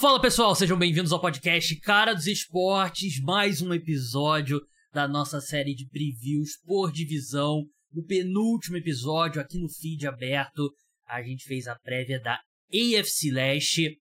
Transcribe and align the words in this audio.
Fala 0.00 0.18
pessoal, 0.18 0.54
sejam 0.54 0.78
bem-vindos 0.78 1.12
ao 1.12 1.20
podcast 1.20 1.78
Cara 1.80 2.14
dos 2.14 2.26
Esportes, 2.26 3.20
mais 3.20 3.60
um 3.60 3.74
episódio 3.74 4.58
da 4.94 5.06
nossa 5.06 5.42
série 5.42 5.74
de 5.74 5.86
previews 5.90 6.52
por 6.64 6.90
divisão. 6.90 7.66
No 7.92 8.02
penúltimo 8.06 8.78
episódio, 8.78 9.42
aqui 9.42 9.58
no 9.58 9.68
feed 9.68 10.06
aberto, 10.06 10.72
a 11.06 11.22
gente 11.22 11.44
fez 11.44 11.66
a 11.66 11.78
prévia 11.78 12.18
da 12.18 12.40
AFC 12.72 13.30
Leste. 13.30 13.98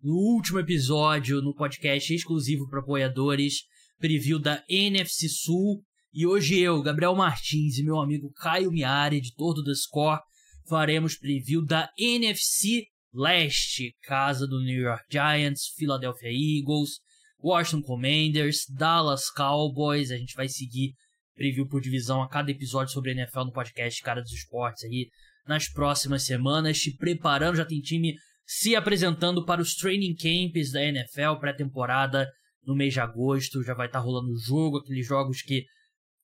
No 0.00 0.14
último 0.14 0.60
episódio, 0.60 1.42
no 1.42 1.52
podcast 1.52 2.14
exclusivo 2.14 2.68
para 2.68 2.78
apoiadores, 2.78 3.64
preview 3.98 4.38
da 4.38 4.62
NFC 4.68 5.28
Sul. 5.28 5.82
E 6.14 6.28
hoje 6.28 6.60
eu, 6.60 6.80
Gabriel 6.80 7.16
Martins 7.16 7.76
e 7.76 7.82
meu 7.82 7.98
amigo 7.98 8.32
Caio 8.34 8.70
Miari, 8.70 9.16
editor 9.16 9.54
do 9.54 9.64
The 9.64 9.74
Score, 9.74 10.20
faremos 10.68 11.18
preview 11.18 11.66
da 11.66 11.90
NFC 11.98 12.86
Leste, 13.12 13.94
casa 14.02 14.46
do 14.46 14.60
New 14.60 14.82
York 14.82 15.04
Giants, 15.10 15.72
Philadelphia 15.76 16.30
Eagles, 16.30 17.00
Washington 17.42 17.82
Commanders, 17.82 18.64
Dallas 18.68 19.30
Cowboys. 19.30 20.10
A 20.10 20.16
gente 20.16 20.34
vai 20.34 20.48
seguir 20.48 20.94
preview 21.34 21.66
por 21.66 21.80
divisão 21.80 22.22
a 22.22 22.28
cada 22.28 22.50
episódio 22.50 22.92
sobre 22.92 23.12
NFL 23.12 23.44
no 23.44 23.52
podcast 23.52 24.02
Cara 24.02 24.20
dos 24.20 24.32
Esportes 24.32 24.84
aí 24.84 25.08
nas 25.46 25.68
próximas 25.68 26.24
semanas, 26.24 26.78
te 26.78 26.94
preparando, 26.96 27.56
já 27.56 27.64
tem 27.64 27.80
time 27.80 28.14
se 28.46 28.76
apresentando 28.76 29.44
para 29.44 29.62
os 29.62 29.74
training 29.74 30.14
camps 30.14 30.70
da 30.70 30.84
NFL 30.84 31.36
pré-temporada 31.40 32.28
no 32.64 32.76
mês 32.76 32.92
de 32.92 33.00
agosto, 33.00 33.62
já 33.62 33.74
vai 33.74 33.86
estar 33.86 34.00
tá 34.00 34.04
rolando 34.04 34.30
o 34.30 34.38
jogo, 34.38 34.78
aqueles 34.78 35.06
jogos 35.06 35.40
que 35.40 35.64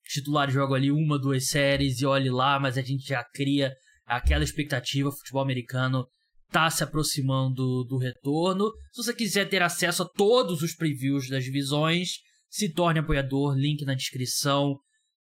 os 0.06 0.12
titulares 0.12 0.52
jogam 0.52 0.76
ali 0.76 0.90
uma, 0.90 1.18
duas 1.18 1.48
séries 1.48 2.00
e 2.00 2.06
olhe 2.06 2.30
lá, 2.30 2.60
mas 2.60 2.76
a 2.76 2.82
gente 2.82 3.08
já 3.08 3.24
cria 3.24 3.72
aquela 4.04 4.44
expectativa, 4.44 5.10
futebol 5.10 5.42
americano 5.42 6.06
tá 6.50 6.70
se 6.70 6.82
aproximando 6.82 7.84
do 7.84 7.98
retorno. 7.98 8.70
Se 8.92 9.02
você 9.02 9.14
quiser 9.14 9.48
ter 9.48 9.62
acesso 9.62 10.02
a 10.02 10.08
todos 10.08 10.62
os 10.62 10.74
previews 10.74 11.28
das 11.28 11.44
divisões, 11.44 12.20
se 12.48 12.72
torne 12.72 13.00
apoiador, 13.00 13.54
link 13.54 13.84
na 13.84 13.94
descrição. 13.94 14.78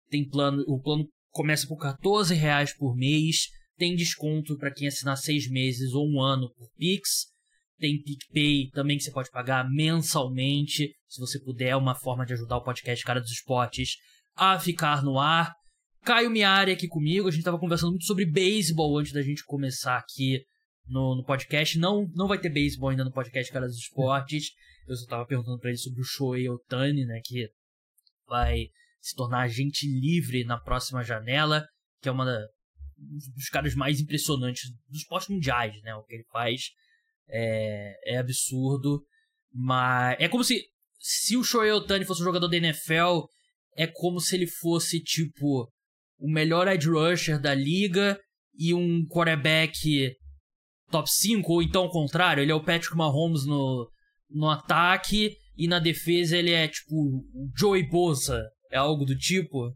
Tem 0.09 0.29
plano, 0.29 0.63
o 0.67 0.81
plano 0.81 1.09
começa 1.31 1.67
por 1.67 1.79
14 1.79 2.35
reais 2.35 2.77
por 2.77 2.95
mês, 2.95 3.49
tem 3.79 3.97
desconto 3.97 4.57
para 4.59 4.73
quem 4.73 4.87
assinar 4.87 5.17
seis 5.17 5.49
meses 5.49 5.93
ou 5.95 6.07
um 6.07 6.21
ano 6.21 6.53
por 6.55 6.69
Pix. 6.77 7.33
Tem 7.79 8.01
PicPay 8.01 8.69
também 8.71 8.97
que 8.97 9.03
você 9.03 9.11
pode 9.11 9.31
pagar 9.31 9.69
mensalmente, 9.69 10.93
se 11.09 11.21
você 11.21 11.41
puder, 11.43 11.71
é 11.71 11.77
uma 11.77 11.95
forma 11.95 12.25
de 12.25 12.33
ajudar 12.35 12.59
o 12.59 12.63
podcast 12.63 13.05
Cara 13.05 13.21
dos 13.21 13.33
Esportes 13.33 13.97
a 14.37 14.59
ficar 14.59 15.03
no 15.03 15.19
ar. 15.19 15.53
Caio 16.05 16.31
Miari 16.31 16.73
aqui 16.73 16.87
comigo, 16.87 17.29
a 17.29 17.31
gente 17.31 17.41
estava 17.41 17.59
conversando 17.59 17.91
muito 17.91 18.05
sobre 18.05 18.27
beisebol 18.27 18.99
antes 18.99 19.13
da 19.13 19.23
gente 19.23 19.45
começar 19.45 19.97
aqui 19.97 20.45
no, 20.87 21.17
no 21.17 21.25
podcast. 21.25 21.79
Não, 21.79 22.09
não 22.15 22.29
vai 22.29 22.39
ter 22.39 22.51
beisebol 22.51 22.91
ainda 22.91 23.05
no 23.05 23.13
podcast 23.13 23.53
Cara 23.53 23.67
dos 23.67 23.79
Esportes. 23.79 24.51
Eu 24.87 24.97
só 24.97 25.03
estava 25.05 25.27
perguntando 25.27 25.59
para 25.59 25.71
ele 25.71 25.79
sobre 25.79 26.01
o 26.01 26.05
Shohei 26.05 26.49
Otani, 26.49 27.05
né, 27.05 27.21
que 27.25 27.49
vai 28.27 28.67
se 29.01 29.15
tornar 29.15 29.43
agente 29.43 29.87
livre 29.87 30.45
na 30.45 30.59
próxima 30.59 31.03
janela, 31.03 31.67
que 32.01 32.09
é 32.09 32.13
uma 32.13 32.25
da, 32.25 32.39
um 32.99 33.19
dos 33.35 33.49
caras 33.49 33.75
mais 33.75 34.01
impressionantes 34.01 34.71
dos 34.89 35.01
esportes 35.01 35.29
mundiais, 35.29 35.81
né? 35.83 35.95
O 35.95 36.05
que 36.05 36.15
ele 36.15 36.25
faz 36.33 36.71
é, 37.29 38.15
é 38.15 38.19
absurdo. 38.19 39.05
Mas 39.53 40.17
é 40.21 40.29
como 40.29 40.45
se 40.45 40.63
se 40.99 41.37
o 41.37 41.43
Shohei 41.43 41.73
Otani 41.73 42.05
fosse 42.05 42.23
um 42.23 42.25
jogador 42.25 42.47
da 42.47 42.57
NFL, 42.57 43.27
é 43.77 43.89
como 43.89 44.21
se 44.21 44.37
ele 44.37 44.47
fosse 44.47 45.03
tipo 45.03 45.69
o 46.17 46.31
melhor 46.31 46.69
edge 46.69 46.89
rusher 46.89 47.41
da 47.41 47.53
liga 47.53 48.19
e 48.55 48.73
um 48.73 49.05
quarterback 49.07 50.15
top 50.93 51.11
5, 51.11 51.53
ou 51.53 51.63
então 51.63 51.83
ao 51.83 51.91
contrário, 51.91 52.43
ele 52.43 52.53
é 52.53 52.55
o 52.55 52.63
Patrick 52.63 52.97
Mahomes 52.97 53.45
no, 53.47 53.91
no 54.31 54.49
ataque 54.49 55.35
e 55.57 55.67
na 55.67 55.79
defesa 55.79 56.37
ele 56.37 56.53
é 56.53 56.69
tipo 56.69 56.95
o 56.95 57.51
Joey 57.59 57.89
Bosa, 57.89 58.43
é 58.71 58.77
algo 58.77 59.05
do 59.05 59.17
tipo. 59.17 59.75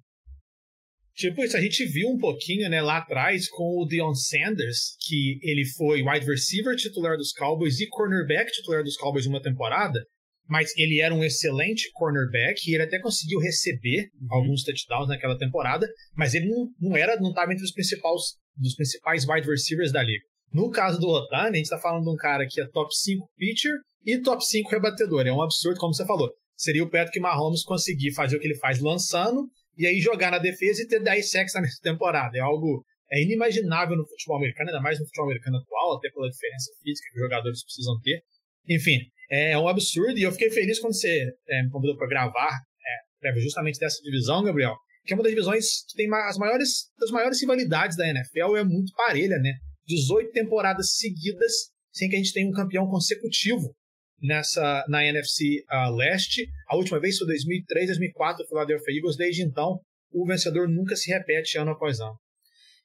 Tipo, 1.14 1.42
isso 1.42 1.56
a 1.56 1.61
gente 1.61 1.84
viu 1.87 2.09
um 2.11 2.19
pouquinho, 2.19 2.69
né, 2.69 2.82
lá 2.82 2.99
atrás 2.99 3.49
com 3.49 3.82
o 3.82 3.87
Deion 3.87 4.15
Sanders, 4.15 4.97
que 5.06 5.38
ele 5.43 5.65
foi 5.65 6.03
wide 6.03 6.27
receiver 6.27 6.77
titular 6.77 7.16
dos 7.16 7.33
Cowboys 7.33 7.81
e 7.81 7.88
cornerback 7.88 8.53
titular 8.53 8.84
dos 8.84 8.98
Cowboys 8.98 9.25
uma 9.25 9.41
temporada, 9.41 9.98
mas 10.47 10.77
ele 10.77 11.00
era 11.00 11.15
um 11.15 11.25
excelente 11.25 11.91
cornerback 11.94 12.60
e 12.69 12.75
ele 12.75 12.83
até 12.83 12.98
conseguiu 13.00 13.41
receber 13.41 14.10
uhum. 14.21 14.28
alguns 14.31 14.62
touchdowns 14.62 15.09
naquela 15.09 15.38
temporada, 15.38 15.87
mas 16.15 16.34
ele 16.34 16.48
não, 16.48 16.69
não 16.78 16.97
era, 16.97 17.19
não 17.19 17.31
estava 17.31 17.53
entre 17.53 17.65
os 17.65 17.72
principais, 17.72 18.21
dos 18.54 18.75
principais 18.75 19.27
wide 19.27 19.48
receivers 19.48 19.93
da 19.93 20.03
liga. 20.03 20.25
No 20.53 20.71
caso 20.71 20.99
do 20.99 21.09
Otani, 21.09 21.55
a 21.55 21.57
gente 21.57 21.65
está 21.65 21.79
falando 21.79 22.05
de 22.05 22.11
um 22.11 22.17
cara 22.17 22.47
que 22.49 22.61
é 22.61 22.67
top 22.69 22.95
5 22.95 23.29
pitcher 23.37 23.73
e 24.05 24.21
top 24.21 24.45
5 24.45 24.71
rebatedor. 24.71 25.27
É 25.27 25.33
um 25.33 25.43
absurdo, 25.43 25.79
como 25.79 25.95
você 25.95 26.07
falou. 26.07 26.31
Seria 26.57 26.83
o 26.83 26.91
Patrick 26.91 27.21
Mahomes 27.21 27.62
conseguir 27.65 28.12
fazer 28.15 28.37
o 28.37 28.41
que 28.41 28.47
ele 28.47 28.59
faz 28.59 28.81
lançando 28.81 29.49
e 29.77 29.87
aí 29.87 30.01
jogar 30.01 30.31
na 30.31 30.39
defesa 30.39 30.83
e 30.83 30.89
ter 30.89 31.01
10 31.01 31.31
sacks 31.31 31.55
na 31.55 31.61
mesma 31.62 31.81
temporada. 31.83 32.37
É 32.37 32.41
algo 32.41 32.84
é 33.11 33.23
inimaginável 33.23 33.97
no 33.97 34.07
futebol 34.07 34.37
americano, 34.37 34.71
ainda 34.71 34.83
mais 34.83 34.99
no 34.99 35.07
futebol 35.07 35.27
americano 35.27 35.59
atual, 35.59 35.97
até 35.97 36.11
pela 36.11 36.29
diferença 36.29 36.71
física 36.83 37.09
que 37.13 37.19
os 37.19 37.23
jogadores 37.23 37.65
precisam 37.65 38.01
ter. 38.01 38.21
Enfim, 38.69 38.99
é 39.31 39.57
um 39.57 39.69
absurdo 39.69 40.19
e 40.19 40.23
eu 40.23 40.33
fiquei 40.33 40.51
feliz 40.51 40.81
quando 40.81 40.95
você 40.95 41.31
é, 41.49 41.63
me 41.63 41.71
convidou 41.71 41.97
para 41.97 42.09
gravar 42.09 42.51
é, 43.23 43.41
justamente 43.41 43.78
dessa 43.78 44.03
divisão, 44.03 44.43
Gabriel, 44.43 44.75
que 45.05 45.13
é 45.13 45.17
uma 45.17 45.23
das 45.23 45.31
divisões 45.31 45.84
que 45.89 45.97
tem 45.97 46.13
as 46.13 46.37
maiores, 46.37 46.91
das 46.99 47.11
maiores 47.11 47.41
rivalidades 47.41 47.97
da 47.97 48.09
NFL, 48.09 48.57
é 48.57 48.65
muito 48.65 48.93
parelha, 48.97 49.39
né? 49.39 49.53
18 49.86 50.32
temporadas 50.32 50.97
seguidas 50.97 51.70
sem 51.92 52.08
que 52.08 52.16
a 52.16 52.19
gente 52.19 52.32
tenha 52.32 52.48
um 52.48 52.52
campeão 52.52 52.86
consecutivo 52.86 53.74
nessa 54.20 54.84
na 54.88 55.04
NFC 55.04 55.60
uh, 55.60 55.74
ah, 55.74 55.91
Leste. 55.91 56.47
A 56.69 56.76
última 56.76 57.00
vez 57.00 57.19
foi 57.19 57.26
2003, 57.26 57.86
2004, 57.86 58.44
o 58.44 58.48
Philadelphia 58.48 58.94
Eagles. 58.94 59.16
Desde 59.16 59.42
então, 59.42 59.80
o 60.12 60.26
vencedor 60.26 60.69
nunca 60.69 60.97
se 60.97 61.10
repete 61.10 61.58
ano 61.58 61.70
após 61.70 62.00
ano. 62.00 62.16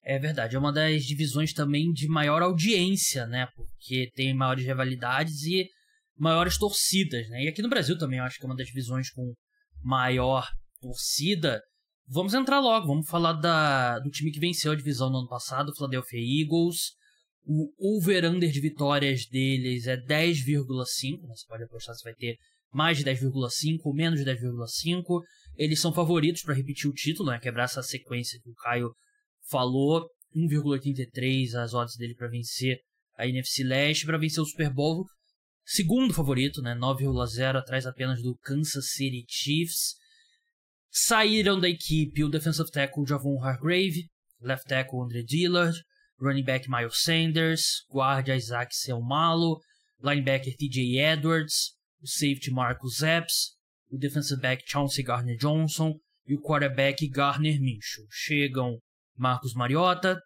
É 0.04 0.18
verdade, 0.18 0.56
é 0.56 0.60
uma 0.60 0.74
das 0.74 1.04
divisões 1.04 1.54
também 1.54 1.92
de 1.92 2.08
maior 2.08 2.42
audiência, 2.42 3.28
né? 3.28 3.48
Porque 3.56 4.10
tem 4.16 4.34
maiores 4.34 4.66
rivalidades 4.66 5.44
e 5.44 5.68
maiores 6.18 6.58
torcidas, 6.58 7.30
né? 7.30 7.44
E 7.44 7.48
aqui 7.48 7.62
no 7.62 7.70
Brasil 7.70 7.98
também 7.98 8.18
eu 8.18 8.26
acho 8.26 8.38
que 8.38 8.46
é 8.46 8.50
uma 8.50 8.56
das 8.56 8.68
divisões 8.68 9.12
com 9.12 9.34
maior 9.84 10.48
torcida. 10.82 11.62
Vamos 12.14 12.34
entrar 12.34 12.60
logo, 12.60 12.88
vamos 12.88 13.08
falar 13.08 13.32
da, 13.32 13.98
do 14.00 14.10
time 14.10 14.34
que 14.34 14.40
venceu 14.40 14.74
a 14.74 14.76
divisão 14.76 15.10
no 15.10 15.20
ano 15.20 15.30
passado, 15.30 15.70
o 15.70 15.74
Philadelphia 15.74 16.20
Eagles. 16.20 16.92
O 17.46 17.96
over-under 17.96 18.52
de 18.52 18.60
vitórias 18.60 19.26
deles 19.28 19.88
é 19.88 19.96
10,5. 19.96 21.22
Né? 21.22 21.34
Você 21.34 21.48
pode 21.48 21.64
apostar 21.64 21.96
se 21.96 22.04
vai 22.04 22.14
ter 22.14 22.36
mais 22.70 22.98
de 22.98 23.06
10,5 23.06 23.80
ou 23.86 23.96
menos 23.96 24.20
de 24.20 24.26
10,5. 24.26 25.22
Eles 25.56 25.80
são 25.80 25.94
favoritos 25.94 26.42
para 26.42 26.54
repetir 26.54 26.90
o 26.90 26.94
título, 26.94 27.32
né? 27.32 27.40
quebrar 27.40 27.64
essa 27.64 27.82
sequência 27.82 28.38
que 28.44 28.50
o 28.50 28.56
Caio 28.56 28.92
falou. 29.50 30.06
1,83 30.36 31.56
as 31.56 31.74
odds 31.74 31.96
dele 31.96 32.16
para 32.16 32.28
vencer 32.28 32.78
a 33.18 33.26
NFC 33.26 33.64
Leste, 33.64 34.06
para 34.06 34.18
vencer 34.18 34.44
o 34.44 34.46
Super 34.46 34.70
Bowl. 34.70 35.06
Segundo 35.64 36.14
favorito, 36.14 36.62
né? 36.62 36.76
9,0 36.76 37.56
atrás 37.56 37.86
apenas 37.86 38.22
do 38.22 38.36
Kansas 38.44 38.92
City 38.92 39.24
Chiefs. 39.30 40.01
Saíram 40.94 41.58
da 41.58 41.70
equipe 41.70 42.22
o 42.22 42.30
defensive 42.30 42.70
tackle 42.70 43.06
Javon 43.06 43.40
Hargrave, 43.42 44.10
left 44.42 44.68
tackle 44.68 45.00
Andre 45.00 45.24
Dillard, 45.24 45.78
running 46.20 46.44
back 46.44 46.68
Miles 46.68 47.02
Sanders, 47.02 47.86
guarda 47.90 48.36
Isaac 48.36 48.74
Selmalo, 48.74 49.62
linebacker 50.04 50.54
TJ 50.54 50.98
Edwards, 50.98 51.78
o 52.04 52.06
safety 52.06 52.52
Marcus 52.52 53.02
Epps, 53.02 53.56
o 53.90 53.98
defensive 53.98 54.42
back 54.42 54.64
Chauncey 54.68 55.02
Gardner-Johnson 55.02 55.94
e 56.28 56.36
o 56.36 56.42
quarterback 56.42 56.98
Garner 57.10 57.58
Minshew. 57.62 58.06
Chegam 58.12 58.78
Marcus 59.18 59.54
Mariota, 59.56 60.20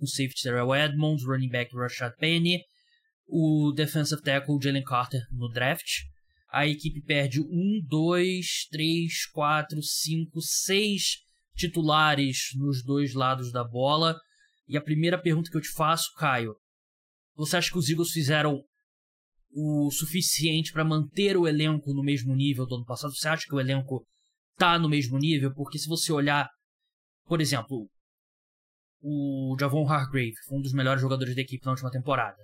o 0.00 0.06
safety 0.06 0.40
Terrell 0.42 0.72
Edmonds, 0.72 1.26
running 1.26 1.50
back 1.50 1.70
Rashad 1.74 2.12
Penny, 2.18 2.64
o 3.28 3.70
defensive 3.76 4.22
tackle 4.22 4.58
Jalen 4.58 4.82
Carter 4.82 5.20
no 5.30 5.52
draft, 5.52 5.84
a 6.52 6.66
equipe 6.66 7.00
perde 7.02 7.40
um, 7.40 7.80
dois, 7.86 8.66
três, 8.70 9.26
quatro, 9.26 9.82
cinco, 9.82 10.40
seis 10.40 11.18
titulares 11.54 12.50
nos 12.56 12.82
dois 12.84 13.14
lados 13.14 13.52
da 13.52 13.62
bola. 13.62 14.18
E 14.66 14.76
a 14.76 14.82
primeira 14.82 15.20
pergunta 15.20 15.50
que 15.50 15.56
eu 15.56 15.60
te 15.60 15.70
faço, 15.70 16.12
Caio, 16.16 16.54
você 17.34 17.56
acha 17.56 17.70
que 17.70 17.78
os 17.78 17.88
Eagles 17.88 18.10
fizeram 18.10 18.62
o 19.52 19.90
suficiente 19.90 20.72
para 20.72 20.84
manter 20.84 21.36
o 21.36 21.46
elenco 21.46 21.92
no 21.92 22.02
mesmo 22.02 22.34
nível 22.34 22.66
do 22.66 22.76
ano 22.76 22.84
passado? 22.84 23.14
Você 23.14 23.28
acha 23.28 23.44
que 23.46 23.54
o 23.54 23.60
elenco 23.60 24.04
tá 24.56 24.78
no 24.78 24.88
mesmo 24.88 25.18
nível? 25.18 25.52
Porque 25.54 25.78
se 25.78 25.88
você 25.88 26.12
olhar, 26.12 26.48
por 27.26 27.40
exemplo, 27.40 27.88
o 29.00 29.56
Javon 29.58 29.88
Hargrave 29.88 30.34
foi 30.46 30.58
um 30.58 30.62
dos 30.62 30.72
melhores 30.72 31.00
jogadores 31.00 31.34
da 31.34 31.42
equipe 31.42 31.64
na 31.64 31.72
última 31.72 31.90
temporada. 31.90 32.38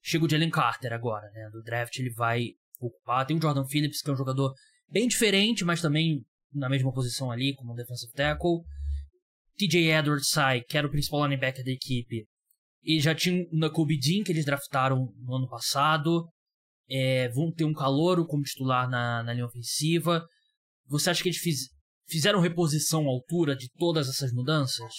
Chega 0.00 0.24
o 0.24 0.28
Jalen 0.28 0.50
Carter 0.50 0.92
agora, 0.92 1.30
né? 1.30 1.48
Do 1.52 1.62
draft 1.62 1.96
ele 1.98 2.12
vai 2.12 2.54
ocupar. 2.86 3.26
Tem 3.26 3.36
o 3.36 3.42
Jordan 3.42 3.64
Phillips, 3.66 4.00
que 4.00 4.10
é 4.10 4.12
um 4.12 4.16
jogador 4.16 4.52
bem 4.88 5.08
diferente, 5.08 5.64
mas 5.64 5.80
também 5.80 6.24
na 6.52 6.68
mesma 6.68 6.92
posição 6.92 7.30
ali, 7.30 7.54
como 7.54 7.72
um 7.72 7.76
defensive 7.76 8.12
tackle. 8.12 8.60
TJ 9.56 9.92
Edwards 9.92 10.28
sai, 10.28 10.62
que 10.62 10.76
era 10.76 10.86
o 10.86 10.90
principal 10.90 11.24
linebacker 11.24 11.64
da 11.64 11.70
equipe. 11.70 12.26
E 12.82 13.00
já 13.00 13.14
tinha 13.14 13.44
o 13.50 13.56
Nakobe 13.56 13.98
Dean, 13.98 14.24
que 14.24 14.32
eles 14.32 14.44
draftaram 14.44 15.12
no 15.18 15.36
ano 15.36 15.48
passado. 15.48 16.28
é, 16.88 17.28
vão 17.30 17.50
ter 17.50 17.64
um 17.64 17.72
calouro 17.72 18.26
como 18.26 18.42
titular 18.42 18.88
na, 18.88 19.22
na 19.22 19.32
linha 19.32 19.46
ofensiva. 19.46 20.26
Você 20.88 21.10
acha 21.10 21.22
que 21.22 21.28
eles 21.28 21.38
fiz, 21.38 21.68
fizeram 22.08 22.40
reposição 22.40 23.06
à 23.06 23.10
altura 23.10 23.56
de 23.56 23.70
todas 23.78 24.08
essas 24.08 24.32
mudanças? 24.32 24.92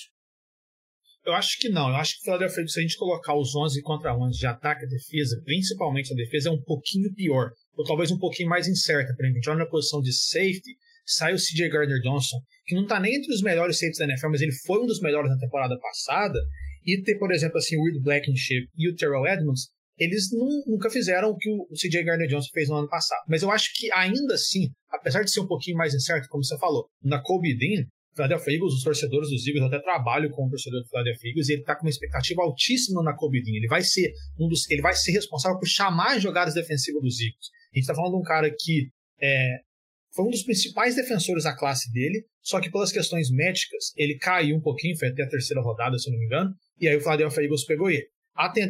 Eu 1.26 1.34
acho 1.34 1.58
que 1.60 1.70
não. 1.70 1.90
Eu 1.90 1.96
acho 1.96 2.16
que 2.16 2.22
o 2.22 2.24
Philadelphia, 2.26 2.68
se 2.68 2.80
a 2.80 2.82
gente 2.82 2.98
colocar 2.98 3.34
os 3.36 3.56
11 3.56 3.82
contra 3.82 4.16
11 4.16 4.38
de 4.38 4.46
ataque 4.46 4.86
e 4.86 4.90
defesa, 4.90 5.42
principalmente 5.46 6.12
a 6.12 6.16
defesa, 6.16 6.50
é 6.50 6.52
um 6.52 6.62
pouquinho 6.62 7.14
pior. 7.14 7.52
Ou 7.78 7.86
talvez 7.86 8.12
um 8.12 8.18
pouquinho 8.18 8.50
mais 8.50 8.68
incerta. 8.68 9.14
Por 9.16 9.24
exemplo, 9.24 9.38
a 9.38 9.40
gente 9.40 9.50
olha 9.50 9.60
na 9.60 9.70
posição 9.70 10.02
de 10.02 10.14
safety, 10.14 10.76
sai 11.06 11.34
o 11.34 11.38
CJ 11.38 11.70
Gardner-Johnson, 11.70 12.38
que 12.66 12.76
não 12.76 12.84
está 12.84 13.00
nem 13.00 13.16
entre 13.16 13.34
os 13.34 13.42
melhores 13.42 13.78
safeties 13.78 14.00
da 14.00 14.06
NFL, 14.06 14.30
mas 14.30 14.42
ele 14.42 14.54
foi 14.66 14.82
um 14.82 14.86
dos 14.86 15.00
melhores 15.00 15.30
na 15.30 15.38
temporada 15.38 15.78
passada. 15.80 16.40
E 16.86 17.02
ter, 17.02 17.18
por 17.18 17.32
exemplo, 17.32 17.58
assim, 17.58 17.78
o 17.78 17.84
Will 17.84 18.02
Blankenship 18.02 18.68
e 18.76 18.90
o 18.90 18.96
Terrell 18.96 19.26
Edmonds, 19.26 19.70
eles 19.98 20.30
nunca 20.68 20.90
fizeram 20.90 21.30
o 21.30 21.38
que 21.38 21.50
o 21.50 21.68
CJ 21.74 22.04
Gardner-Johnson 22.04 22.50
fez 22.54 22.68
no 22.68 22.76
ano 22.76 22.90
passado. 22.90 23.24
Mas 23.30 23.42
eu 23.44 23.52
acho 23.52 23.70
que 23.76 23.90
ainda 23.94 24.34
assim, 24.34 24.70
apesar 24.90 25.24
de 25.24 25.32
ser 25.32 25.40
um 25.40 25.48
pouquinho 25.48 25.78
mais 25.78 25.94
incerto, 25.94 26.28
como 26.28 26.44
você 26.44 26.58
falou, 26.58 26.88
na 27.02 27.22
Kobe 27.22 27.56
Dean, 27.58 27.86
Philadelphia 28.16 28.54
Eagles, 28.54 28.74
os 28.74 28.84
torcedores 28.84 29.30
dos 29.30 29.48
Eagles, 29.48 29.66
até 29.66 29.80
trabalho 29.80 30.30
com 30.32 30.46
o 30.46 30.50
torcedor 30.50 30.82
do 30.82 30.88
Philadelphia 30.88 31.30
Eagles, 31.30 31.50
e 31.50 31.54
ele 31.54 31.62
está 31.62 31.76
com 31.76 31.86
uma 31.86 31.90
expectativa 31.90 32.42
altíssima 32.42 33.02
na 33.02 33.12
Dean. 33.12 33.56
Ele 33.56 33.68
vai 33.68 33.82
ser 33.82 34.12
um 34.40 34.48
dos, 34.48 34.70
ele 34.70 34.82
vai 34.82 34.94
ser 34.94 35.12
responsável 35.12 35.58
por 35.58 35.68
chamar 35.68 36.18
as 36.18 36.24
jogadas 36.24 36.54
defensivas 36.54 37.02
dos 37.02 37.20
Eagles. 37.20 37.50
A 37.72 37.76
gente 37.76 37.84
está 37.84 37.96
falando 37.96 38.14
de 38.14 38.20
um 38.20 38.24
cara 38.24 38.54
que 38.58 38.90
é, 39.22 39.58
foi 40.14 40.26
um 40.26 40.30
dos 40.30 40.44
principais 40.44 40.96
defensores 40.96 41.44
da 41.44 41.56
classe 41.56 41.92
dele, 41.92 42.24
só 42.42 42.60
que 42.60 42.70
pelas 42.70 42.92
questões 42.92 43.32
médicas, 43.32 43.94
ele 43.98 44.18
caiu 44.18 44.56
um 44.56 44.62
pouquinho, 44.62 44.98
foi 44.98 45.08
até 45.08 45.24
a 45.24 45.30
terceira 45.30 45.62
rodada, 45.62 45.98
se 45.98 46.12
não 46.12 46.20
me 46.20 46.26
engano, 46.26 46.54
e 46.80 46.88
aí 46.88 46.96
o 46.96 47.02
Philadelphia 47.02 47.44
Eagles 47.44 47.66
pegou 47.66 47.90
ele. 47.90 48.08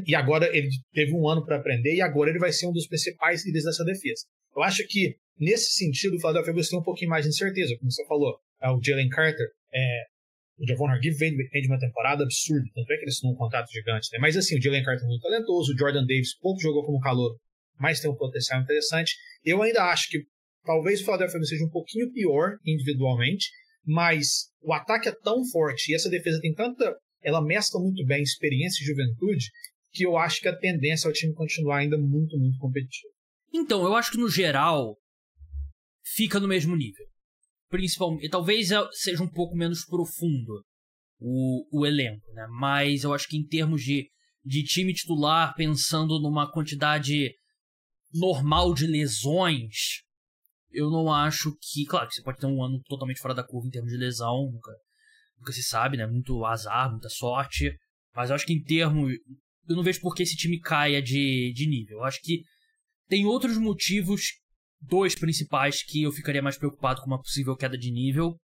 E 0.06 0.16
agora 0.16 0.56
ele 0.56 0.69
teve 0.94 1.13
um 1.13 1.28
ano 1.28 1.44
para 1.46 1.57
aprender, 1.57 1.96
e 1.96 2.01
agora 2.01 2.30
ele 2.30 2.39
vai 2.39 2.51
ser 2.51 2.68
um 2.68 2.72
dos 2.72 2.88
principais 2.88 3.46
líderes 3.46 3.66
dessa 3.66 3.84
defesa. 3.84 4.24
Eu 4.56 4.62
acho 4.62 4.86
que, 4.88 5.16
nesse 5.39 5.72
sentido, 5.72 6.16
o 6.16 6.19
Philadelphia 6.19 6.51
Eagles 6.51 6.69
tem 6.69 6.80
um 6.80 6.84
pouquinho 6.84 7.10
mais 7.10 7.24
de 7.25 7.30
incerteza, 7.30 7.75
como 7.80 7.92
você 7.92 8.06
falou. 8.06 8.38
É, 8.63 8.69
o 8.69 8.80
Jalen 8.81 9.10
Carter, 9.10 9.48
é, 9.74 10.04
o 10.57 10.65
Javon 10.65 10.88
Hargive 10.88 11.18
vem, 11.18 11.36
vem 11.36 11.62
de 11.62 11.68
uma 11.68 11.80
temporada 11.80 12.24
absurda, 12.24 12.65
tanto 12.74 12.92
é 12.92 12.95
que 12.95 13.01
ele 13.04 13.10
assinou 13.10 13.33
um 13.33 13.38
contrato 13.38 13.69
gigante, 13.69 14.07
né? 14.13 14.19
Mas 14.19 14.38
assim, 14.38 14.57
o 14.57 14.62
Jalen 14.62 14.83
Carter 14.83 15.04
é 15.04 15.07
muito 15.07 15.21
talentoso, 15.21 15.74
o 15.74 15.77
Jordan 15.77 16.06
Davis 16.06 16.38
pouco 16.39 16.62
jogou 16.62 16.86
como 16.86 17.00
calor, 17.00 17.36
mas 17.77 18.00
tem 18.00 18.10
um 18.10 18.15
potencial 18.15 18.62
interessante. 18.62 19.15
Eu 19.44 19.62
ainda 19.62 19.83
acho 19.83 20.10
que 20.10 20.19
talvez 20.63 21.01
o 21.01 21.06
Philadelphia 21.06 21.44
seja 21.44 21.65
um 21.65 21.69
pouquinho 21.69 22.12
pior 22.13 22.57
individualmente, 22.65 23.50
mas 23.86 24.50
o 24.62 24.71
ataque 24.71 25.10
é 25.10 25.15
tão 25.24 25.44
forte 25.51 25.92
e 25.92 25.95
essa 25.95 26.10
defesa 26.10 26.39
tem 26.39 26.54
tanta. 26.54 26.95
Ela 27.21 27.44
mescla 27.44 27.81
muito 27.81 28.06
bem 28.06 28.21
experiência 28.21 28.81
e 28.81 28.86
juventude 28.86 29.48
que 29.92 30.06
eu 30.06 30.18
acho 30.18 30.42
que 30.42 30.48
a 30.48 30.57
tendência 30.57 31.07
é 31.07 31.12
o 31.12 31.13
time 31.13 31.33
continuar 31.33 31.80
ainda 31.80 31.98
muito, 31.98 32.38
muito 32.38 32.57
competitivo. 32.57 33.13
Então, 33.54 33.83
eu 33.83 33.95
acho 33.95 34.12
que 34.12 34.18
no 34.18 34.30
geral 34.30 34.98
fica 36.04 36.39
no 36.39 36.48
mesmo 36.48 36.75
nível 36.75 37.06
principalmente. 37.74 38.30
Talvez 38.30 38.70
seja 38.92 39.24
um 39.24 39.28
pouco 39.28 39.56
menos 39.56 39.84
profundo 39.84 40.64
o, 41.20 41.66
o 41.72 41.86
elenco, 41.88 42.31
né? 42.34 42.46
Mas 42.52 43.04
eu 43.04 43.12
acho 43.12 43.28
que 43.28 43.36
em 43.36 43.44
termos 43.44 43.81
de, 43.81 44.08
de 44.46 44.64
time 44.64 44.94
titular, 44.94 45.56
pensando 45.56 46.22
numa 46.22 46.52
quantidade 46.52 47.34
normal 48.14 48.75
de 48.75 48.86
lesões, 48.86 50.04
eu 50.72 50.92
não 50.92 51.12
acho 51.12 51.52
que. 51.60 51.84
Claro 51.86 52.08
que 52.08 52.14
você 52.14 52.22
pode 52.22 52.38
ter 52.38 52.46
um 52.46 52.64
ano 52.64 52.80
totalmente 52.84 53.20
fora 53.20 53.34
da 53.34 53.44
curva 53.44 53.68
em 53.68 53.72
termos 53.72 53.92
de 53.92 53.98
lesão, 53.98 54.52
nunca, 54.52 54.72
nunca 55.40 55.52
se 55.52 55.64
sabe, 55.64 55.98
né? 55.98 56.06
Muito 56.06 56.46
azar, 56.46 56.92
muita 56.92 57.10
sorte. 57.10 57.75
Mas 58.16 58.30
eu 58.30 58.36
acho 58.36 58.46
que 58.46 58.54
em 58.54 58.62
termos. 58.62 59.12
Eu 59.68 59.75
não 59.75 59.81
vejo 59.81 60.00
por 60.00 60.14
que 60.14 60.22
esse 60.22 60.36
time 60.36 60.60
caia 60.60 61.02
de, 61.02 61.52
de 61.56 61.68
nível. 61.68 61.98
Eu 61.98 62.04
acho 62.04 62.22
que 62.22 62.44
tem 63.08 63.25
outros 63.25 63.58
motivos 63.58 64.43
dois 64.88 65.15
principais 65.15 65.83
que 65.83 66.03
eu 66.03 66.12
ficaria 66.12 66.41
mais 66.41 66.57
preocupado 66.57 67.01
com 67.01 67.07
uma 67.07 67.21
possível 67.21 67.56
queda 67.56 67.77
de 67.77 67.91
nível 67.91 68.35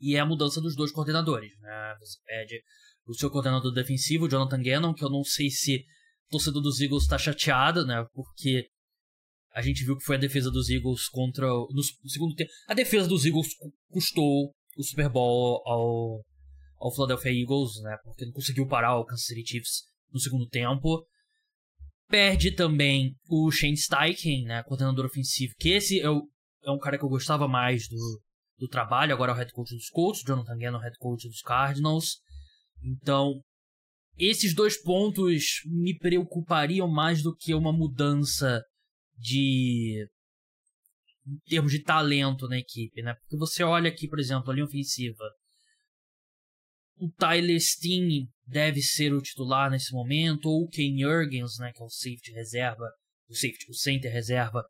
e 0.00 0.16
é 0.16 0.20
a 0.20 0.26
mudança 0.26 0.60
dos 0.60 0.76
dois 0.76 0.92
coordenadores. 0.92 1.50
Né? 1.60 1.96
Você 2.00 2.18
pede 2.24 2.62
o 3.06 3.14
seu 3.14 3.30
coordenador 3.30 3.72
defensivo, 3.72 4.28
Jonathan 4.28 4.62
Gannon, 4.62 4.94
que 4.94 5.04
eu 5.04 5.10
não 5.10 5.22
sei 5.22 5.50
se 5.50 5.84
o 6.28 6.30
torcedor 6.32 6.62
dos 6.62 6.80
Eagles 6.80 7.04
está 7.04 7.18
chateado, 7.18 7.86
né? 7.86 8.04
Porque 8.12 8.66
a 9.52 9.62
gente 9.62 9.84
viu 9.84 9.96
que 9.96 10.04
foi 10.04 10.16
a 10.16 10.18
defesa 10.18 10.50
dos 10.50 10.68
Eagles 10.70 11.08
contra. 11.08 11.46
No, 11.46 11.82
segundo 12.08 12.34
tempo. 12.34 12.50
A 12.66 12.74
defesa 12.74 13.06
dos 13.06 13.24
Eagles 13.24 13.48
custou 13.90 14.52
o 14.76 14.82
Super 14.82 15.08
Bowl 15.08 15.62
ao, 15.66 16.22
ao 16.78 16.92
Philadelphia 16.92 17.30
Eagles, 17.30 17.80
né? 17.82 17.96
Porque 18.02 18.24
não 18.24 18.32
conseguiu 18.32 18.66
parar 18.66 18.98
o 18.98 19.04
Kansas 19.04 19.26
City 19.26 19.46
Chiefs 19.46 19.84
no 20.12 20.18
segundo 20.18 20.48
tempo. 20.48 21.06
Perde 22.14 22.52
também 22.52 23.16
o 23.28 23.50
Shane 23.50 23.76
Steichen, 23.76 24.44
né, 24.44 24.62
coordenador 24.62 25.04
ofensivo, 25.04 25.52
que 25.58 25.70
esse 25.70 25.98
é, 25.98 26.08
o, 26.08 26.22
é 26.62 26.70
um 26.70 26.78
cara 26.78 26.96
que 26.96 27.04
eu 27.04 27.08
gostava 27.08 27.48
mais 27.48 27.88
do, 27.88 28.22
do 28.56 28.68
trabalho, 28.68 29.12
agora 29.12 29.32
é 29.32 29.34
o 29.34 29.36
head 29.36 29.50
coach 29.50 29.74
dos 29.74 29.88
Colts, 29.88 30.22
Jonathan 30.24 30.56
Gannon, 30.56 30.78
head 30.78 30.96
coach 30.98 31.26
dos 31.26 31.40
Cardinals. 31.40 32.20
Então, 32.84 33.42
esses 34.16 34.54
dois 34.54 34.80
pontos 34.80 35.62
me 35.66 35.98
preocupariam 35.98 36.86
mais 36.86 37.20
do 37.20 37.34
que 37.34 37.52
uma 37.52 37.72
mudança 37.72 38.62
de 39.18 40.06
em 41.26 41.38
termos 41.48 41.72
de 41.72 41.82
talento 41.82 42.46
na 42.46 42.58
equipe, 42.58 43.02
né? 43.02 43.14
Porque 43.14 43.36
você 43.36 43.64
olha 43.64 43.90
aqui, 43.90 44.06
por 44.06 44.20
exemplo, 44.20 44.52
a 44.52 44.54
linha 44.54 44.66
ofensiva. 44.66 45.24
O 46.98 47.10
Tyler 47.10 47.60
Steen 47.60 48.28
deve 48.46 48.82
ser 48.82 49.12
o 49.12 49.20
titular 49.20 49.70
nesse 49.70 49.92
momento, 49.92 50.46
ou 50.46 50.64
o 50.64 50.68
Ken 50.68 50.96
Jurgens, 50.98 51.58
né, 51.58 51.72
que 51.72 51.82
é 51.82 51.84
o 51.84 51.88
safety 51.88 52.32
reserva, 52.32 52.88
o 53.28 53.34
safety, 53.34 53.70
o 53.70 53.74
center 53.74 54.12
reserva, 54.12 54.64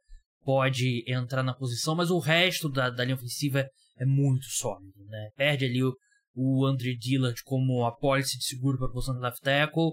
pode 0.44 1.04
entrar 1.06 1.42
na 1.42 1.54
posição, 1.54 1.94
mas 1.94 2.10
o 2.10 2.18
resto 2.18 2.68
da, 2.68 2.90
da 2.90 3.04
linha 3.04 3.16
ofensiva 3.16 3.68
é 3.96 4.04
muito 4.04 4.44
sólido, 4.46 5.04
né? 5.08 5.30
Perde 5.36 5.64
ali 5.64 5.82
o, 5.82 5.96
o 6.34 6.66
Andre 6.66 6.96
Dillard 6.96 7.40
como 7.44 7.84
apólice 7.84 8.38
de 8.38 8.44
seguro 8.44 8.78
para 8.78 8.88
a 8.88 8.90
posição 8.90 9.14
de 9.14 9.20
left 9.20 9.40
tackle, 9.40 9.92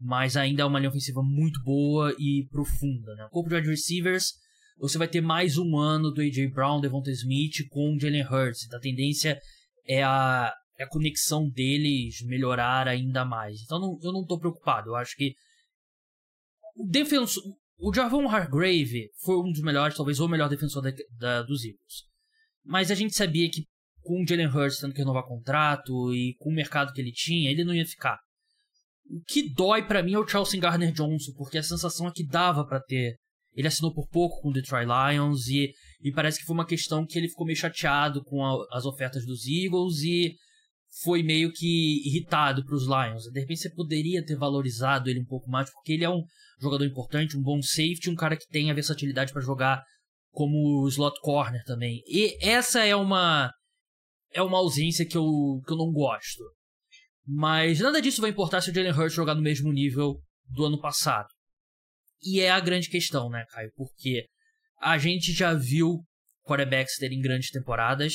mas 0.00 0.36
ainda 0.36 0.62
é 0.62 0.66
uma 0.66 0.78
linha 0.78 0.90
ofensiva 0.90 1.22
muito 1.22 1.62
boa 1.62 2.14
e 2.18 2.46
profunda, 2.50 3.14
né? 3.14 3.24
O 3.26 3.30
corpo 3.30 3.48
de 3.48 3.56
wide 3.56 3.68
receivers, 3.68 4.32
você 4.78 4.98
vai 4.98 5.06
ter 5.06 5.20
mais 5.20 5.56
um 5.56 5.76
ano 5.78 6.10
do 6.10 6.20
A.J. 6.20 6.48
Brown, 6.48 6.80
Devonta 6.80 7.10
Smith 7.10 7.68
com 7.70 7.96
Jalen 7.98 8.26
Hurts. 8.26 8.72
A 8.72 8.80
tendência 8.80 9.38
é 9.86 10.02
a 10.02 10.52
a 10.82 10.88
conexão 10.88 11.48
deles 11.48 12.20
melhorar 12.22 12.88
ainda 12.88 13.24
mais. 13.24 13.62
Então 13.62 13.78
não, 13.78 13.98
eu 14.02 14.12
não 14.12 14.22
estou 14.22 14.38
preocupado. 14.38 14.90
Eu 14.90 14.96
acho 14.96 15.16
que 15.16 15.34
o 16.76 16.86
defensor, 16.86 17.42
o 17.78 17.92
Javon 17.92 18.28
Hargrave 18.28 19.10
foi 19.22 19.36
um 19.36 19.52
dos 19.52 19.62
melhores, 19.62 19.96
talvez 19.96 20.18
o 20.18 20.28
melhor 20.28 20.48
defensor 20.48 20.82
da, 20.82 20.90
da, 21.18 21.42
dos 21.42 21.64
Eagles. 21.64 22.04
Mas 22.64 22.90
a 22.90 22.94
gente 22.94 23.14
sabia 23.14 23.48
que 23.50 23.64
com 24.02 24.22
o 24.22 24.26
Jalen 24.26 24.48
Hurts 24.48 24.78
tendo 24.78 24.92
que 24.92 24.98
renovar 24.98 25.24
contrato 25.24 26.12
e 26.12 26.34
com 26.38 26.50
o 26.50 26.54
mercado 26.54 26.92
que 26.92 27.00
ele 27.00 27.12
tinha, 27.12 27.50
ele 27.50 27.64
não 27.64 27.74
ia 27.74 27.86
ficar. 27.86 28.18
O 29.06 29.20
que 29.26 29.52
dói 29.52 29.86
para 29.86 30.02
mim 30.02 30.14
é 30.14 30.18
o 30.18 30.26
Chelsea 30.26 30.60
Gardner 30.60 30.92
Johnson, 30.92 31.32
porque 31.36 31.58
a 31.58 31.62
sensação 31.62 32.08
é 32.08 32.12
que 32.12 32.26
dava 32.26 32.66
para 32.66 32.80
ter. 32.80 33.16
Ele 33.54 33.68
assinou 33.68 33.94
por 33.94 34.08
pouco 34.08 34.40
com 34.40 34.48
o 34.48 34.52
Detroit 34.52 34.86
Lions 34.86 35.46
e, 35.48 35.72
e 36.02 36.10
parece 36.10 36.38
que 36.38 36.44
foi 36.44 36.54
uma 36.54 36.66
questão 36.66 37.06
que 37.06 37.18
ele 37.18 37.28
ficou 37.28 37.46
meio 37.46 37.56
chateado 37.56 38.22
com 38.24 38.44
a, 38.44 38.66
as 38.72 38.84
ofertas 38.84 39.24
dos 39.24 39.46
Eagles 39.46 40.02
e 40.02 40.34
foi 41.02 41.22
meio 41.22 41.52
que 41.52 42.06
irritado 42.06 42.64
para 42.64 42.74
os 42.74 42.84
Lions. 42.84 43.24
De 43.24 43.40
repente 43.40 43.60
você 43.60 43.70
poderia 43.70 44.24
ter 44.24 44.36
valorizado 44.36 45.10
ele 45.10 45.20
um 45.20 45.24
pouco 45.24 45.50
mais, 45.50 45.70
porque 45.70 45.92
ele 45.92 46.04
é 46.04 46.10
um 46.10 46.22
jogador 46.60 46.84
importante, 46.84 47.36
um 47.36 47.42
bom 47.42 47.60
safety, 47.60 48.10
um 48.10 48.14
cara 48.14 48.36
que 48.36 48.46
tem 48.48 48.70
a 48.70 48.74
versatilidade 48.74 49.32
para 49.32 49.42
jogar 49.42 49.82
como 50.30 50.86
slot 50.88 51.18
corner 51.20 51.62
também. 51.64 52.02
E 52.06 52.36
essa 52.40 52.84
é 52.84 52.94
uma 52.94 53.52
é 54.32 54.42
uma 54.42 54.58
ausência 54.58 55.06
que 55.06 55.16
eu, 55.16 55.62
que 55.66 55.72
eu 55.72 55.76
não 55.76 55.92
gosto. 55.92 56.42
Mas 57.26 57.80
nada 57.80 58.02
disso 58.02 58.20
vai 58.20 58.30
importar 58.30 58.60
se 58.60 58.70
o 58.70 58.74
Jalen 58.74 58.92
Hurts 58.92 59.14
jogar 59.14 59.34
no 59.34 59.42
mesmo 59.42 59.72
nível 59.72 60.20
do 60.46 60.64
ano 60.64 60.80
passado. 60.80 61.28
E 62.22 62.40
é 62.40 62.50
a 62.50 62.60
grande 62.60 62.88
questão, 62.88 63.30
né, 63.30 63.44
Caio? 63.50 63.70
Porque 63.76 64.26
a 64.80 64.98
gente 64.98 65.32
já 65.32 65.54
viu 65.54 66.02
quarterbacks 66.44 66.96
terem 66.96 67.20
grandes 67.20 67.50
temporadas, 67.50 68.14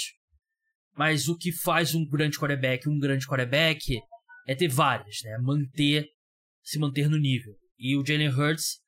mas 0.96 1.27
o 1.27 1.38
que 1.38 1.51
faz 1.51 1.96
um 1.96 2.05
grande 2.05 2.38
quarterback 2.38 2.88
um 2.88 3.00
grande 3.00 3.25
quarterback 3.25 4.00
é 4.48 4.55
ter 4.55 4.67
várias, 4.67 5.17
né? 5.24 5.38
Manter, 5.41 6.08
se 6.63 6.79
manter 6.79 7.10
no 7.10 7.17
nível. 7.17 7.53
E 7.77 7.96
o 7.96 8.05
Jalen 8.05 8.29
Hurts, 8.29 8.79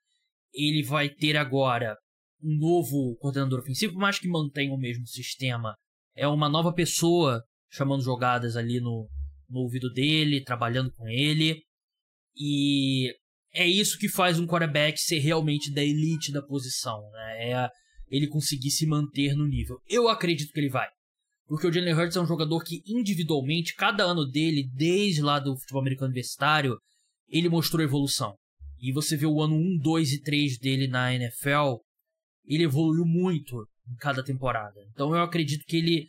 ele 0.54 0.84
vai 0.84 1.10
ter 1.10 1.38
agora 1.38 1.96
um 2.44 2.58
novo 2.58 3.16
coordenador 3.18 3.60
ofensivo, 3.60 3.94
mais 3.96 4.20
que 4.20 4.28
mantenha 4.28 4.74
o 4.74 4.80
mesmo 4.80 5.06
sistema. 5.08 5.76
É 6.16 6.28
uma 6.28 6.50
nova 6.50 6.74
pessoa 6.74 7.44
chamando 7.70 8.04
jogadas 8.04 8.58
ali 8.58 8.80
no, 8.82 9.08
no 9.50 9.60
ouvido 9.60 9.92
dele, 9.94 10.44
trabalhando 10.44 10.92
com 10.94 11.08
ele. 11.08 11.62
E 12.36 13.14
é 13.54 13.66
isso 13.66 13.98
que 13.98 14.10
faz 14.10 14.40
um 14.40 14.48
quarterback 14.48 15.00
ser 15.00 15.20
realmente 15.20 15.72
da 15.74 15.84
elite 15.84 16.32
da 16.32 16.42
posição, 16.42 17.02
né? 17.12 17.52
É 17.52 17.70
ele 18.10 18.28
conseguir 18.28 18.72
se 18.72 18.86
manter 18.86 19.36
no 19.36 19.48
nível. 19.48 19.78
Eu 19.88 20.10
acredito 20.10 20.52
que 20.52 20.60
ele 20.60 20.70
vai. 20.70 20.90
Porque 21.52 21.68
o 21.68 21.74
Jalen 21.74 21.94
Hurts 21.94 22.16
é 22.16 22.22
um 22.22 22.26
jogador 22.26 22.64
que 22.64 22.82
individualmente, 22.88 23.76
cada 23.76 24.06
ano 24.06 24.26
dele, 24.26 24.70
desde 24.74 25.22
lá 25.22 25.38
do 25.38 25.58
futebol 25.58 25.82
americano 25.82 26.08
universitário, 26.08 26.78
ele 27.28 27.50
mostrou 27.50 27.84
evolução. 27.84 28.38
e 28.80 28.94
você 28.94 29.18
vê 29.18 29.26
o 29.26 29.42
ano 29.42 29.56
1, 29.56 29.80
2 29.80 30.14
e 30.14 30.22
3 30.22 30.58
dele 30.58 30.88
na 30.88 31.14
NFL, 31.14 31.82
ele 32.46 32.64
evoluiu 32.64 33.04
muito 33.06 33.68
em 33.86 33.96
cada 33.98 34.24
temporada. 34.24 34.80
Então 34.94 35.14
eu 35.14 35.22
acredito 35.22 35.66
que 35.66 35.76
ele. 35.76 36.08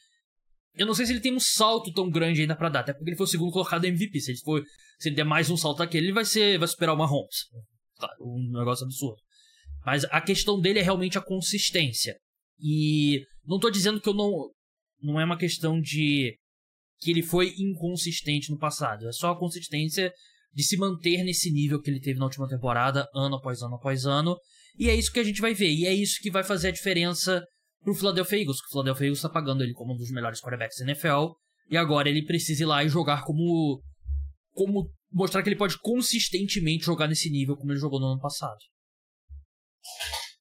Eu 0.75 0.87
não 0.87 0.95
sei 0.95 1.07
se 1.07 1.13
ele 1.13 1.21
tem 1.21 1.35
um 1.35 1.41
salto 1.41 1.93
tão 1.93 2.09
grande 2.09 2.43
ainda 2.43 2.55
para 2.55 2.69
dar, 2.69 2.81
até 2.81 2.93
porque 2.93 3.11
ele 3.11 3.17
foi 3.17 3.25
o 3.25 3.29
segundo 3.29 3.51
colocado 3.51 3.85
MVP. 3.85 4.21
Se 4.21 4.31
ele, 4.31 4.39
for, 4.39 4.63
se 4.97 5.09
ele 5.09 5.17
der 5.17 5.25
mais 5.25 5.51
um 5.51 5.57
salto 5.57 5.83
aquele, 5.83 6.07
ele 6.07 6.13
vai, 6.13 6.25
ser, 6.25 6.57
vai 6.57 6.69
superar 6.69 6.95
o 6.95 6.99
Mahomes. 6.99 7.49
Claro, 7.97 8.15
um 8.21 8.59
negócio 8.61 8.85
absurdo. 8.85 9.21
Mas 9.85 10.05
a 10.05 10.21
questão 10.21 10.61
dele 10.61 10.79
é 10.79 10.83
realmente 10.83 11.19
a 11.19 11.21
consistência. 11.21 12.17
E 12.61 13.25
não 13.45 13.59
tô 13.59 13.69
dizendo 13.71 14.01
que 14.01 14.09
eu 14.09 14.15
não. 14.15 14.31
Não 15.03 15.21
é 15.21 15.25
uma 15.25 15.37
questão 15.37 15.81
de 15.81 16.37
que 17.01 17.11
ele 17.11 17.23
foi 17.23 17.53
inconsistente 17.59 18.51
no 18.51 18.59
passado. 18.59 19.09
É 19.09 19.13
só 19.13 19.33
a 19.33 19.39
consistência 19.39 20.13
de 20.53 20.63
se 20.63 20.77
manter 20.77 21.25
nesse 21.25 21.51
nível 21.51 21.81
que 21.81 21.91
ele 21.91 22.01
teve 22.01 22.19
na 22.19 22.27
última 22.27 22.49
temporada, 22.49 23.07
ano 23.15 23.37
após 23.37 23.61
ano 23.63 23.75
após 23.75 24.05
ano. 24.05 24.37
E 24.79 24.89
é 24.89 24.95
isso 24.95 25.13
que 25.13 25.19
a 25.19 25.25
gente 25.25 25.41
vai 25.41 25.55
ver. 25.55 25.71
E 25.71 25.87
é 25.87 25.93
isso 25.93 26.21
que 26.23 26.31
vai 26.31 26.45
fazer 26.45 26.69
a 26.69 26.73
diferença 26.73 27.45
pro 27.83 27.95
Philadelphia 27.95 28.39
Eagles. 28.39 28.61
Que 28.61 28.69
o 28.69 28.71
Philadelphia 28.71 29.07
Eagles 29.07 29.19
está 29.19 29.29
pagando 29.29 29.63
ele 29.63 29.73
como 29.73 29.95
um 29.95 29.97
dos 29.97 30.11
melhores 30.11 30.41
quarterbacks 30.41 30.79
da 30.79 30.85
NFL. 30.85 31.33
E 31.71 31.77
agora 31.77 32.09
ele 32.09 32.25
precisa 32.25 32.63
ir 32.63 32.67
lá 32.67 32.85
e 32.85 32.89
jogar 32.89 33.25
como. 33.25 33.83
como 34.53 34.91
mostrar 35.11 35.43
que 35.43 35.49
ele 35.49 35.57
pode 35.57 35.79
consistentemente 35.79 36.87
jogar 36.87 37.07
nesse 37.07 37.29
nível 37.31 37.57
como 37.57 37.73
ele 37.73 37.81
jogou 37.81 38.01
no 38.01 38.07
ano 38.07 38.21
passado. 38.21 38.59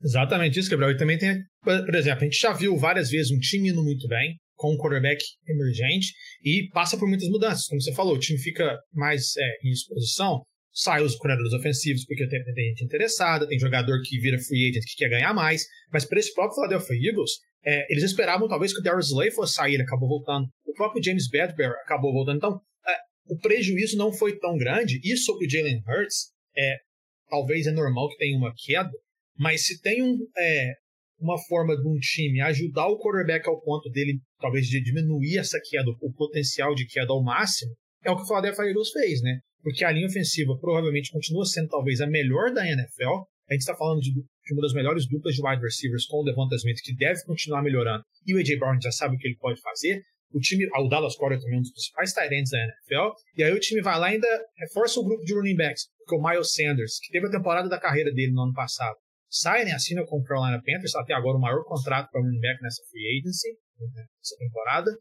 Exatamente 0.04 0.60
isso, 0.60 0.70
Gabriel. 0.70 0.92
E 0.92 0.98
também 0.98 1.18
tem, 1.18 1.38
por 1.64 1.96
exemplo, 1.96 2.22
a 2.22 2.24
gente 2.24 2.40
já 2.40 2.54
viu 2.54 2.78
várias 2.78 3.10
vezes 3.10 3.32
um 3.32 3.40
time 3.40 3.70
indo 3.70 3.84
muito 3.84 4.08
bem, 4.08 4.38
com 4.62 4.74
um 4.74 4.78
quarterback 4.78 5.20
emergente, 5.48 6.14
e 6.44 6.70
passa 6.72 6.96
por 6.96 7.10
muitas 7.10 7.28
mudanças. 7.30 7.66
Como 7.66 7.82
você 7.82 7.92
falou, 7.94 8.14
o 8.14 8.20
time 8.20 8.38
fica 8.38 8.78
mais 8.94 9.36
é, 9.36 9.68
em 9.68 9.72
exposição, 9.72 10.44
sai 10.72 11.04
os 11.04 11.16
corredores 11.16 11.52
ofensivos 11.52 12.06
porque 12.06 12.28
tem, 12.28 12.44
tem, 12.44 12.70
gente 12.70 12.86
interessada, 12.86 13.48
tem 13.48 13.60
jogador 13.60 14.00
que 14.04 14.20
vira 14.20 14.38
free 14.38 14.70
agent 14.70 14.84
que 14.86 14.96
quer 14.96 15.10
ganhar 15.10 15.34
mais, 15.34 15.66
mas 15.92 16.06
para 16.06 16.20
esse 16.20 16.32
próprio 16.34 16.56
Philadelphia 16.56 17.10
Eagles, 17.10 17.32
é, 17.66 17.92
eles 17.92 18.04
esperavam 18.04 18.48
talvez 18.48 18.72
que 18.72 18.80
o 18.80 18.84
Darius 18.84 19.08
Slay 19.08 19.32
fosse 19.32 19.54
sair, 19.54 19.74
ele 19.74 19.84
acabou 19.84 20.08
voltando. 20.08 20.48
O 20.64 20.74
próprio 20.74 21.04
James 21.04 21.28
Badbury 21.28 21.74
acabou 21.84 22.14
voltando. 22.14 22.38
Então, 22.38 22.62
é, 22.88 22.96
o 23.28 23.38
prejuízo 23.38 23.98
não 23.98 24.14
foi 24.14 24.38
tão 24.38 24.58
grande. 24.58 25.00
E 25.04 25.18
sobre 25.18 25.46
o 25.46 25.50
Jalen 25.50 25.82
Hurts, 25.88 26.32
é, 26.56 26.78
talvez 27.30 27.68
é 27.68 27.72
normal 27.72 28.10
que 28.10 28.18
tenha 28.18 28.38
uma 28.38 28.54
queda, 28.56 28.92
mas 29.38 29.66
se 29.66 29.82
tem 29.82 30.02
um, 30.02 30.18
é, 30.38 30.74
uma 31.20 31.38
forma 31.38 31.76
de 31.76 31.88
um 31.88 31.98
time 32.00 32.42
ajudar 32.42 32.88
o 32.88 33.00
quarterback 33.00 33.48
ao 33.48 33.62
ponto 33.62 33.90
dele, 33.90 34.20
talvez, 34.42 34.68
de 34.68 34.82
diminuir 34.84 35.38
essa 35.38 35.60
queda, 35.70 35.90
o 36.02 36.12
potencial 36.12 36.76
de 36.76 36.86
queda 36.88 37.14
ao 37.14 37.24
máximo, 37.24 37.72
é 38.04 38.12
o 38.12 38.16
que 38.16 38.24
o 38.24 38.26
Philadelphia 38.26 38.66
Eagles 38.66 38.90
fez, 38.92 39.22
né? 39.22 39.40
Porque 39.62 39.86
a 39.86 39.92
linha 39.92 40.08
ofensiva 40.08 40.58
provavelmente 40.60 41.12
continua 41.12 41.46
sendo 41.46 41.70
talvez 41.70 42.02
a 42.02 42.08
melhor 42.08 42.52
da 42.52 42.68
NFL. 42.68 43.30
A 43.50 43.54
gente 43.54 43.62
está 43.62 43.76
falando 43.76 44.02
de, 44.02 44.12
de, 44.12 44.54
uma 44.54 44.62
das 44.62 44.74
melhores 44.74 45.08
duplas 45.08 45.36
de 45.36 45.46
wide 45.46 45.62
receivers 45.62 46.06
com 46.08 46.22
o 46.22 46.24
Devonta 46.24 46.56
Smith, 46.56 46.82
que 46.84 46.96
deve 46.96 47.24
continuar 47.26 47.62
melhorando. 47.62 48.04
E 48.26 48.34
o 48.34 48.40
A.J. 48.40 48.58
Brown 48.58 48.80
já 48.82 48.92
sabe 48.92 49.16
o 49.16 49.20
que 49.20 49.28
ele 49.28 49.38
pode 49.38 49.62
fazer. 49.62 50.02
O 50.34 50.40
time, 50.40 50.66
o 50.66 50.88
Dallas 50.88 51.16
Cowboys 51.16 51.42
também 51.42 51.58
é 51.58 51.60
um 51.60 51.62
dos 51.62 51.72
principais 51.72 52.14
tight 52.14 52.30
da 52.30 52.58
NFL. 52.58 53.16
E 53.38 53.44
aí 53.44 53.54
o 53.54 53.60
time 53.60 53.82
vai 53.82 54.00
lá 54.00 54.10
e 54.10 54.14
ainda 54.16 54.28
reforça 54.58 55.00
o 55.00 55.04
grupo 55.04 55.24
de 55.26 55.34
running 55.34 55.58
backs, 55.58 55.84
porque 56.00 56.16
o 56.16 56.24
Miles 56.24 56.54
Sanders, 56.54 57.00
que 57.00 57.12
teve 57.12 57.28
a 57.28 57.32
temporada 57.32 57.68
da 57.68 57.78
carreira 57.78 58.12
dele 58.14 58.32
no 58.32 58.44
ano 58.44 58.54
passado, 58.54 58.96
sai, 59.30 59.66
né, 59.66 59.72
assina 59.72 60.06
com 60.06 60.18
o 60.18 60.24
Carolina 60.24 60.62
Panthers, 60.64 60.96
até 60.96 61.14
agora 61.14 61.38
o 61.38 61.42
maior 61.42 61.64
contrato 61.66 62.10
para 62.10 62.22
running 62.22 62.40
back 62.40 62.62
nessa 62.62 62.82
free 62.90 63.20
agency, 63.20 63.50
nessa 63.94 64.36
temporada. 64.38 64.92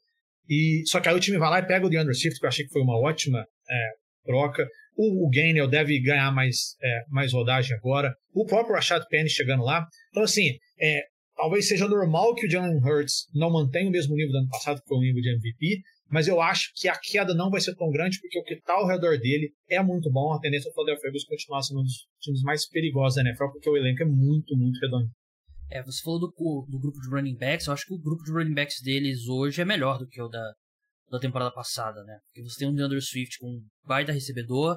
E, 0.48 0.82
só 0.86 1.00
que 1.00 1.08
aí 1.08 1.14
o 1.14 1.20
time 1.20 1.38
vai 1.38 1.50
lá 1.50 1.58
e 1.60 1.66
pega 1.66 1.86
o 1.86 1.88
DeAndre 1.88 2.14
Swift, 2.14 2.38
que 2.38 2.44
eu 2.44 2.48
achei 2.48 2.64
que 2.64 2.72
foi 2.72 2.82
uma 2.82 2.98
ótima 2.98 3.40
é, 3.40 3.90
troca. 4.24 4.66
O, 4.96 5.26
o 5.26 5.30
Gainwell 5.30 5.68
deve 5.68 6.00
ganhar 6.00 6.32
mais, 6.32 6.76
é, 6.82 7.04
mais 7.08 7.32
rodagem 7.32 7.76
agora. 7.76 8.12
O 8.34 8.44
próprio 8.44 8.74
Rashad 8.74 9.04
Penny 9.08 9.28
chegando 9.28 9.62
lá. 9.62 9.86
Então, 10.10 10.24
assim, 10.24 10.56
é, 10.80 11.02
talvez 11.36 11.68
seja 11.68 11.88
normal 11.88 12.34
que 12.34 12.46
o 12.46 12.50
Jalen 12.50 12.78
Hurts 12.78 13.26
não 13.34 13.50
mantenha 13.50 13.88
o 13.88 13.92
mesmo 13.92 14.14
nível 14.14 14.32
do 14.32 14.38
ano 14.38 14.48
passado, 14.48 14.80
que 14.80 14.88
foi 14.88 14.98
o 14.98 15.02
nível 15.02 15.22
de 15.22 15.30
MVP, 15.30 15.82
mas 16.10 16.26
eu 16.26 16.40
acho 16.40 16.72
que 16.74 16.88
a 16.88 16.98
queda 16.98 17.32
não 17.34 17.50
vai 17.50 17.60
ser 17.60 17.74
tão 17.76 17.88
grande, 17.88 18.20
porque 18.20 18.38
o 18.38 18.42
que 18.42 18.54
está 18.54 18.74
ao 18.74 18.86
redor 18.86 19.16
dele 19.18 19.52
é 19.68 19.80
muito 19.80 20.10
bom. 20.10 20.32
A 20.32 20.40
tendência 20.40 20.68
é 20.68 20.70
o 20.70 20.74
Philadelphia 20.74 21.06
Eagles 21.06 21.24
continuar 21.24 21.62
sendo 21.62 21.80
um 21.80 21.84
dos 21.84 22.08
times 22.20 22.42
mais 22.42 22.68
perigosos 22.68 23.14
da 23.14 23.22
NFL, 23.22 23.52
porque 23.52 23.70
o 23.70 23.76
elenco 23.76 24.02
é 24.02 24.06
muito, 24.06 24.56
muito 24.56 24.80
redondo. 24.80 25.08
É, 25.70 25.82
você 25.82 26.02
falou 26.02 26.18
do, 26.18 26.26
do 26.68 26.78
grupo 26.78 27.00
de 27.00 27.08
running 27.08 27.36
backs, 27.36 27.66
eu 27.66 27.72
acho 27.72 27.86
que 27.86 27.94
o 27.94 27.98
grupo 27.98 28.24
de 28.24 28.32
running 28.32 28.54
backs 28.54 28.80
deles 28.82 29.26
hoje 29.28 29.60
é 29.60 29.64
melhor 29.64 29.98
do 29.98 30.06
que 30.06 30.20
o 30.20 30.28
da, 30.28 30.52
da 31.10 31.18
temporada 31.18 31.52
passada, 31.52 32.02
né? 32.04 32.18
Porque 32.26 32.42
você 32.42 32.58
tem 32.58 32.68
um 32.68 32.74
DeAndre 32.74 33.00
Swift 33.00 33.38
com 33.38 33.46
um 33.46 33.60
baita 33.84 34.12
recebedor, 34.12 34.76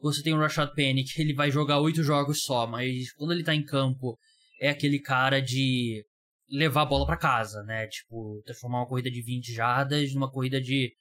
você 0.00 0.22
tem 0.22 0.34
o 0.34 0.38
Rashad 0.38 0.72
Penny, 0.74 1.04
que 1.04 1.20
ele 1.20 1.34
vai 1.34 1.50
jogar 1.50 1.80
oito 1.80 2.02
jogos 2.02 2.42
só, 2.42 2.66
mas 2.66 3.12
quando 3.14 3.32
ele 3.32 3.42
tá 3.42 3.54
em 3.54 3.64
campo, 3.64 4.18
é 4.60 4.68
aquele 4.68 5.00
cara 5.00 5.40
de 5.40 6.04
levar 6.50 6.82
a 6.82 6.86
bola 6.86 7.06
para 7.06 7.16
casa, 7.16 7.62
né? 7.62 7.86
Tipo, 7.86 8.42
transformar 8.44 8.80
uma 8.80 8.88
corrida 8.88 9.10
de 9.10 9.22
20 9.22 9.52
jardas 9.52 10.12
numa 10.14 10.30
corrida 10.30 10.60
de 10.60 10.92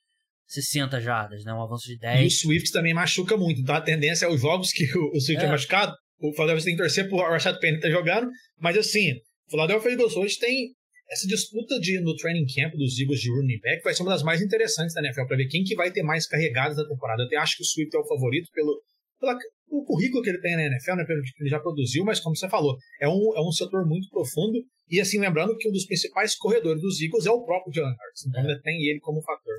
60 0.47 0.99
jardas, 1.01 1.43
né? 1.43 1.53
Um 1.53 1.61
avanço 1.61 1.87
de 1.87 1.97
10. 1.97 2.23
E 2.23 2.27
o 2.27 2.31
Swift 2.31 2.71
também 2.71 2.93
machuca 2.93 3.37
muito, 3.37 3.61
então 3.61 3.75
a 3.75 3.81
tendência 3.81 4.25
é 4.25 4.29
os 4.29 4.41
jogos 4.41 4.71
que 4.71 4.85
o 4.97 5.19
Swift 5.19 5.43
é, 5.43 5.47
é 5.47 5.51
machucado, 5.51 5.95
o 6.19 6.31
Philadelphia 6.33 6.65
tem 6.65 6.75
que 6.75 6.81
torcer 6.81 7.07
pro 7.07 7.17
Rashad 7.17 7.59
Penny 7.59 7.79
tá 7.79 7.89
jogando, 7.89 8.29
mas 8.59 8.77
assim, 8.77 9.13
o 9.47 9.51
Philadelphia 9.51 9.91
Eagles 9.91 10.15
hoje 10.15 10.39
tem 10.39 10.73
essa 11.09 11.27
disputa 11.27 11.79
de, 11.79 11.99
no 12.01 12.15
training 12.15 12.45
camp 12.55 12.73
dos 12.73 12.99
Eagles 12.99 13.19
de 13.19 13.29
running 13.29 13.59
back 13.59 13.83
vai 13.83 13.93
ser 13.93 14.01
uma 14.01 14.11
das 14.11 14.23
mais 14.23 14.41
interessantes 14.41 14.95
da 14.95 15.01
NFL, 15.01 15.27
para 15.27 15.37
ver 15.37 15.47
quem 15.47 15.63
que 15.63 15.75
vai 15.75 15.91
ter 15.91 16.01
mais 16.01 16.27
carregadas 16.27 16.77
na 16.77 16.87
temporada. 16.87 17.23
Eu 17.23 17.27
até 17.27 17.37
acho 17.37 17.57
que 17.57 17.63
o 17.63 17.65
Swift 17.65 17.95
é 17.95 17.99
o 17.99 18.07
favorito 18.07 18.49
pelo, 18.51 18.81
pela, 19.19 19.37
o 19.69 19.83
currículo 19.85 20.23
que 20.23 20.29
ele 20.29 20.41
tem 20.41 20.55
na 20.55 20.65
NFL, 20.65 20.95
né, 20.95 21.05
pelo 21.05 21.21
que 21.21 21.31
ele 21.39 21.49
já 21.49 21.59
produziu, 21.59 22.03
mas 22.03 22.19
como 22.19 22.35
você 22.35 22.49
falou, 22.49 22.75
é 22.99 23.07
um, 23.07 23.35
é 23.35 23.41
um 23.41 23.51
setor 23.51 23.85
muito 23.87 24.09
profundo. 24.09 24.63
E 24.89 24.99
assim, 24.99 25.19
lembrando 25.19 25.55
que 25.57 25.67
um 25.67 25.71
dos 25.71 25.85
principais 25.85 26.35
corredores 26.35 26.81
dos 26.81 26.99
Eagles 27.01 27.25
é 27.25 27.31
o 27.31 27.43
próprio 27.43 27.73
Jalen 27.73 27.91
Hurts, 27.91 28.25
então 28.27 28.41
é. 28.41 28.43
ainda 28.43 28.61
tem 28.61 28.83
ele 28.83 28.99
como 28.99 29.21
fator. 29.21 29.55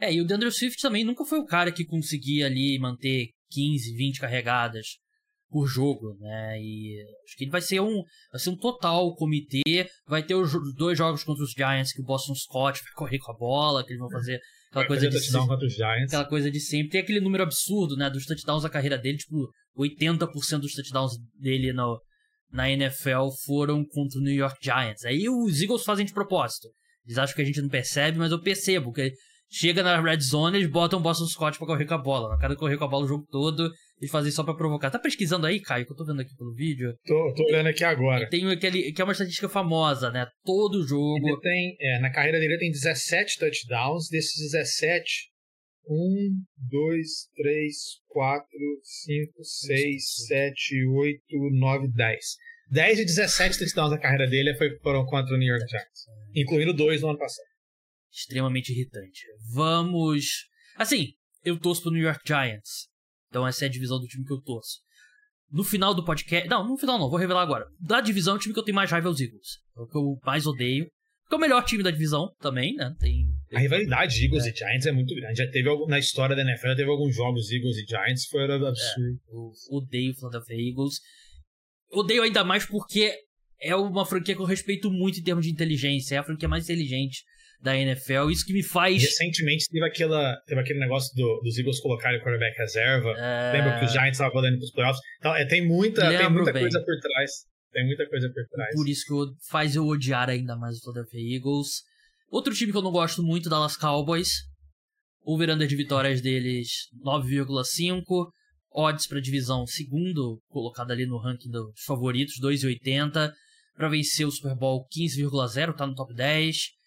É, 0.00 0.12
e 0.12 0.20
o 0.20 0.24
DeAndre 0.24 0.50
Swift 0.50 0.80
também 0.80 1.04
nunca 1.04 1.24
foi 1.24 1.38
o 1.38 1.46
cara 1.46 1.72
que 1.72 1.84
conseguia 1.84 2.46
ali 2.46 2.78
manter 2.78 3.30
15, 3.50 3.94
20 3.94 4.20
carregadas 4.20 4.98
por 5.50 5.66
jogo, 5.66 6.14
né? 6.20 6.60
E 6.60 7.02
acho 7.24 7.36
que 7.36 7.44
ele 7.44 7.50
vai 7.50 7.60
ser 7.60 7.80
um, 7.80 8.02
vai 8.30 8.40
ser 8.40 8.50
um 8.50 8.56
total 8.56 9.14
comitê. 9.14 9.88
Vai 10.06 10.22
ter 10.22 10.34
os 10.34 10.52
dois 10.74 10.96
jogos 10.96 11.24
contra 11.24 11.42
os 11.42 11.52
Giants 11.52 11.92
que 11.92 12.00
o 12.00 12.04
Boston 12.04 12.34
Scott 12.34 12.80
vai 12.82 12.92
correr 12.94 13.18
com 13.18 13.32
a 13.32 13.36
bola, 13.36 13.84
que 13.84 13.90
eles 13.90 14.00
vão 14.00 14.10
fazer 14.10 14.40
aquela 14.70 14.86
vai 14.86 14.86
coisa 14.86 15.08
de 15.08 15.20
sempre, 15.20 16.04
aquela 16.04 16.24
coisa 16.24 16.50
de 16.50 16.60
sempre. 16.60 16.90
Tem 16.90 17.00
aquele 17.00 17.20
número 17.20 17.42
absurdo, 17.42 17.96
né, 17.96 18.10
dos 18.10 18.26
touchdowns 18.26 18.62
da 18.62 18.70
carreira 18.70 18.98
dele, 18.98 19.18
tipo 19.18 19.48
80% 19.76 20.58
dos 20.58 20.74
touchdowns 20.74 21.12
dele 21.38 21.72
no, 21.72 22.00
na 22.52 22.70
NFL 22.70 23.28
foram 23.44 23.84
contra 23.84 24.18
o 24.18 24.22
New 24.22 24.34
York 24.34 24.58
Giants. 24.62 25.04
Aí 25.04 25.28
os 25.28 25.60
Eagles 25.60 25.84
fazem 25.84 26.04
de 26.04 26.12
propósito. 26.12 26.68
Eles 27.06 27.18
acham 27.18 27.34
que 27.34 27.42
a 27.42 27.44
gente 27.44 27.62
não 27.62 27.68
percebe, 27.68 28.18
mas 28.18 28.32
eu 28.32 28.40
percebo 28.40 28.92
que 28.92 29.12
chega 29.50 29.82
na 29.82 30.00
red 30.00 30.20
zone, 30.20 30.58
eles 30.58 30.70
botam 30.70 30.98
o 30.98 31.02
Boston 31.02 31.26
Scott 31.26 31.56
pra 31.56 31.66
correr 31.66 31.86
com 31.86 31.94
a 31.94 31.98
bola. 31.98 32.28
Na 32.28 32.38
cara 32.38 32.54
de 32.54 32.60
correr 32.60 32.76
com 32.76 32.84
a 32.84 32.88
bola 32.88 33.04
o 33.04 33.08
jogo 33.08 33.26
todo, 33.30 33.72
eles 34.00 34.10
fazem 34.10 34.30
só 34.30 34.44
pra 34.44 34.54
provocar. 34.54 34.90
Tá 34.90 34.98
pesquisando 34.98 35.46
aí, 35.46 35.60
Caio, 35.60 35.84
que 35.84 35.92
eu 35.92 35.96
tô 35.96 36.04
vendo 36.04 36.20
aqui 36.20 36.34
pelo 36.36 36.54
vídeo? 36.54 36.94
Tô, 37.04 37.34
tô 37.34 37.44
olhando 37.44 37.68
aqui 37.68 37.84
agora. 37.84 38.28
Tem 38.28 38.50
aquele, 38.50 38.92
que 38.92 39.00
é 39.00 39.04
uma 39.04 39.12
estatística 39.12 39.48
famosa, 39.48 40.10
né? 40.10 40.26
Todo 40.44 40.86
jogo. 40.86 41.28
Ele 41.28 41.40
tem, 41.40 41.76
é, 41.80 41.98
na 42.00 42.10
carreira 42.10 42.38
dele 42.38 42.58
tem 42.58 42.70
17 42.70 43.38
touchdowns, 43.38 44.08
desses 44.08 44.50
17, 44.52 45.30
1, 45.88 46.42
2, 46.70 47.08
3, 47.36 47.74
4, 48.08 48.46
5, 48.82 49.44
6, 49.44 50.04
7, 50.26 50.86
8, 50.86 51.20
9, 51.52 51.88
10. 51.88 52.24
10 52.70 52.96
de 52.98 53.04
17 53.04 53.58
touchdowns 53.58 53.90
da 53.90 53.98
carreira 53.98 54.28
dele 54.28 54.54
foram 54.82 55.04
contra 55.06 55.34
o 55.34 55.38
New 55.38 55.48
York 55.48 55.66
Giants, 55.68 56.04
incluindo 56.34 56.74
dois 56.74 57.00
no 57.00 57.08
ano 57.08 57.18
passado 57.18 57.48
extremamente 58.18 58.72
irritante. 58.72 59.26
Vamos. 59.52 60.48
Assim, 60.76 61.14
eu 61.44 61.58
torço 61.58 61.82
pro 61.82 61.92
New 61.92 62.02
York 62.02 62.20
Giants. 62.26 62.88
Então 63.28 63.46
essa 63.46 63.64
é 63.64 63.68
a 63.68 63.70
divisão 63.70 63.98
do 63.98 64.06
time 64.06 64.24
que 64.24 64.32
eu 64.32 64.40
torço. 64.40 64.80
No 65.50 65.64
final 65.64 65.94
do 65.94 66.04
podcast. 66.04 66.48
Não, 66.48 66.66
no 66.66 66.76
final 66.76 66.98
não, 66.98 67.08
vou 67.08 67.18
revelar 67.18 67.42
agora. 67.42 67.66
Da 67.80 68.00
divisão, 68.00 68.36
o 68.36 68.38
time 68.38 68.52
que 68.52 68.60
eu 68.60 68.64
tenho 68.64 68.74
mais 68.74 68.90
raiva 68.90 69.08
é 69.08 69.10
os 69.10 69.20
Eagles. 69.20 69.58
É 69.76 69.80
o 69.80 69.86
que 69.86 69.96
eu 69.96 70.18
mais 70.24 70.46
odeio. 70.46 70.86
Porque 71.22 71.34
é 71.34 71.36
o 71.36 71.40
melhor 71.40 71.62
time 71.64 71.82
da 71.82 71.90
divisão 71.90 72.32
também, 72.40 72.74
né? 72.74 72.94
Tem. 72.98 73.26
A 73.52 73.60
rivalidade 73.60 74.24
Eagles 74.24 74.46
é. 74.46 74.50
e 74.50 74.54
Giants 74.54 74.86
é 74.86 74.92
muito 74.92 75.14
grande. 75.14 75.38
Já 75.38 75.50
teve 75.50 75.86
na 75.86 75.98
história 75.98 76.34
da 76.34 76.42
NFL, 76.42 76.68
já 76.68 76.76
teve 76.76 76.90
alguns 76.90 77.14
jogos 77.14 77.50
Eagles 77.50 77.76
e 77.76 77.86
Giants, 77.86 78.26
foi 78.26 78.44
absurdo. 78.44 79.20
É, 79.28 79.32
eu 79.32 79.52
odeio 79.70 80.12
o 80.12 80.14
Philadelphia 80.14 80.56
Eagles. 80.56 81.00
Odeio 81.90 82.22
ainda 82.22 82.44
mais 82.44 82.66
porque 82.66 83.14
é 83.60 83.74
uma 83.74 84.06
franquia 84.06 84.34
que 84.34 84.40
eu 84.40 84.46
respeito 84.46 84.90
muito 84.90 85.18
em 85.18 85.22
termos 85.22 85.44
de 85.44 85.50
inteligência. 85.50 86.14
É 86.14 86.18
a 86.18 86.22
franquia 86.22 86.48
mais 86.48 86.64
inteligente 86.64 87.24
da 87.60 87.76
NFL. 87.76 88.30
Isso 88.30 88.44
que 88.46 88.52
me 88.52 88.62
faz. 88.62 89.02
Recentemente 89.02 89.66
teve, 89.70 89.84
aquela, 89.84 90.36
teve 90.46 90.60
aquele 90.60 90.78
negócio 90.78 91.14
do, 91.14 91.40
dos 91.42 91.58
Eagles 91.58 91.80
colocarem 91.80 92.18
o 92.18 92.22
quarterback 92.22 92.56
reserva. 92.56 93.10
É... 93.18 93.52
Lembra 93.52 93.78
que 93.78 93.84
os 93.84 93.92
Giants 93.92 94.12
estavam 94.12 94.32
podendo 94.32 94.58
pros 94.58 94.70
playoffs? 94.72 95.00
Então, 95.18 95.34
é, 95.34 95.44
tem 95.44 95.66
muita, 95.66 96.02
tem 96.08 96.30
muita 96.30 96.52
coisa 96.52 96.80
por 96.80 97.00
trás. 97.00 97.30
Tem 97.72 97.86
muita 97.86 98.08
coisa 98.08 98.28
por 98.28 98.46
trás. 98.48 98.74
Por 98.74 98.88
isso 98.88 99.04
que 99.06 99.12
eu, 99.12 99.26
faz 99.50 99.76
eu 99.76 99.86
odiar 99.86 100.28
ainda 100.30 100.56
mais 100.56 100.76
o 100.76 100.80
Philadelphia 100.80 101.36
Eagles. 101.36 101.82
Outro 102.30 102.54
time 102.54 102.72
que 102.72 102.78
eu 102.78 102.82
não 102.82 102.92
gosto 102.92 103.22
muito, 103.22 103.48
Dallas 103.48 103.76
Cowboys. 103.76 104.30
O 105.22 105.36
under 105.36 105.66
de 105.66 105.76
vitórias 105.76 106.20
deles 106.20 106.88
9,5. 107.04 108.30
odds 108.72 109.06
para 109.06 109.20
divisão, 109.20 109.66
segundo 109.66 110.40
colocado 110.48 110.90
ali 110.90 111.04
no 111.04 111.18
ranking 111.18 111.50
dos 111.50 111.72
favoritos, 111.84 112.34
2,80 112.40 113.32
para 113.74 113.88
vencer 113.88 114.26
o 114.26 114.30
Super 114.30 114.56
Bowl 114.56 114.86
15,0, 114.88 115.74
tá 115.74 115.86
no 115.86 115.94
top 115.94 116.14
10. 116.14 116.77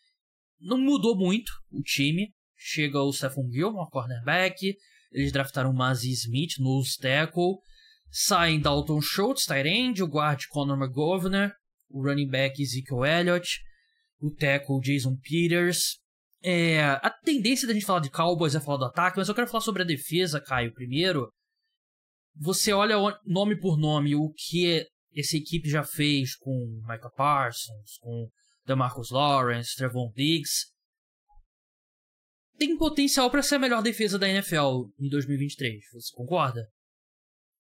Não 0.61 0.77
mudou 0.77 1.15
muito 1.15 1.51
o 1.71 1.81
time. 1.81 2.31
Chega 2.55 3.01
o 3.01 3.11
Stephon 3.11 3.49
Gilmore, 3.51 3.89
cornerback. 3.89 4.75
Eles 5.11 5.31
draftaram 5.31 5.71
o 5.71 5.75
Mazzy 5.75 6.11
Smith, 6.11 6.59
no 6.59 6.81
tackle. 7.01 7.57
Saem 8.09 8.59
Dalton 8.59 9.01
Schultz, 9.01 9.45
tight 9.45 10.01
o 10.01 10.05
guard 10.05 10.45
Conor 10.49 10.77
McGovern, 10.77 11.51
o 11.89 12.03
running 12.03 12.27
back 12.27 12.61
Ezekiel 12.61 13.05
Elliott, 13.05 13.61
o 14.19 14.29
tackle 14.29 14.81
Jason 14.81 15.15
Peters. 15.15 15.97
É, 16.43 16.81
a 16.81 17.09
tendência 17.09 17.67
da 17.67 17.73
gente 17.73 17.85
falar 17.85 17.99
de 17.99 18.09
Cowboys 18.09 18.53
é 18.53 18.59
falar 18.59 18.77
do 18.77 18.85
ataque, 18.85 19.17
mas 19.17 19.29
eu 19.29 19.35
quero 19.35 19.47
falar 19.47 19.61
sobre 19.61 19.83
a 19.83 19.85
defesa, 19.85 20.41
Caio, 20.41 20.73
primeiro. 20.73 21.31
Você 22.35 22.73
olha 22.73 22.95
nome 23.25 23.57
por 23.57 23.77
nome 23.77 24.15
o 24.15 24.29
que 24.33 24.85
essa 25.15 25.37
equipe 25.37 25.69
já 25.69 25.83
fez 25.83 26.35
com 26.35 26.81
Michael 26.81 27.11
Parsons, 27.15 27.97
com 28.01 28.27
DeMarcus 28.65 29.11
Lawrence, 29.11 29.75
Trevon 29.75 30.11
Diggs. 30.15 30.67
Tem 32.57 32.77
potencial 32.77 33.31
para 33.31 33.41
ser 33.41 33.55
a 33.55 33.59
melhor 33.59 33.81
defesa 33.81 34.19
da 34.19 34.29
NFL 34.29 34.89
em 34.99 35.09
2023. 35.09 35.83
Você 35.93 36.15
concorda? 36.15 36.67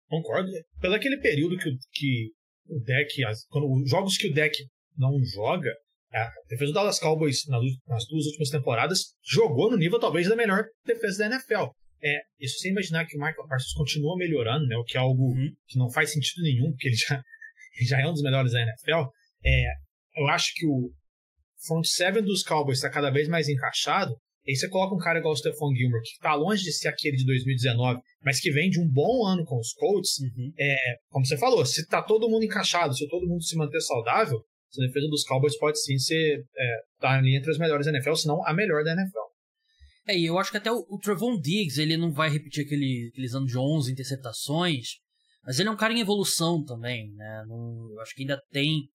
Concordo. 0.08 0.50
Pelo 0.80 0.94
aquele 0.94 1.18
período 1.18 1.56
que, 1.56 1.70
que 1.92 2.32
o 2.68 2.80
deck, 2.80 3.24
as, 3.24 3.46
quando 3.46 3.70
os 3.70 3.88
jogos 3.88 4.16
que 4.16 4.28
o 4.28 4.34
deck 4.34 4.56
não 4.96 5.12
joga, 5.24 5.70
a 6.12 6.30
defesa 6.48 6.72
do 6.72 6.74
Dallas 6.74 6.98
Cowboys 6.98 7.46
nas, 7.46 7.62
nas 7.86 8.06
duas 8.06 8.26
últimas 8.26 8.50
temporadas 8.50 9.14
jogou 9.22 9.70
no 9.70 9.76
nível 9.76 10.00
talvez 10.00 10.28
da 10.28 10.34
melhor 10.34 10.64
defesa 10.84 11.18
da 11.18 11.26
NFL. 11.34 11.70
É, 12.02 12.20
isso 12.38 12.58
sem 12.58 12.70
imaginar 12.70 13.06
que 13.06 13.16
o 13.16 13.20
Michael 13.20 13.46
Parsons 13.48 13.72
continua 13.74 14.16
melhorando, 14.16 14.66
né, 14.66 14.76
o 14.76 14.84
que 14.84 14.96
é 14.96 15.00
algo 15.00 15.32
uhum. 15.32 15.50
que 15.66 15.78
não 15.78 15.90
faz 15.90 16.12
sentido 16.12 16.42
nenhum, 16.42 16.70
porque 16.70 16.88
ele 16.88 16.96
já, 16.96 17.16
ele 17.76 17.86
já 17.88 18.00
é 18.00 18.06
um 18.06 18.12
dos 18.12 18.22
melhores 18.22 18.52
da 18.52 18.62
NFL. 18.62 19.10
É, 19.44 19.64
eu 20.18 20.28
acho 20.28 20.52
que 20.54 20.66
o 20.66 20.90
front 21.66 21.84
seven 21.84 22.22
dos 22.22 22.42
Cowboys 22.42 22.78
está 22.78 22.90
cada 22.90 23.10
vez 23.10 23.28
mais 23.28 23.48
encaixado 23.48 24.14
aí 24.48 24.56
você 24.56 24.68
coloca 24.68 24.94
um 24.94 24.98
cara 24.98 25.18
igual 25.18 25.34
o 25.34 25.36
Stephon 25.36 25.74
Gilmore, 25.74 26.02
que 26.02 26.08
está 26.08 26.34
longe 26.34 26.62
de 26.62 26.72
ser 26.72 26.88
aquele 26.88 27.16
de 27.16 27.26
2019, 27.26 28.00
mas 28.22 28.40
que 28.40 28.50
vem 28.50 28.70
de 28.70 28.80
um 28.80 28.88
bom 28.88 29.26
ano 29.26 29.44
com 29.44 29.58
os 29.58 29.74
Colts, 29.74 30.18
uhum. 30.20 30.52
é, 30.58 30.76
como 31.10 31.26
você 31.26 31.36
falou, 31.36 31.64
se 31.66 31.86
tá 31.86 32.02
todo 32.02 32.28
mundo 32.30 32.44
encaixado, 32.44 32.94
se 32.94 33.06
todo 33.08 33.28
mundo 33.28 33.42
se 33.44 33.56
manter 33.56 33.80
saudável, 33.80 34.38
a 34.38 34.86
defesa 34.86 35.08
dos 35.08 35.24
Cowboys 35.24 35.58
pode 35.58 35.80
sim 35.80 35.98
ser 35.98 36.44
é, 36.56 36.76
tá 36.98 37.18
ali 37.18 37.36
entre 37.36 37.50
as 37.50 37.58
melhores 37.58 37.86
da 37.86 37.92
NFL, 37.92 38.14
se 38.14 38.26
não 38.26 38.44
a 38.46 38.54
melhor 38.54 38.84
da 38.84 38.92
NFL. 38.92 39.28
É, 40.06 40.18
e 40.18 40.24
eu 40.24 40.38
acho 40.38 40.50
que 40.50 40.56
até 40.56 40.72
o, 40.72 40.84
o 40.88 40.98
Trevon 40.98 41.38
Diggs, 41.38 41.80
ele 41.80 41.96
não 41.96 42.12
vai 42.12 42.30
repetir 42.30 42.64
aquele, 42.64 43.10
aqueles 43.12 43.34
anos 43.34 43.50
de 43.50 43.58
11 43.58 43.92
interceptações, 43.92 44.86
mas 45.44 45.58
ele 45.58 45.68
é 45.68 45.72
um 45.72 45.76
cara 45.76 45.92
em 45.92 46.00
evolução 46.00 46.64
também, 46.64 47.12
né? 47.14 47.44
Não, 47.46 47.90
eu 47.92 48.00
acho 48.00 48.14
que 48.14 48.22
ainda 48.22 48.40
tem 48.50 48.88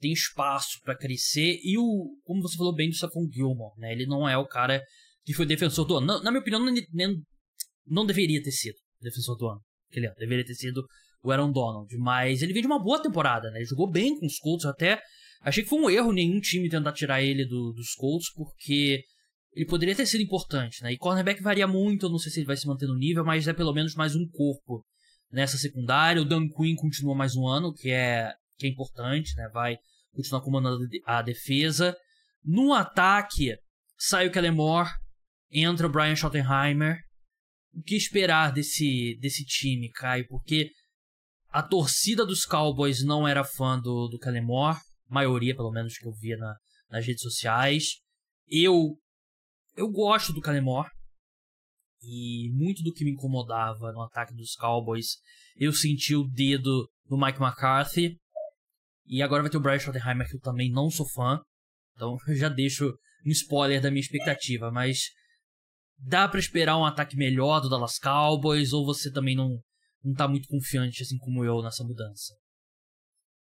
tem 0.00 0.12
espaço 0.12 0.80
para 0.82 0.96
crescer. 0.96 1.58
E 1.62 1.78
o, 1.78 2.16
como 2.24 2.42
você 2.42 2.56
falou 2.56 2.74
bem 2.74 2.88
do 2.88 2.96
Stephon 2.96 3.28
Gilmore, 3.32 3.78
né? 3.78 3.92
Ele 3.92 4.06
não 4.06 4.28
é 4.28 4.36
o 4.36 4.46
cara 4.46 4.82
que 5.24 5.34
foi 5.34 5.46
defensor 5.46 5.86
do 5.86 5.96
ano. 5.96 6.22
na 6.22 6.30
minha 6.30 6.40
opinião, 6.40 6.64
não, 6.64 7.14
não 7.86 8.06
deveria 8.06 8.42
ter 8.42 8.52
sido 8.52 8.76
defensor 9.00 9.36
do 9.36 9.48
ano. 9.48 9.60
Ele 9.90 10.08
deveria 10.18 10.44
ter 10.44 10.54
sido 10.54 10.84
o 11.22 11.30
Aaron 11.30 11.50
Donald. 11.50 11.88
Mas 11.98 12.42
ele 12.42 12.52
vem 12.52 12.62
de 12.62 12.68
uma 12.68 12.82
boa 12.82 13.02
temporada, 13.02 13.50
né? 13.50 13.58
Ele 13.58 13.66
jogou 13.66 13.90
bem 13.90 14.18
com 14.18 14.26
os 14.26 14.38
Colts. 14.38 14.66
até 14.66 15.00
achei 15.42 15.62
que 15.62 15.68
foi 15.68 15.80
um 15.80 15.90
erro 15.90 16.12
nenhum 16.12 16.40
time 16.40 16.68
tentar 16.68 16.92
tirar 16.92 17.22
ele 17.22 17.44
do, 17.44 17.72
dos 17.72 17.94
Colts, 17.94 18.32
porque 18.34 19.02
ele 19.52 19.66
poderia 19.66 19.94
ter 19.94 20.06
sido 20.06 20.22
importante, 20.22 20.82
né? 20.82 20.92
E 20.92 20.98
cornerback 20.98 21.42
varia 21.42 21.66
muito, 21.66 22.06
eu 22.06 22.10
não 22.10 22.18
sei 22.18 22.30
se 22.30 22.40
ele 22.40 22.46
vai 22.46 22.56
se 22.56 22.66
manter 22.66 22.86
no 22.86 22.96
nível, 22.96 23.24
mas 23.24 23.48
é 23.48 23.52
pelo 23.52 23.72
menos 23.72 23.94
mais 23.94 24.14
um 24.14 24.26
corpo 24.28 24.84
nessa 25.32 25.56
secundária. 25.56 26.20
O 26.20 26.24
Dan 26.24 26.48
Quinn 26.48 26.76
continua 26.76 27.14
mais 27.14 27.34
um 27.34 27.46
ano, 27.46 27.72
que 27.72 27.90
é 27.90 28.32
que 28.56 28.66
é 28.66 28.70
importante, 28.70 29.34
né? 29.36 29.48
Vai 29.52 29.78
continuar 30.12 30.40
comandando 30.42 30.84
a 31.04 31.22
defesa. 31.22 31.96
No 32.44 32.72
ataque, 32.72 33.56
sai 33.98 34.26
o 34.26 34.32
Kellemore, 34.32 34.88
entra 35.50 35.86
o 35.86 35.90
Brian 35.90 36.16
Schottenheimer. 36.16 36.98
O 37.74 37.82
que 37.82 37.94
esperar 37.94 38.52
desse, 38.52 39.18
desse 39.20 39.44
time, 39.44 39.90
Caio? 39.90 40.26
Porque 40.28 40.70
a 41.50 41.62
torcida 41.62 42.24
dos 42.24 42.44
Cowboys 42.44 43.04
não 43.04 43.26
era 43.26 43.44
fã 43.44 43.78
do, 43.78 44.08
do 44.08 44.18
Kellemore, 44.18 44.78
maioria, 45.08 45.54
pelo 45.54 45.70
menos, 45.70 45.98
que 45.98 46.06
eu 46.06 46.12
via 46.12 46.36
na, 46.36 46.56
nas 46.90 47.06
redes 47.06 47.22
sociais. 47.22 48.00
Eu 48.48 48.98
eu 49.76 49.90
gosto 49.90 50.32
do 50.32 50.40
Kellemore. 50.40 50.88
E 52.02 52.50
muito 52.52 52.82
do 52.82 52.92
que 52.92 53.04
me 53.04 53.12
incomodava 53.12 53.92
no 53.92 54.00
ataque 54.02 54.34
dos 54.34 54.54
Cowboys, 54.54 55.18
eu 55.56 55.72
senti 55.72 56.14
o 56.14 56.24
dedo 56.24 56.88
do 57.04 57.18
Mike 57.18 57.40
McCarthy. 57.40 58.18
E 59.06 59.22
agora 59.22 59.42
vai 59.42 59.50
ter 59.50 59.56
o 59.56 59.60
Brian 59.60 59.78
Schottenheimer, 59.78 60.28
que 60.28 60.36
eu 60.36 60.40
também 60.40 60.70
não 60.70 60.90
sou 60.90 61.06
fã. 61.08 61.40
Então 61.94 62.16
eu 62.26 62.34
já 62.34 62.48
deixo 62.48 62.86
um 63.24 63.30
spoiler 63.30 63.80
da 63.80 63.90
minha 63.90 64.00
expectativa. 64.00 64.70
Mas 64.70 65.10
dá 65.98 66.28
para 66.28 66.40
esperar 66.40 66.76
um 66.78 66.84
ataque 66.84 67.16
melhor 67.16 67.60
do 67.60 67.68
Dallas 67.68 67.98
Cowboys? 67.98 68.72
Ou 68.72 68.84
você 68.84 69.10
também 69.10 69.36
não, 69.36 69.58
não 70.04 70.14
tá 70.14 70.28
muito 70.28 70.48
confiante, 70.48 71.02
assim 71.02 71.18
como 71.18 71.44
eu, 71.44 71.62
nessa 71.62 71.84
mudança? 71.84 72.34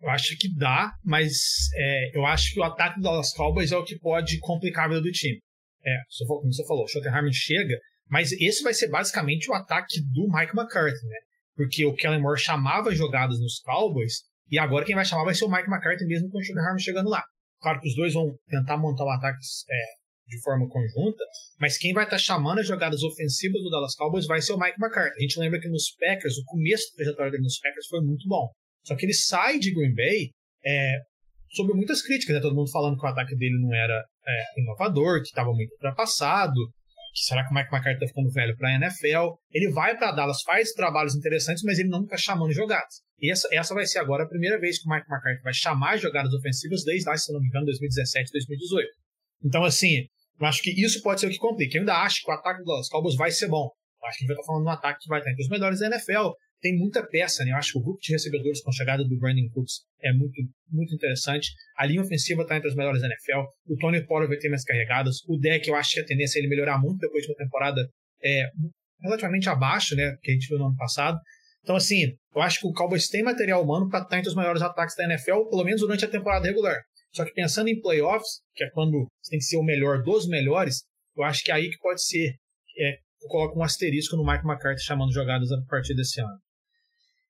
Eu 0.01 0.11
acho 0.11 0.37
que 0.37 0.53
dá, 0.53 0.93
mas 1.05 1.33
é, 1.77 2.19
eu 2.19 2.27
acho 2.27 2.53
que 2.53 2.59
o 2.59 2.65
ataque 2.65 2.97
do 2.97 3.03
Dallas 3.03 3.33
Cowboys 3.35 3.71
é 3.71 3.77
o 3.77 3.85
que 3.85 3.97
pode 4.01 4.41
complicar 4.41 4.87
a 4.87 4.89
vida 4.89 5.01
do 5.01 5.13
time. 5.13 5.39
É, 5.85 5.97
como 6.27 6.53
você 6.53 6.67
falou, 6.67 6.85
o 6.85 6.89
Schottenheimer 6.89 7.33
chega, 7.33 7.79
mas 8.09 8.33
esse 8.33 8.63
vai 8.65 8.75
ser 8.75 8.89
basicamente 8.89 9.49
o 9.49 9.55
ataque 9.55 10.01
do 10.13 10.27
Mike 10.29 10.57
McCarthy, 10.57 11.07
né? 11.07 11.17
Porque 11.55 11.87
o 11.87 11.95
Kellen 11.95 12.21
Moore 12.21 12.41
chamava 12.41 12.95
jogadas 12.95 13.39
nos 13.39 13.61
Cowboys 13.61 14.23
e 14.53 14.59
agora 14.59 14.85
quem 14.85 14.95
vai 14.95 15.05
chamar 15.05 15.25
vai 15.25 15.35
ser 15.35 15.47
o 15.47 15.51
Mike 15.51 15.69
McCarthy 15.69 16.05
mesmo 16.05 16.29
com 16.29 16.37
o 16.37 16.43
Schottenheimer 16.43 16.79
chegando 16.79 17.09
lá. 17.09 17.25
Claro 17.63 17.81
que 17.81 17.89
os 17.89 17.97
dois 17.97 18.13
vão 18.13 18.37
tentar 18.49 18.77
montar 18.77 19.05
o 19.05 19.07
um 19.07 19.13
ataque 19.13 19.39
é, 19.71 19.83
de 20.29 20.43
forma 20.43 20.69
conjunta, 20.69 21.25
mas 21.59 21.79
quem 21.79 21.95
vai 21.95 22.05
estar 22.05 22.17
tá 22.17 22.23
chamando 22.23 22.59
as 22.59 22.67
jogadas 22.67 23.03
ofensivas 23.03 23.63
do 23.63 23.71
Dallas 23.71 23.95
Cowboys 23.95 24.27
vai 24.27 24.43
ser 24.43 24.53
o 24.53 24.59
Mike 24.59 24.77
McCarthy. 24.79 25.17
A 25.17 25.23
gente 25.23 25.41
lembra 25.41 25.59
que 25.59 25.71
nos 25.71 25.97
Packers, 25.99 26.37
o 26.37 26.45
começo 26.45 26.85
da 26.91 26.97
trajetória 26.97 27.33
dele 27.33 27.45
nos 27.45 27.59
Packers 27.61 27.87
foi 27.89 28.01
muito 28.03 28.29
bom. 28.29 28.51
Só 28.85 28.95
que 28.95 29.07
ele 29.07 29.15
sai 29.15 29.59
de 29.59 29.73
Green 29.73 29.95
Bay 29.95 30.31
é, 30.67 30.99
sob 31.53 31.73
muitas 31.73 32.03
críticas, 32.03 32.37
né? 32.37 32.43
Todo 32.43 32.55
mundo 32.55 32.71
falando 32.71 32.99
que 32.99 33.07
o 33.07 33.09
ataque 33.09 33.35
dele 33.35 33.59
não 33.59 33.75
era 33.75 34.05
é, 34.27 34.61
inovador, 34.61 35.21
que 35.23 35.29
estava 35.29 35.51
muito 35.53 35.73
ultrapassado, 35.73 36.61
que 37.15 37.25
será 37.25 37.45
que 37.45 37.51
o 37.51 37.55
Mike 37.55 37.69
McCarthy 37.69 38.05
está 38.05 38.07
ficando 38.07 38.33
velho 38.33 38.57
para 38.57 38.69
a 38.71 38.75
NFL? 38.75 39.37
Ele 39.51 39.71
vai 39.71 39.97
para 39.97 40.13
Dallas, 40.13 40.43
faz 40.43 40.73
trabalhos 40.73 41.15
interessantes, 41.15 41.63
mas 41.63 41.79
ele 41.79 41.89
não 41.89 42.03
está 42.03 42.17
chamando 42.17 42.53
jogadas. 42.53 43.03
Essa, 43.23 43.49
essa 43.53 43.75
vai 43.75 43.87
ser 43.87 43.99
agora 43.99 44.25
a 44.25 44.29
primeira 44.29 44.59
vez 44.59 44.81
que 44.81 44.89
o 44.89 44.93
Mike 44.93 45.07
McCarthy 45.09 45.43
vai 45.43 45.55
chamar 45.55 45.97
jogadas 45.97 46.33
ofensivas 46.35 46.85
desde 46.85 47.09
lá, 47.09 47.17
se 47.17 47.33
não 47.33 47.41
me 47.41 47.47
engano, 47.47 47.67
2017, 47.67 48.33
2018. 48.33 48.89
Então, 49.45 49.65
assim, 49.65 50.07
eu 50.41 50.47
acho 50.47 50.63
que 50.63 50.71
isso 50.71 51.01
pode 51.03 51.21
ser 51.21 51.27
o 51.27 51.31
que 51.31 51.39
complica. 51.39 51.77
Eu 51.77 51.83
ainda 51.83 52.03
acho 52.03 52.23
que 52.23 52.31
o 52.31 52.35
ataque 52.35 52.61
do 52.61 52.65
Dallas 52.65 52.89
Cowboys 52.89 53.17
vai 53.17 53.31
ser 53.31 53.49
bom. 53.49 53.71
Eu 54.03 54.09
acho 54.09 54.19
que 54.19 54.25
a 54.25 54.27
gente 54.27 54.35
vai 54.35 54.37
estar 54.37 54.47
falando 54.47 54.65
de 54.65 54.69
um 54.69 54.73
ataque 54.73 54.99
que 55.03 55.09
vai 55.09 55.21
estar 55.21 55.31
entre 55.31 55.43
os 55.43 55.49
melhores 55.49 55.79
da 55.79 55.87
NFL. 55.87 56.31
Tem 56.61 56.77
muita 56.77 57.07
peça, 57.07 57.45
né? 57.45 57.53
Eu 57.53 57.57
acho 57.57 57.73
que 57.73 57.79
o 57.79 57.83
grupo 57.83 58.01
de 58.01 58.13
recebedores 58.13 58.61
com 58.61 58.71
a 58.71 58.73
chegada 58.73 59.05
do 59.05 59.19
Brandon 59.19 59.49
Cooks 59.53 59.83
é 60.01 60.13
muito, 60.13 60.41
muito 60.71 60.95
interessante. 60.95 61.51
A 61.77 61.87
linha 61.87 62.03
ofensiva 62.03 62.43
está 62.43 62.57
entre 62.57 62.69
as 62.69 62.75
melhores 62.75 63.01
da 63.01 63.09
NFL. 63.09 63.47
O 63.67 63.77
Tony 63.77 64.05
Pollard 64.05 64.29
vai 64.29 64.39
ter 64.39 64.49
mais 64.49 64.65
carregadas. 64.65 65.19
O 65.29 65.37
deck, 65.39 65.69
eu 65.69 65.75
acho 65.77 65.93
que 65.95 66.01
a 66.01 66.05
tendência 66.05 66.39
é 66.39 66.41
ele 66.41 66.49
melhorar 66.49 66.81
muito 66.81 66.99
depois 66.99 67.25
de 67.25 67.31
uma 67.31 67.37
temporada 67.37 67.81
é, 68.23 68.49
relativamente 69.01 69.49
abaixo, 69.49 69.95
né? 69.97 70.17
Que 70.23 70.31
a 70.31 70.35
gente 70.35 70.49
viu 70.49 70.59
no 70.59 70.67
ano 70.67 70.77
passado. 70.77 71.19
Então, 71.63 71.77
assim, 71.77 72.17
eu 72.35 72.43
acho 72.43 72.61
que 72.61 72.67
o 72.67 72.73
Cowboys 72.73 73.09
tem 73.09 73.23
material 73.23 73.63
humano 73.63 73.89
para 73.89 74.03
estar 74.03 74.19
entre 74.19 74.29
os 74.29 74.35
maiores 74.35 74.63
ataques 74.63 74.97
da 74.97 75.05
NFL, 75.05 75.49
pelo 75.49 75.65
menos 75.65 75.81
durante 75.81 76.05
a 76.05 76.11
temporada 76.11 76.47
regular. 76.47 76.81
Só 77.13 77.25
que 77.25 77.33
pensando 77.33 77.69
em 77.69 77.81
playoffs, 77.81 78.41
que 78.55 78.65
é 78.65 78.71
quando 78.71 79.07
você 79.21 79.31
tem 79.31 79.39
que 79.39 79.45
ser 79.45 79.59
o 79.59 79.63
melhor 79.63 80.03
dos 80.03 80.27
melhores, 80.27 80.83
eu 81.17 81.25
acho 81.25 81.45
que 81.45 81.51
é 81.51 81.55
aí 81.55 81.71
que 81.71 81.79
pode 81.79 82.03
ser. 82.03 82.35
É, 82.79 82.95
eu 83.23 83.29
coloco 83.29 83.59
um 83.59 83.63
asterisco 83.63 84.17
no 84.17 84.25
Mike 84.25 84.45
McCarthy 84.45 84.83
chamando 84.83 85.13
jogadas 85.13 85.53
a 85.53 85.61
partir 85.69 85.95
desse 85.95 86.21
ano. 86.21 86.41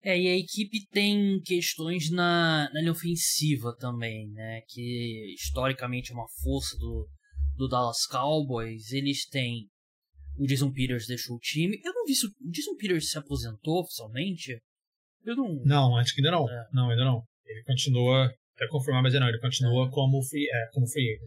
É, 0.04 0.18
e 0.18 0.26
a 0.26 0.36
equipe 0.36 0.86
tem 0.90 1.40
questões 1.44 2.10
na, 2.10 2.68
na 2.72 2.80
linha 2.80 2.92
ofensiva 2.92 3.74
também, 3.78 4.28
né? 4.30 4.60
Que 4.68 5.34
historicamente 5.34 6.10
é 6.10 6.14
uma 6.14 6.26
força 6.42 6.76
do, 6.76 7.08
do 7.56 7.68
Dallas 7.68 8.06
Cowboys. 8.06 8.90
Eles 8.92 9.28
têm. 9.28 9.68
O 10.38 10.46
Jason 10.46 10.72
Peters 10.72 11.06
deixou 11.06 11.36
o 11.36 11.40
time. 11.40 11.80
Eu 11.84 11.92
não 11.92 12.04
vi 12.04 12.14
se 12.14 12.26
o 12.26 12.30
Jason 12.50 12.76
Peters 12.76 13.10
se 13.10 13.18
aposentou 13.18 13.80
oficialmente. 13.80 14.58
Eu 15.24 15.36
não. 15.36 15.62
Não, 15.64 15.96
acho 15.96 16.14
que 16.14 16.20
ainda 16.20 16.30
não. 16.30 16.48
É. 16.48 16.68
Não, 16.72 16.90
ainda 16.90 17.04
não. 17.04 17.22
Ele 17.46 17.62
continua 17.64 18.32
Quer 18.56 18.68
confirmar, 18.68 19.02
mas 19.02 19.14
não, 19.14 19.28
ele 19.28 19.40
continua 19.40 19.90
como 19.90 20.22
free, 20.22 20.46
é, 20.46 20.68
como 20.72 20.86
free 20.86 21.18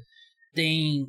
Tem 0.54 1.08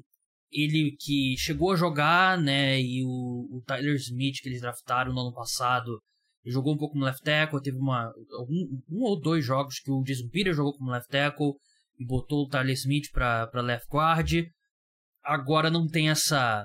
ele 0.50 0.96
que 0.98 1.36
chegou 1.38 1.72
a 1.72 1.76
jogar, 1.76 2.40
né, 2.40 2.80
e 2.80 3.04
o, 3.04 3.48
o, 3.50 3.62
Tyler 3.66 3.96
Smith 3.96 4.40
que 4.40 4.48
eles 4.48 4.60
draftaram 4.60 5.12
no 5.12 5.20
ano 5.20 5.34
passado, 5.34 6.00
ele 6.44 6.54
jogou 6.54 6.74
um 6.74 6.76
pouco 6.76 6.96
no 6.96 7.04
left 7.04 7.22
tackle, 7.22 7.60
teve 7.60 7.76
uma, 7.76 8.12
um, 8.48 8.80
um 8.90 9.02
ou 9.02 9.20
dois 9.20 9.44
jogos 9.44 9.78
que 9.80 9.90
o 9.90 10.02
Jason 10.02 10.28
Peters 10.28 10.56
jogou 10.56 10.76
como 10.76 10.90
left 10.90 11.08
tackle 11.08 11.52
e 11.98 12.06
botou 12.06 12.44
o 12.44 12.48
Tyler 12.48 12.74
Smith 12.74 13.10
para 13.12 13.60
left 13.60 13.86
guard. 13.88 14.32
Agora 15.22 15.70
não 15.70 15.86
tem 15.86 16.08
essa 16.08 16.64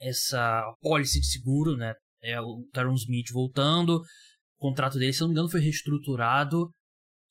essa 0.00 0.64
policy 0.80 1.20
de 1.20 1.26
seguro, 1.26 1.76
né? 1.76 1.94
É, 2.22 2.40
o 2.40 2.66
Tyron 2.72 2.94
Smith 2.94 3.30
voltando, 3.32 3.96
o 3.96 4.58
contrato 4.58 4.98
dele, 4.98 5.12
se 5.12 5.20
não 5.20 5.28
me 5.28 5.34
engano, 5.34 5.48
foi 5.48 5.60
reestruturado. 5.60 6.70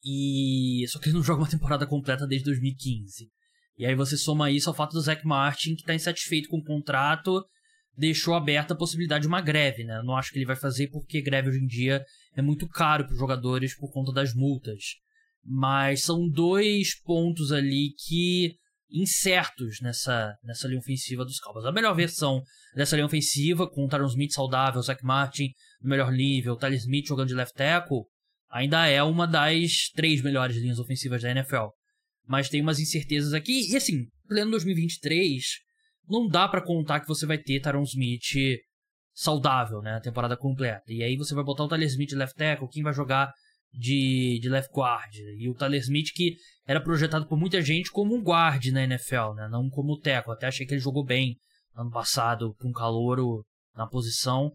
E. 0.04 0.86
Só 0.90 1.00
que 1.00 1.10
ele 1.10 1.16
não 1.16 1.24
joga 1.24 1.42
uma 1.42 1.50
temporada 1.50 1.86
completa 1.88 2.28
desde 2.28 2.46
2015. 2.46 3.30
E 3.78 3.86
aí 3.86 3.96
você 3.96 4.18
soma 4.18 4.52
isso 4.52 4.70
ao 4.70 4.76
fato 4.76 4.92
do 4.92 5.02
Zach 5.02 5.26
Martin, 5.26 5.76
que 5.76 5.84
tá 5.84 5.96
insatisfeito 5.96 6.50
com 6.50 6.58
o 6.58 6.64
contrato, 6.64 7.42
deixou 7.96 8.34
aberta 8.34 8.74
a 8.74 8.78
possibilidade 8.78 9.22
de 9.22 9.28
uma 9.28 9.42
greve, 9.42 9.86
né? 9.86 9.98
Eu 9.98 10.04
não 10.04 10.18
acho 10.18 10.32
que 10.32 10.38
ele 10.38 10.46
vai 10.46 10.56
fazer 10.56 10.90
porque 10.90 11.22
greve 11.22 11.50
hoje 11.50 11.60
em 11.60 11.66
dia 11.66 12.04
é 12.36 12.42
muito 12.42 12.68
caro 12.68 13.06
para 13.06 13.14
os 13.14 13.20
jogadores 13.20 13.78
por 13.78 13.90
conta 13.92 14.12
das 14.12 14.34
multas. 14.34 14.84
Mas 15.44 16.04
são 16.04 16.28
dois 16.28 17.00
pontos 17.02 17.54
ali 17.54 17.94
que 18.06 18.59
incertos 18.92 19.80
nessa, 19.82 20.36
nessa 20.44 20.68
linha 20.68 20.80
ofensiva 20.80 21.24
dos 21.24 21.40
Cowboys. 21.40 21.66
A 21.66 21.72
melhor 21.72 21.96
versão 21.96 22.42
dessa 22.76 22.96
linha 22.96 23.06
ofensiva, 23.06 23.70
com 23.70 23.86
o 23.86 23.88
Tyron 23.88 24.08
Smith 24.08 24.32
saudável, 24.32 24.82
Zach 24.82 25.04
Martin 25.04 25.50
no 25.82 25.90
melhor 25.90 26.12
nível, 26.12 26.56
Tyler 26.56 26.78
Smith 26.78 27.08
jogando 27.08 27.30
de 27.30 27.36
left 27.36 27.56
tackle, 27.56 28.04
ainda 28.50 28.88
é 28.88 29.02
uma 29.04 29.28
das 29.28 29.90
três 29.94 30.22
melhores 30.22 30.58
linhas 30.58 30.80
ofensivas 30.80 31.22
da 31.22 31.32
NFL. 31.32 31.68
Mas 32.28 32.50
tem 32.50 32.62
umas 32.62 32.80
incertezas 32.80 33.34
aqui. 33.34 33.72
E 33.72 33.76
assim, 33.76 34.08
pleno 34.28 34.52
2023, 34.52 35.44
não 36.08 36.28
dá 36.28 36.48
para 36.48 36.64
contar 36.64 37.00
que 37.00 37.08
você 37.08 37.26
vai 37.26 37.38
ter 37.38 37.60
Tyron 37.60 37.84
Smith 37.84 38.60
saudável, 39.14 39.82
né? 39.82 39.96
A 39.96 40.02
temporada 40.02 40.38
completa. 40.38 40.84
E 40.88 41.04
aí 41.04 41.16
você 41.18 41.34
vai 41.36 41.44
botar 41.44 41.64
o 41.64 41.68
Tyler 41.68 41.88
Smith 41.88 42.10
de 42.10 42.16
left 42.16 42.36
tackle, 42.36 42.70
quem 42.70 42.84
vai 42.84 42.94
jogar 42.94 43.34
de, 43.72 44.40
de 44.42 44.50
left 44.50 44.72
guard. 44.74 45.14
E 45.38 45.50
o 45.50 45.54
Tyler 45.54 45.80
Smith, 45.82 46.12
que 46.14 46.36
era 46.68 46.82
projetado 46.82 47.28
por 47.28 47.38
muita 47.38 47.62
gente 47.62 47.92
como 47.92 48.16
um 48.16 48.22
guard 48.22 48.66
na 48.68 48.84
NFL, 48.84 49.34
né? 49.36 49.48
Não 49.50 49.70
como 49.70 50.00
tackle. 50.00 50.34
Até 50.34 50.48
achei 50.48 50.66
que 50.66 50.74
ele 50.74 50.82
jogou 50.82 51.04
bem 51.04 51.38
ano 51.76 51.92
passado 51.92 52.56
com 52.60 52.70
um 52.70 52.74
calouro 52.74 53.46
na 53.76 53.88
posição. 53.88 54.52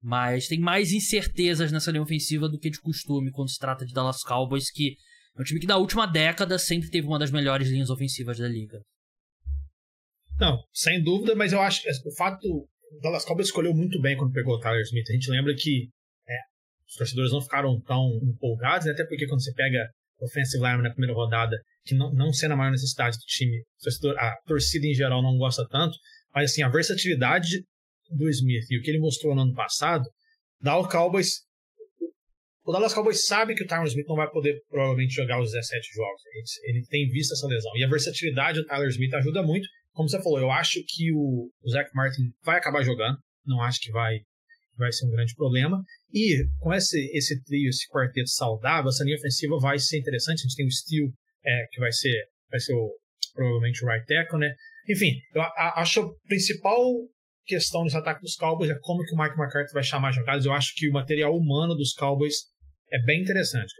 Mas 0.00 0.46
tem 0.46 0.60
mais 0.60 0.92
incertezas 0.92 1.72
nessa 1.72 1.90
linha 1.90 2.02
ofensiva 2.02 2.48
do 2.48 2.58
que 2.58 2.70
de 2.70 2.80
costume 2.80 3.32
quando 3.32 3.50
se 3.50 3.58
trata 3.58 3.84
de 3.84 3.92
Dallas 3.92 4.22
Cowboys, 4.22 4.70
que 4.70 4.96
é 5.36 5.40
um 5.40 5.44
time 5.44 5.58
que 5.58 5.66
na 5.66 5.76
última 5.76 6.06
década 6.06 6.58
sempre 6.58 6.88
teve 6.88 7.06
uma 7.06 7.18
das 7.18 7.32
melhores 7.32 7.68
linhas 7.68 7.90
ofensivas 7.90 8.38
da 8.38 8.46
liga. 8.46 8.80
Não, 10.38 10.62
sem 10.72 11.02
dúvida, 11.02 11.34
mas 11.34 11.52
eu 11.52 11.60
acho 11.60 11.82
que 11.82 12.08
o 12.08 12.14
fato. 12.14 12.46
O 12.46 13.00
Dallas 13.02 13.24
Cowboys 13.24 13.48
escolheu 13.48 13.74
muito 13.74 14.00
bem 14.00 14.16
quando 14.16 14.32
pegou 14.32 14.54
o 14.54 14.60
Tyler 14.60 14.80
Smith. 14.82 15.10
A 15.10 15.12
gente 15.12 15.30
lembra 15.30 15.54
que 15.54 15.90
os 16.88 16.94
torcedores 16.94 17.32
não 17.32 17.42
ficaram 17.42 17.80
tão 17.82 18.18
empolgados, 18.22 18.86
né? 18.86 18.92
até 18.92 19.04
porque 19.04 19.26
quando 19.26 19.42
você 19.42 19.52
pega 19.52 19.86
offensive 20.20 20.62
lineman 20.62 20.82
na 20.82 20.90
primeira 20.90 21.14
rodada, 21.14 21.56
que 21.84 21.94
não, 21.94 22.12
não 22.12 22.32
sendo 22.32 22.52
a 22.52 22.56
maior 22.56 22.70
necessidade 22.70 23.16
do 23.16 23.24
time, 23.26 23.62
a 24.16 24.34
torcida 24.46 24.86
em 24.86 24.94
geral 24.94 25.22
não 25.22 25.36
gosta 25.36 25.66
tanto, 25.68 25.96
mas 26.34 26.50
assim, 26.50 26.62
a 26.62 26.68
versatilidade 26.68 27.62
do 28.10 28.28
Smith 28.28 28.64
e 28.70 28.78
o 28.78 28.82
que 28.82 28.90
ele 28.90 28.98
mostrou 28.98 29.34
no 29.34 29.42
ano 29.42 29.54
passado, 29.54 30.04
dá 30.60 30.72
ao 30.72 30.88
Cowboys. 30.88 31.46
O 32.64 32.72
Dallas 32.72 32.92
Cowboys 32.92 33.24
sabe 33.24 33.54
que 33.54 33.64
o 33.64 33.66
Tyler 33.66 33.86
Smith 33.86 34.06
não 34.06 34.16
vai 34.16 34.28
poder 34.30 34.60
provavelmente 34.68 35.14
jogar 35.14 35.40
os 35.40 35.52
17 35.52 35.88
jogos. 35.94 36.22
Ele, 36.26 36.78
ele 36.78 36.86
tem 36.86 37.08
visto 37.08 37.32
essa 37.32 37.46
lesão. 37.46 37.74
E 37.76 37.84
a 37.84 37.88
versatilidade 37.88 38.60
do 38.60 38.66
Tyler 38.66 38.88
Smith 38.88 39.14
ajuda 39.14 39.42
muito. 39.42 39.66
Como 39.92 40.08
você 40.08 40.22
falou, 40.22 40.38
eu 40.38 40.50
acho 40.50 40.78
que 40.86 41.10
o, 41.12 41.50
o 41.62 41.70
Zach 41.70 41.90
Martin 41.94 42.30
vai 42.44 42.58
acabar 42.58 42.82
jogando. 42.82 43.16
Não 43.46 43.62
acho 43.62 43.80
que 43.80 43.90
vai, 43.90 44.18
vai 44.78 44.92
ser 44.92 45.06
um 45.06 45.10
grande 45.10 45.34
problema. 45.34 45.82
E 46.12 46.44
com 46.58 46.72
esse, 46.72 46.98
esse 47.12 47.42
trio, 47.42 47.68
esse 47.68 47.88
quarteto 47.88 48.28
saudável, 48.28 48.88
essa 48.88 49.04
linha 49.04 49.16
ofensiva 49.16 49.58
vai 49.60 49.78
ser 49.78 49.98
interessante. 49.98 50.40
A 50.40 50.42
gente 50.42 50.56
tem 50.56 50.66
o 50.66 50.70
Steel, 50.70 51.08
é, 51.44 51.66
que 51.70 51.80
vai 51.80 51.92
ser, 51.92 52.14
vai 52.50 52.60
ser 52.60 52.74
o, 52.74 52.94
provavelmente 53.34 53.84
o 53.84 53.88
right 53.88 54.06
tackle, 54.06 54.38
né? 54.38 54.54
Enfim, 54.88 55.12
eu 55.34 55.42
acho 55.42 56.00
a 56.00 56.28
principal 56.28 56.82
questão 57.44 57.82
desse 57.84 57.96
ataque 57.96 58.20
dos 58.20 58.36
Cowboys 58.36 58.70
é 58.70 58.78
como 58.80 59.02
que 59.04 59.14
o 59.14 59.18
Mike 59.18 59.38
McCarthy 59.38 59.72
vai 59.72 59.82
chamar 59.82 60.12
jogadas. 60.12 60.44
Eu 60.44 60.52
acho 60.52 60.74
que 60.74 60.88
o 60.88 60.92
material 60.92 61.34
humano 61.34 61.74
dos 61.74 61.92
Cowboys 61.94 62.36
é 62.92 63.02
bem 63.02 63.22
interessante. 63.22 63.72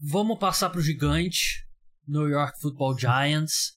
Vamos 0.00 0.38
passar 0.38 0.70
para 0.70 0.78
o 0.78 0.82
gigante, 0.82 1.64
New 2.06 2.28
York 2.28 2.58
Football 2.60 2.98
Giants. 2.98 3.74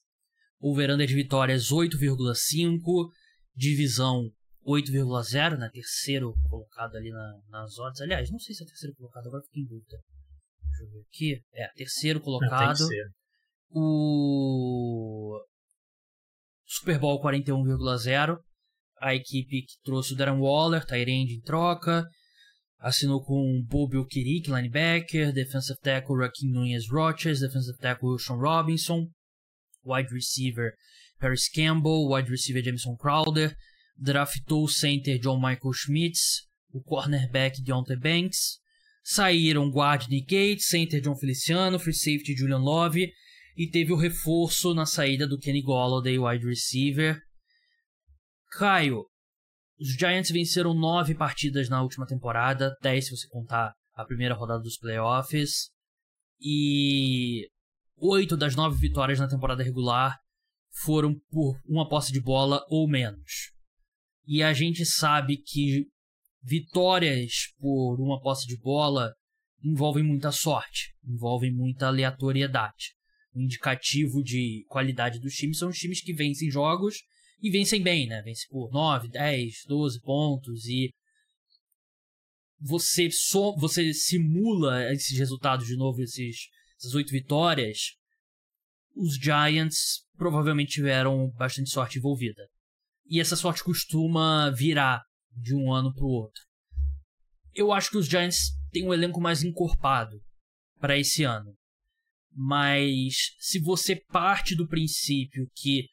O 0.60 0.74
veranda 0.74 1.06
de 1.06 1.14
vitórias 1.14 1.70
8,5, 1.70 3.10
divisão 3.54 4.30
8,0, 4.68 5.56
né? 5.56 5.70
Terceiro 5.72 6.34
colocado 6.50 6.96
ali 6.96 7.10
na, 7.10 7.40
nas 7.48 7.78
odds. 7.78 8.02
Aliás, 8.02 8.30
não 8.30 8.38
sei 8.38 8.54
se 8.54 8.62
é 8.62 8.66
terceiro 8.66 8.94
colocado, 8.96 9.26
agora 9.26 9.42
fiquei 9.44 9.62
em 9.62 9.66
dúvida. 9.66 9.98
Deixa 10.62 10.82
eu 10.82 10.90
ver 10.90 11.06
aqui. 11.08 11.42
É, 11.54 11.68
terceiro 11.74 12.20
colocado. 12.20 12.86
o 13.70 15.42
Super 16.66 16.98
Bowl 16.98 17.22
41,0. 17.22 18.38
A 19.00 19.14
equipe 19.14 19.62
que 19.62 19.74
trouxe 19.84 20.12
o 20.12 20.16
Darren 20.16 20.40
Waller, 20.40 20.84
Tyrande 20.84 21.34
em 21.34 21.40
troca. 21.40 22.04
Assinou 22.78 23.24
com 23.24 23.64
Bob 23.66 23.96
Okirik, 23.96 24.50
linebacker. 24.50 25.32
Defensive 25.32 25.78
tackle 25.80 26.18
Rakim 26.18 26.50
Nunez 26.50 26.90
Roches. 26.90 27.40
Defensive 27.40 27.78
tackle 27.78 28.18
Sean 28.18 28.38
Robinson. 28.38 29.08
Wide 29.84 30.12
receiver 30.12 30.74
Paris 31.18 31.48
Campbell. 31.48 32.08
Wide 32.10 32.28
receiver 32.28 32.62
Jameson 32.62 32.96
Crowder 32.96 33.56
draftou 33.98 34.64
o 34.64 34.68
center 34.68 35.18
John 35.18 35.36
Michael 35.36 35.72
Schmitz, 35.72 36.46
o 36.70 36.80
cornerback 36.82 37.60
Deontay 37.62 37.96
Banks, 37.96 38.58
saíram 39.02 39.70
guard 39.70 40.06
Nick 40.08 40.26
Gates, 40.26 40.66
center 40.66 41.00
John 41.00 41.16
Feliciano, 41.16 41.78
free 41.78 41.94
safety 41.94 42.36
Julian 42.36 42.58
Love 42.58 43.10
e 43.56 43.68
teve 43.68 43.92
o 43.92 43.96
reforço 43.96 44.72
na 44.74 44.86
saída 44.86 45.26
do 45.26 45.38
Kenny 45.38 45.62
Golladay, 45.62 46.18
wide 46.18 46.46
receiver. 46.46 47.20
Caio, 48.52 49.04
os 49.80 49.88
Giants 49.94 50.30
venceram 50.30 50.74
nove 50.74 51.14
partidas 51.14 51.68
na 51.68 51.82
última 51.82 52.06
temporada, 52.06 52.76
dez 52.80 53.06
se 53.06 53.10
você 53.10 53.28
contar 53.28 53.72
a 53.94 54.04
primeira 54.04 54.34
rodada 54.34 54.62
dos 54.62 54.78
playoffs, 54.78 55.70
e 56.40 57.48
oito 57.96 58.36
das 58.36 58.54
nove 58.54 58.78
vitórias 58.78 59.18
na 59.18 59.28
temporada 59.28 59.62
regular 59.62 60.16
foram 60.70 61.18
por 61.30 61.60
uma 61.66 61.88
posse 61.88 62.12
de 62.12 62.20
bola 62.20 62.64
ou 62.68 62.88
menos. 62.88 63.57
E 64.30 64.42
a 64.42 64.52
gente 64.52 64.84
sabe 64.84 65.38
que 65.38 65.86
vitórias 66.42 67.50
por 67.58 67.98
uma 67.98 68.20
posse 68.20 68.46
de 68.46 68.58
bola 68.58 69.10
envolvem 69.64 70.04
muita 70.04 70.30
sorte, 70.30 70.94
envolvem 71.02 71.50
muita 71.50 71.86
aleatoriedade. 71.86 72.94
O 73.34 73.40
indicativo 73.40 74.22
de 74.22 74.66
qualidade 74.68 75.18
dos 75.18 75.32
times 75.32 75.56
são 75.56 75.70
os 75.70 75.78
times 75.78 76.02
que 76.02 76.12
vencem 76.12 76.50
jogos 76.50 76.96
e 77.40 77.50
vencem 77.50 77.82
bem, 77.82 78.06
né? 78.06 78.20
Vence 78.20 78.46
por 78.50 78.70
9, 78.70 79.08
10, 79.08 79.64
12 79.66 79.98
pontos 80.02 80.66
e 80.66 80.90
você 82.60 83.10
só 83.10 83.56
você 83.56 83.94
simula 83.94 84.92
esses 84.92 85.18
resultados 85.18 85.66
de 85.66 85.74
novo, 85.74 86.02
esses, 86.02 86.50
essas 86.78 86.94
oito 86.94 87.12
vitórias, 87.12 87.94
os 88.94 89.14
Giants 89.14 90.04
provavelmente 90.18 90.72
tiveram 90.72 91.30
bastante 91.30 91.70
sorte 91.70 91.98
envolvida. 91.98 92.46
E 93.08 93.20
essa 93.20 93.36
sorte 93.36 93.64
costuma 93.64 94.50
virar 94.50 95.02
de 95.32 95.54
um 95.54 95.72
ano 95.72 95.92
para 95.94 96.04
o 96.04 96.10
outro. 96.10 96.42
Eu 97.54 97.72
acho 97.72 97.90
que 97.90 97.96
os 97.96 98.06
Giants 98.06 98.52
têm 98.70 98.84
um 98.84 98.92
elenco 98.92 99.20
mais 99.20 99.42
encorpado 99.42 100.20
para 100.78 100.98
esse 100.98 101.24
ano. 101.24 101.56
Mas 102.30 103.14
se 103.38 103.58
você 103.58 103.96
parte 103.96 104.54
do 104.54 104.68
princípio 104.68 105.50
que 105.56 105.88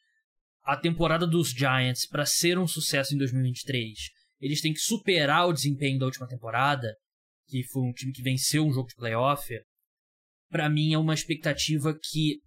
a 0.62 0.76
temporada 0.76 1.26
dos 1.26 1.50
Giants, 1.50 2.06
para 2.06 2.26
ser 2.26 2.58
um 2.58 2.66
sucesso 2.66 3.14
em 3.14 3.18
2023, 3.18 3.98
eles 4.40 4.60
têm 4.60 4.72
que 4.72 4.80
superar 4.80 5.48
o 5.48 5.52
desempenho 5.52 5.98
da 5.98 6.06
última 6.06 6.28
temporada, 6.28 6.94
que 7.48 7.62
foi 7.64 7.82
um 7.82 7.92
time 7.92 8.12
que 8.12 8.22
venceu 8.22 8.66
um 8.66 8.72
jogo 8.72 8.88
de 8.88 8.96
playoff, 8.96 9.48
para 10.50 10.68
mim 10.68 10.92
é 10.92 10.98
uma 10.98 11.14
expectativa 11.14 11.98
que 11.98 12.40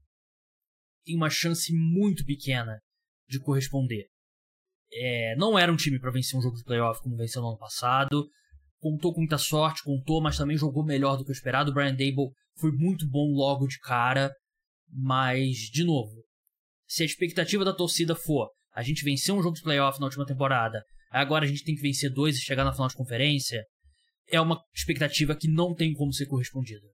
tem 1.06 1.16
uma 1.16 1.30
chance 1.30 1.74
muito 1.74 2.26
pequena 2.26 2.80
de 3.28 3.40
corresponder. 3.40 4.08
É, 4.92 5.36
não 5.38 5.58
era 5.58 5.72
um 5.72 5.76
time 5.76 6.00
para 6.00 6.12
vencer 6.12 6.38
um 6.38 6.42
jogo 6.42 6.58
de 6.58 6.64
playoff 6.64 7.02
como 7.02 7.16
venceu 7.16 7.42
no 7.42 7.50
ano 7.50 7.58
passado. 7.58 8.28
Contou 8.80 9.14
com 9.14 9.20
muita 9.20 9.38
sorte, 9.38 9.84
contou, 9.84 10.22
mas 10.22 10.38
também 10.38 10.58
jogou 10.58 10.84
melhor 10.84 11.18
do 11.18 11.24
que 11.24 11.32
o 11.32 11.34
esperado. 11.34 11.72
O 11.72 11.74
Brian 11.74 11.92
Dable 11.92 12.32
foi 12.58 12.72
muito 12.72 13.08
bom 13.08 13.32
logo 13.34 13.68
de 13.68 13.80
cara. 13.80 14.32
Mas, 14.92 15.58
de 15.72 15.84
novo, 15.84 16.24
se 16.88 17.04
a 17.04 17.06
expectativa 17.06 17.64
da 17.64 17.74
torcida 17.74 18.16
for 18.16 18.50
a 18.74 18.82
gente 18.82 19.04
venceu 19.04 19.36
um 19.36 19.42
jogo 19.42 19.56
de 19.56 19.62
playoff 19.62 20.00
na 20.00 20.06
última 20.06 20.26
temporada, 20.26 20.84
agora 21.12 21.46
a 21.46 21.48
gente 21.48 21.64
tem 21.64 21.76
que 21.76 21.82
vencer 21.82 22.10
dois 22.12 22.38
e 22.38 22.42
chegar 22.42 22.64
na 22.64 22.72
final 22.72 22.88
de 22.88 22.96
conferência, 22.96 23.64
é 24.32 24.40
uma 24.40 24.62
expectativa 24.74 25.36
que 25.36 25.50
não 25.50 25.74
tem 25.74 25.94
como 25.94 26.14
ser 26.14 26.28
correspondida. 26.28 26.88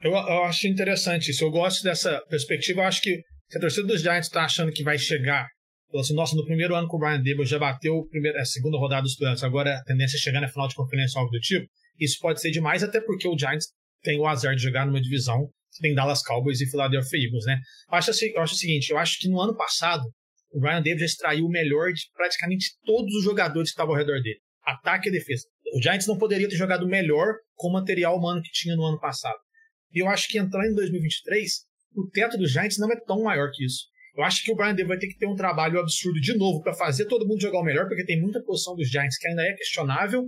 Eu, 0.00 0.12
eu 0.12 0.44
acho 0.44 0.68
interessante 0.68 1.30
isso. 1.30 1.42
Eu 1.42 1.50
gosto 1.50 1.82
dessa 1.82 2.20
perspectiva. 2.26 2.82
Eu 2.82 2.86
acho 2.86 3.00
que 3.00 3.22
se 3.48 3.58
a 3.58 3.60
torcida 3.60 3.86
dos 3.86 4.02
Giants 4.02 4.26
está 4.26 4.44
achando 4.44 4.70
que 4.70 4.84
vai 4.84 4.98
chegar 4.98 5.48
Falou 5.90 6.02
assim, 6.02 6.14
nossa, 6.14 6.34
no 6.34 6.44
primeiro 6.44 6.74
ano 6.74 6.88
com 6.88 6.96
o 6.96 7.00
Brian 7.00 7.22
Dable 7.22 7.44
já 7.44 7.58
bateu 7.58 8.08
a 8.40 8.44
segunda 8.44 8.76
rodada 8.76 9.02
dos 9.02 9.16
playoffs, 9.16 9.44
agora 9.44 9.76
a 9.76 9.84
tendência 9.84 10.16
é 10.16 10.20
chegar 10.20 10.40
na 10.40 10.48
final 10.48 10.66
de 10.68 10.74
conferência 10.74 11.18
algo 11.18 11.30
do 11.30 11.38
tipo. 11.38 11.66
Isso 11.98 12.18
pode 12.20 12.40
ser 12.40 12.50
demais, 12.50 12.82
até 12.82 13.00
porque 13.00 13.28
o 13.28 13.38
Giants 13.38 13.68
tem 14.02 14.18
o 14.18 14.26
azar 14.26 14.54
de 14.54 14.62
jogar 14.62 14.86
numa 14.86 15.00
divisão 15.00 15.48
que 15.72 15.80
tem 15.80 15.94
Dallas 15.94 16.22
Cowboys 16.22 16.60
e 16.60 16.70
Philadelphia 16.70 17.24
Eagles, 17.24 17.44
né? 17.44 17.58
Eu 17.90 17.96
acho, 17.96 18.10
assim, 18.10 18.26
eu 18.34 18.40
acho 18.40 18.54
o 18.54 18.56
seguinte, 18.56 18.90
eu 18.90 18.98
acho 18.98 19.18
que 19.18 19.28
no 19.28 19.40
ano 19.40 19.56
passado 19.56 20.04
o 20.52 20.60
Ryan 20.60 20.82
Davis 20.82 21.00
já 21.00 21.06
extraiu 21.06 21.46
o 21.46 21.50
melhor 21.50 21.92
de 21.92 22.02
praticamente 22.14 22.76
todos 22.84 23.14
os 23.14 23.24
jogadores 23.24 23.70
que 23.70 23.74
estavam 23.74 23.94
ao 23.94 23.98
redor 23.98 24.20
dele. 24.22 24.40
Ataque 24.64 25.08
e 25.08 25.12
defesa. 25.12 25.46
O 25.74 25.82
Giants 25.82 26.06
não 26.06 26.18
poderia 26.18 26.48
ter 26.48 26.56
jogado 26.56 26.86
melhor 26.86 27.34
com 27.54 27.68
o 27.68 27.72
material 27.72 28.16
humano 28.16 28.42
que 28.42 28.50
tinha 28.50 28.74
no 28.74 28.84
ano 28.84 28.98
passado. 28.98 29.38
E 29.92 30.02
eu 30.02 30.08
acho 30.08 30.28
que 30.28 30.38
entrando 30.38 30.66
em 30.66 30.74
2023, 30.74 31.52
o 31.94 32.08
teto 32.10 32.36
dos 32.36 32.50
Giants 32.50 32.78
não 32.78 32.90
é 32.90 32.96
tão 33.06 33.22
maior 33.22 33.50
que 33.52 33.64
isso. 33.64 33.84
Eu 34.16 34.24
acho 34.24 34.42
que 34.42 34.50
o 34.50 34.56
Brian 34.56 34.74
Davis 34.74 34.88
vai 34.88 34.98
ter 34.98 35.08
que 35.08 35.18
ter 35.18 35.26
um 35.26 35.34
trabalho 35.34 35.78
absurdo 35.78 36.18
de 36.20 36.34
novo 36.36 36.62
para 36.62 36.72
fazer 36.72 37.04
todo 37.06 37.26
mundo 37.26 37.40
jogar 37.40 37.60
o 37.60 37.64
melhor, 37.64 37.86
porque 37.86 38.04
tem 38.04 38.20
muita 38.20 38.42
posição 38.42 38.74
dos 38.74 38.88
Giants 38.88 39.18
que 39.18 39.28
ainda 39.28 39.42
é 39.42 39.52
questionável, 39.52 40.26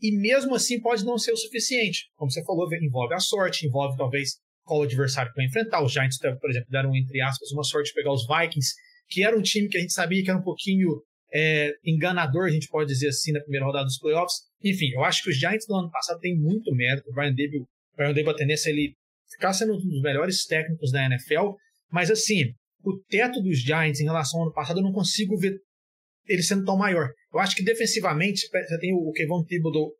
e 0.00 0.16
mesmo 0.16 0.54
assim 0.54 0.80
pode 0.80 1.04
não 1.04 1.18
ser 1.18 1.32
o 1.32 1.36
suficiente. 1.36 2.10
Como 2.14 2.30
você 2.30 2.44
falou, 2.44 2.68
envolve 2.80 3.14
a 3.14 3.18
sorte, 3.18 3.66
envolve 3.66 3.96
talvez 3.96 4.38
qual 4.62 4.82
adversário 4.82 5.32
que 5.32 5.36
vai 5.36 5.46
enfrentar. 5.46 5.82
Os 5.82 5.92
Giants, 5.92 6.18
por 6.18 6.50
exemplo, 6.50 6.68
deram, 6.70 6.94
entre 6.94 7.20
aspas, 7.20 7.50
uma 7.50 7.64
sorte 7.64 7.88
de 7.88 7.94
pegar 7.94 8.12
os 8.12 8.26
Vikings, 8.26 8.72
que 9.08 9.24
era 9.24 9.36
um 9.36 9.42
time 9.42 9.68
que 9.68 9.78
a 9.78 9.80
gente 9.80 9.92
sabia 9.92 10.22
que 10.22 10.30
era 10.30 10.38
um 10.38 10.42
pouquinho 10.42 11.02
é, 11.34 11.72
enganador, 11.84 12.44
a 12.44 12.50
gente 12.50 12.68
pode 12.68 12.88
dizer 12.88 13.08
assim, 13.08 13.32
na 13.32 13.40
primeira 13.40 13.66
rodada 13.66 13.84
dos 13.84 13.98
playoffs. 13.98 14.42
Enfim, 14.62 14.90
eu 14.94 15.02
acho 15.02 15.22
que 15.22 15.30
os 15.30 15.36
Giants 15.36 15.66
do 15.66 15.74
ano 15.74 15.90
passado 15.90 16.20
têm 16.20 16.38
muito 16.38 16.72
mérito. 16.72 17.10
O 17.10 17.12
Brian 17.12 17.34
Dable, 17.34 17.64
Brian 17.96 18.12
Dable 18.12 18.30
a 18.30 18.34
tendência 18.34 18.70
é 18.70 18.72
ele 18.72 18.94
ficar 19.28 19.52
sendo 19.52 19.74
um 19.74 19.78
dos 19.78 20.02
melhores 20.02 20.44
técnicos 20.46 20.92
da 20.92 21.04
NFL, 21.06 21.54
mas 21.90 22.10
assim, 22.10 22.54
o 22.90 23.00
teto 23.08 23.40
dos 23.40 23.58
Giants 23.58 24.00
em 24.00 24.04
relação 24.04 24.40
ao 24.40 24.46
ano 24.46 24.54
passado 24.54 24.78
eu 24.78 24.82
não 24.82 24.92
consigo 24.92 25.36
ver 25.36 25.54
ele 26.26 26.42
sendo 26.42 26.64
tão 26.64 26.76
maior. 26.76 27.08
Eu 27.32 27.38
acho 27.40 27.54
que 27.54 27.62
defensivamente 27.62 28.48
você 28.48 28.78
tem 28.78 28.94
o 28.94 29.12
Kevin 29.12 29.44
Thibodeau 29.46 29.92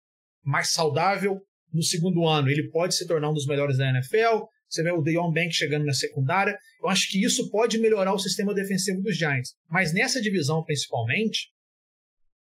mais 0.42 0.72
saudável 0.72 1.40
no 1.72 1.82
segundo 1.82 2.26
ano, 2.26 2.48
ele 2.48 2.70
pode 2.70 2.94
se 2.94 3.06
tornar 3.06 3.30
um 3.30 3.34
dos 3.34 3.46
melhores 3.46 3.76
da 3.76 3.90
NFL. 3.90 4.44
Você 4.68 4.82
vê 4.82 4.92
o 4.92 5.02
Deion 5.02 5.32
Bank 5.32 5.52
chegando 5.52 5.84
na 5.84 5.92
secundária. 5.92 6.56
Eu 6.82 6.88
acho 6.88 7.08
que 7.08 7.22
isso 7.22 7.50
pode 7.50 7.78
melhorar 7.78 8.12
o 8.12 8.18
sistema 8.18 8.54
defensivo 8.54 9.02
dos 9.02 9.16
Giants. 9.16 9.54
Mas 9.68 9.92
nessa 9.92 10.20
divisão, 10.20 10.62
principalmente, 10.64 11.48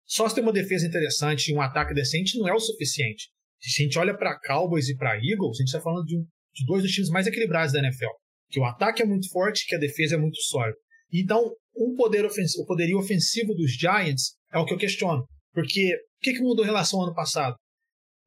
só 0.07 0.29
se 0.29 0.35
tem 0.35 0.43
uma 0.43 0.53
defesa 0.53 0.87
interessante 0.87 1.49
e 1.49 1.55
um 1.55 1.61
ataque 1.61 1.93
decente 1.93 2.39
não 2.39 2.49
é 2.49 2.55
o 2.55 2.59
suficiente. 2.59 3.29
Se 3.61 3.83
a 3.83 3.85
gente 3.85 3.99
olha 3.99 4.17
para 4.17 4.39
Cowboys 4.41 4.89
e 4.89 4.97
para 4.97 5.17
Eagles, 5.17 5.57
a 5.57 5.61
gente 5.61 5.67
está 5.67 5.81
falando 5.81 6.07
de, 6.07 6.17
um, 6.17 6.23
de, 6.55 6.67
dois 6.67 6.83
dos 6.83 6.93
times 6.93 7.11
mais 7.11 7.27
equilibrados 7.27 7.73
da 7.73 7.81
NFL. 7.81 8.07
Que 8.51 8.61
o 8.61 8.65
ataque 8.65 9.03
é 9.03 9.07
muito 9.07 9.29
forte, 9.31 9.67
que 9.67 9.75
a 9.75 9.79
defesa 9.79 10.15
é 10.15 10.19
muito 10.19 10.41
sólida. 10.43 10.77
Então, 11.13 11.53
um 11.77 11.95
poder 11.95 12.25
ofensivo, 12.25 12.63
o 12.63 12.67
poderio 12.67 12.99
ofensivo 12.99 13.55
dos 13.55 13.73
Giants 13.73 14.35
é 14.53 14.59
o 14.59 14.65
que 14.65 14.75
eu 14.75 14.79
questiono. 14.79 15.27
Porque 15.53 15.95
o 15.95 16.21
que, 16.21 16.35
que 16.35 16.41
mudou 16.41 16.65
em 16.65 16.69
relação 16.69 17.01
ao 17.01 17.07
ano 17.07 17.15
passado? 17.15 17.57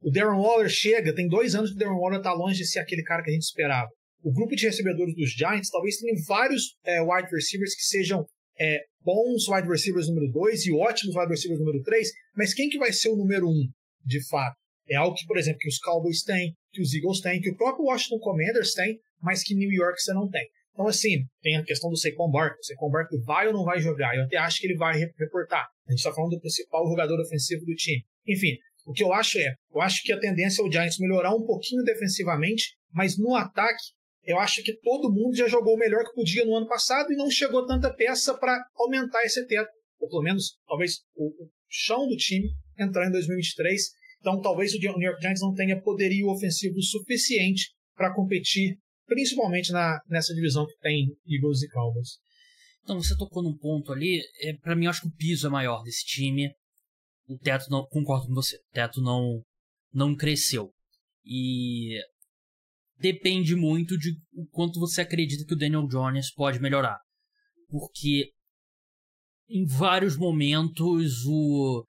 O 0.00 0.10
Darren 0.10 0.40
Waller 0.40 0.68
chega, 0.68 1.14
tem 1.14 1.28
dois 1.28 1.54
anos 1.54 1.70
que 1.70 1.76
o 1.76 1.78
Darren 1.78 1.98
Waller 1.98 2.18
está 2.18 2.32
longe 2.32 2.58
de 2.58 2.66
ser 2.66 2.80
aquele 2.80 3.02
cara 3.02 3.22
que 3.22 3.30
a 3.30 3.32
gente 3.32 3.44
esperava. 3.44 3.88
O 4.22 4.32
grupo 4.32 4.54
de 4.54 4.66
recebedores 4.66 5.14
dos 5.14 5.30
Giants 5.30 5.70
talvez 5.70 5.96
tenha 5.96 6.14
vários 6.26 6.74
é, 6.84 7.00
wide 7.00 7.28
receivers 7.30 7.74
que 7.74 7.82
sejam 7.82 8.24
é, 8.58 8.80
bons 9.00 9.48
wide 9.48 9.68
receivers 9.68 10.08
número 10.08 10.30
2 10.30 10.66
e 10.66 10.72
ótimos 10.72 11.14
wide 11.16 11.28
receivers 11.28 11.60
número 11.60 11.82
3, 11.82 12.08
mas 12.36 12.54
quem 12.54 12.68
que 12.68 12.78
vai 12.78 12.92
ser 12.92 13.10
o 13.10 13.16
número 13.16 13.46
1, 13.46 13.50
um, 13.50 13.68
de 14.04 14.28
fato? 14.28 14.56
É 14.88 14.96
algo 14.96 15.14
que, 15.14 15.26
por 15.26 15.38
exemplo, 15.38 15.58
que 15.58 15.68
os 15.68 15.78
Cowboys 15.78 16.22
têm, 16.22 16.54
que 16.72 16.80
os 16.80 16.94
Eagles 16.94 17.20
têm, 17.20 17.40
que 17.40 17.50
o 17.50 17.56
próprio 17.56 17.84
Washington 17.84 18.18
Commanders 18.18 18.72
tem, 18.72 18.98
mas 19.20 19.42
que 19.42 19.54
New 19.54 19.70
York 19.70 20.00
você 20.00 20.12
não 20.12 20.28
tem. 20.28 20.46
Então, 20.72 20.86
assim, 20.86 21.26
tem 21.42 21.56
a 21.56 21.62
questão 21.62 21.90
do 21.90 21.98
Saquon 21.98 22.30
Barkley. 22.30 22.58
O 22.58 22.64
Saquon 22.64 22.90
Barkley 22.90 23.20
vai 23.22 23.46
ou 23.46 23.52
não 23.52 23.64
vai 23.64 23.78
jogar? 23.78 24.16
Eu 24.16 24.24
até 24.24 24.38
acho 24.38 24.58
que 24.58 24.66
ele 24.66 24.76
vai 24.76 24.98
reportar. 25.18 25.68
A 25.86 25.90
gente 25.90 25.98
está 25.98 26.12
falando 26.12 26.30
do 26.30 26.40
principal 26.40 26.88
jogador 26.88 27.20
ofensivo 27.20 27.64
do 27.66 27.74
time. 27.74 28.02
Enfim, 28.26 28.56
o 28.86 28.92
que 28.92 29.04
eu 29.04 29.12
acho 29.12 29.38
é, 29.38 29.54
eu 29.72 29.80
acho 29.80 30.02
que 30.02 30.12
a 30.12 30.18
tendência 30.18 30.62
é 30.62 30.64
o 30.64 30.70
Giants 30.70 30.98
melhorar 30.98 31.34
um 31.34 31.44
pouquinho 31.44 31.84
defensivamente, 31.84 32.74
mas 32.90 33.18
no 33.18 33.34
ataque, 33.34 33.82
eu 34.24 34.38
acho 34.38 34.62
que 34.62 34.72
todo 34.80 35.12
mundo 35.12 35.36
já 35.36 35.46
jogou 35.46 35.74
o 35.74 35.78
melhor 35.78 36.04
que 36.04 36.14
podia 36.14 36.44
no 36.44 36.56
ano 36.56 36.66
passado 36.66 37.12
e 37.12 37.16
não 37.16 37.30
chegou 37.30 37.66
tanta 37.66 37.92
peça 37.92 38.34
para 38.34 38.58
aumentar 38.76 39.22
esse 39.24 39.46
teto, 39.46 39.70
ou 40.00 40.08
pelo 40.08 40.22
menos 40.22 40.56
talvez 40.66 41.00
o, 41.14 41.26
o 41.26 41.50
chão 41.68 42.08
do 42.08 42.16
time 42.16 42.48
entrar 42.78 43.06
em 43.06 43.12
2023. 43.12 43.90
Então, 44.22 44.40
talvez 44.40 44.72
o 44.72 44.78
New 44.78 45.00
York 45.00 45.20
Giants 45.20 45.42
não 45.42 45.52
tenha 45.52 45.82
poderio 45.82 46.28
ofensivo 46.28 46.80
suficiente 46.80 47.72
para 47.94 48.14
competir, 48.14 48.78
principalmente 49.04 49.72
na, 49.72 50.00
nessa 50.08 50.32
divisão 50.32 50.64
que 50.64 50.78
tem 50.80 51.08
Eagles 51.26 51.62
e 51.62 51.68
Cowboys. 51.68 52.18
Então, 52.84 53.02
você 53.02 53.16
tocou 53.16 53.42
num 53.42 53.56
ponto 53.56 53.92
ali, 53.92 54.20
é, 54.40 54.54
para 54.54 54.76
mim, 54.76 54.84
eu 54.84 54.90
acho 54.90 55.02
que 55.02 55.08
o 55.08 55.16
piso 55.16 55.48
é 55.48 55.50
maior 55.50 55.82
desse 55.82 56.04
time 56.06 56.50
o 57.32 57.38
teto 57.38 57.70
não. 57.70 57.86
Concordo 57.86 58.26
com 58.26 58.34
você. 58.34 58.56
O 58.56 58.72
teto 58.72 59.00
não, 59.00 59.42
não 59.92 60.14
cresceu. 60.14 60.70
E 61.24 61.98
depende 62.98 63.54
muito 63.54 63.96
de 63.96 64.12
o 64.32 64.46
quanto 64.46 64.80
você 64.80 65.00
acredita 65.00 65.44
que 65.44 65.54
o 65.54 65.58
Daniel 65.58 65.86
Jones 65.86 66.32
pode 66.32 66.60
melhorar. 66.60 66.98
Porque 67.68 68.30
em 69.48 69.64
vários 69.66 70.16
momentos 70.16 71.24
o, 71.26 71.84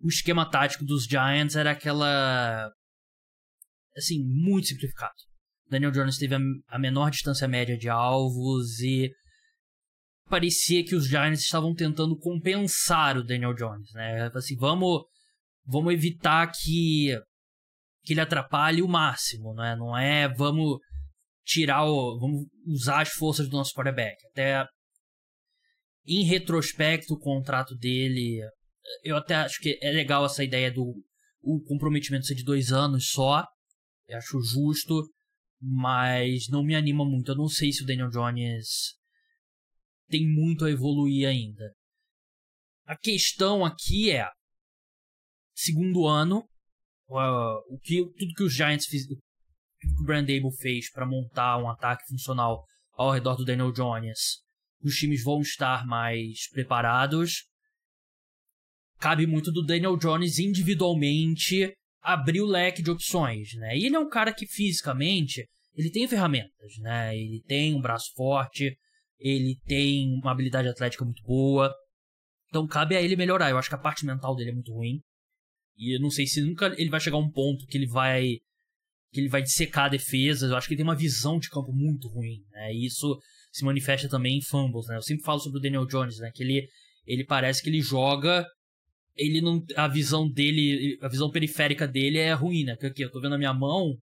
o 0.00 0.08
esquema 0.08 0.48
tático 0.48 0.84
dos 0.84 1.04
Giants 1.04 1.56
era 1.56 1.72
aquela. 1.72 2.70
Assim, 3.96 4.22
muito 4.24 4.68
simplificado. 4.68 5.14
Daniel 5.68 5.90
Jones 5.90 6.16
teve 6.16 6.34
a, 6.34 6.38
a 6.68 6.78
menor 6.78 7.10
distância 7.10 7.48
média 7.48 7.76
de 7.76 7.88
alvos 7.88 8.80
e 8.80 9.10
parecia 10.28 10.84
que 10.84 10.94
os 10.94 11.06
Giants 11.06 11.40
estavam 11.40 11.74
tentando 11.74 12.16
compensar 12.16 13.16
o 13.16 13.24
Daniel 13.24 13.54
Jones, 13.54 13.92
né? 13.92 14.30
Assim, 14.34 14.56
vamos, 14.56 15.02
vamos 15.66 15.92
evitar 15.92 16.50
que, 16.52 17.18
que 18.04 18.12
ele 18.12 18.20
atrapalhe 18.20 18.82
o 18.82 18.88
máximo, 18.88 19.54
né? 19.54 19.74
Não 19.76 19.96
é 19.96 20.28
vamos 20.28 20.78
tirar 21.44 21.84
o, 21.84 22.18
vamos 22.18 22.46
usar 22.66 23.00
as 23.00 23.10
forças 23.10 23.48
do 23.48 23.56
nosso 23.56 23.72
quarterback. 23.74 24.16
Até 24.30 24.64
em 26.06 26.24
retrospecto, 26.24 27.14
o 27.14 27.18
contrato 27.18 27.74
dele, 27.74 28.40
eu 29.02 29.16
até 29.16 29.34
acho 29.34 29.60
que 29.60 29.78
é 29.82 29.90
legal 29.90 30.24
essa 30.24 30.44
ideia 30.44 30.70
do 30.70 30.94
o 31.40 31.60
comprometimento 31.62 32.26
ser 32.26 32.34
de 32.34 32.44
dois 32.44 32.72
anos 32.72 33.10
só. 33.10 33.44
Eu 34.06 34.18
acho 34.18 34.40
justo, 34.42 35.08
mas 35.60 36.48
não 36.48 36.64
me 36.64 36.74
anima 36.74 37.04
muito. 37.04 37.30
Eu 37.30 37.36
não 37.36 37.48
sei 37.48 37.72
se 37.72 37.82
o 37.82 37.86
Daniel 37.86 38.10
Jones 38.10 38.96
tem 40.08 40.26
muito 40.26 40.64
a 40.64 40.70
evoluir 40.70 41.28
ainda. 41.28 41.72
A 42.86 42.96
questão 42.96 43.64
aqui 43.64 44.10
é, 44.10 44.28
segundo 45.54 46.06
ano, 46.06 46.38
uh, 47.08 47.74
o 47.74 47.78
que, 47.82 48.02
tudo 48.18 48.34
que 48.34 48.42
os 48.42 48.54
Giants 48.54 48.86
fiz, 48.86 49.06
tudo 49.06 49.20
que 49.78 49.88
o 50.02 50.04
Brandable 50.04 50.56
fez 50.56 50.90
para 50.90 51.06
montar 51.06 51.58
um 51.58 51.68
ataque 51.68 52.04
funcional 52.08 52.64
ao 52.92 53.12
redor 53.12 53.36
do 53.36 53.44
Daniel 53.44 53.72
Jones, 53.72 54.42
os 54.82 54.94
times 54.94 55.22
vão 55.22 55.40
estar 55.40 55.86
mais 55.86 56.48
preparados. 56.50 57.46
Cabe 58.98 59.26
muito 59.26 59.52
do 59.52 59.64
Daniel 59.64 59.96
Jones 59.96 60.38
individualmente 60.38 61.72
abrir 62.02 62.40
o 62.40 62.46
leque 62.46 62.82
de 62.82 62.90
opções, 62.90 63.54
né? 63.54 63.76
E 63.76 63.86
ele 63.86 63.96
é 63.96 63.98
um 63.98 64.08
cara 64.08 64.32
que 64.32 64.46
fisicamente 64.46 65.46
ele 65.74 65.90
tem 65.90 66.08
ferramentas, 66.08 66.72
né? 66.80 67.16
Ele 67.16 67.42
tem 67.46 67.74
um 67.74 67.80
braço 67.80 68.10
forte, 68.16 68.76
ele 69.18 69.56
tem 69.64 70.08
uma 70.22 70.32
habilidade 70.32 70.68
atlética 70.68 71.04
muito 71.04 71.22
boa. 71.22 71.72
Então 72.48 72.66
cabe 72.66 72.96
a 72.96 73.02
ele 73.02 73.14
melhorar. 73.14 73.50
Eu 73.50 73.58
acho 73.58 73.68
que 73.68 73.74
a 73.74 73.78
parte 73.78 74.04
mental 74.04 74.34
dele 74.34 74.50
é 74.50 74.54
muito 74.54 74.72
ruim. 74.72 75.00
E 75.76 75.96
eu 75.96 76.00
não 76.00 76.10
sei 76.10 76.26
se 76.26 76.40
nunca 76.40 76.74
ele 76.76 76.90
vai 76.90 77.00
chegar 77.00 77.16
a 77.16 77.20
um 77.20 77.30
ponto 77.30 77.66
que 77.66 77.76
ele 77.76 77.86
vai 77.86 78.38
que 79.10 79.20
ele 79.20 79.28
vai 79.28 79.42
dissecar 79.42 79.88
defesas. 79.88 80.50
Eu 80.50 80.56
acho 80.56 80.66
que 80.66 80.74
ele 80.74 80.78
tem 80.78 80.86
uma 80.86 80.96
visão 80.96 81.38
de 81.38 81.48
campo 81.48 81.72
muito 81.72 82.08
ruim, 82.08 82.42
né? 82.50 82.72
E 82.72 82.86
isso 82.86 83.18
se 83.52 83.64
manifesta 83.64 84.08
também 84.08 84.38
em 84.38 84.42
fumbles, 84.42 84.86
né? 84.88 84.96
Eu 84.96 85.02
sempre 85.02 85.24
falo 85.24 85.40
sobre 85.40 85.58
o 85.58 85.62
Daniel 85.62 85.86
Jones, 85.86 86.18
né? 86.18 86.30
Que 86.34 86.42
ele 86.42 86.68
ele 87.06 87.24
parece 87.24 87.62
que 87.62 87.70
ele 87.70 87.80
joga 87.80 88.46
ele 89.18 89.40
não 89.40 89.62
a 89.76 89.88
visão 89.88 90.30
dele, 90.30 90.96
a 91.02 91.08
visão 91.08 91.30
periférica 91.30 91.86
dele 91.86 92.18
é 92.18 92.32
ruim, 92.32 92.64
né? 92.64 92.74
Porque 92.74 92.86
aqui 92.86 93.02
eu 93.02 93.10
tô 93.10 93.20
vendo 93.20 93.34
a 93.34 93.38
minha 93.38 93.52
mão, 93.52 93.98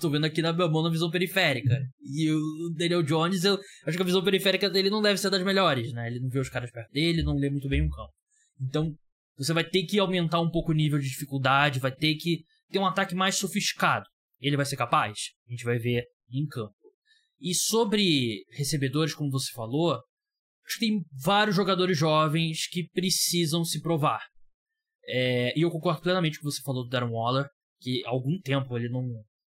Tô 0.00 0.10
vendo 0.10 0.26
aqui 0.26 0.42
na 0.42 0.52
minha 0.52 0.68
mão 0.68 0.82
na 0.82 0.90
visão 0.90 1.10
periférica. 1.10 1.78
E 2.02 2.30
o 2.30 2.70
Daniel 2.76 3.02
Jones, 3.02 3.44
eu 3.44 3.58
acho 3.86 3.96
que 3.96 4.02
a 4.02 4.06
visão 4.06 4.22
periférica 4.22 4.68
dele 4.68 4.90
não 4.90 5.02
deve 5.02 5.18
ser 5.18 5.30
das 5.30 5.42
melhores, 5.42 5.92
né? 5.92 6.08
Ele 6.08 6.20
não 6.20 6.28
vê 6.28 6.38
os 6.38 6.48
caras 6.48 6.70
perto 6.70 6.90
dele, 6.92 7.22
não 7.22 7.34
lê 7.34 7.50
muito 7.50 7.68
bem 7.68 7.82
o 7.82 7.90
campo. 7.90 8.12
Então, 8.60 8.94
você 9.36 9.52
vai 9.52 9.64
ter 9.64 9.84
que 9.84 9.98
aumentar 9.98 10.40
um 10.40 10.50
pouco 10.50 10.72
o 10.72 10.74
nível 10.74 10.98
de 10.98 11.08
dificuldade, 11.08 11.80
vai 11.80 11.92
ter 11.92 12.14
que 12.16 12.44
ter 12.70 12.78
um 12.78 12.86
ataque 12.86 13.14
mais 13.14 13.36
sofisticado. 13.36 14.06
Ele 14.40 14.56
vai 14.56 14.66
ser 14.66 14.76
capaz? 14.76 15.30
A 15.48 15.50
gente 15.50 15.64
vai 15.64 15.78
ver 15.78 16.04
em 16.30 16.46
campo. 16.46 16.74
E 17.40 17.54
sobre 17.54 18.44
recebedores, 18.52 19.14
como 19.14 19.30
você 19.30 19.50
falou, 19.52 19.98
acho 20.66 20.78
que 20.78 20.86
tem 20.86 21.04
vários 21.12 21.54
jogadores 21.54 21.96
jovens 21.96 22.66
que 22.66 22.88
precisam 22.88 23.64
se 23.64 23.80
provar. 23.80 24.20
É, 25.08 25.56
e 25.56 25.62
eu 25.62 25.70
concordo 25.70 26.02
plenamente 26.02 26.38
com 26.38 26.46
o 26.46 26.50
que 26.50 26.56
você 26.56 26.62
falou 26.62 26.84
do 26.84 26.90
Darren 26.90 27.10
Waller, 27.10 27.48
que 27.80 28.02
há 28.04 28.10
algum 28.10 28.40
tempo 28.40 28.76
ele 28.76 28.88
não, 28.88 29.08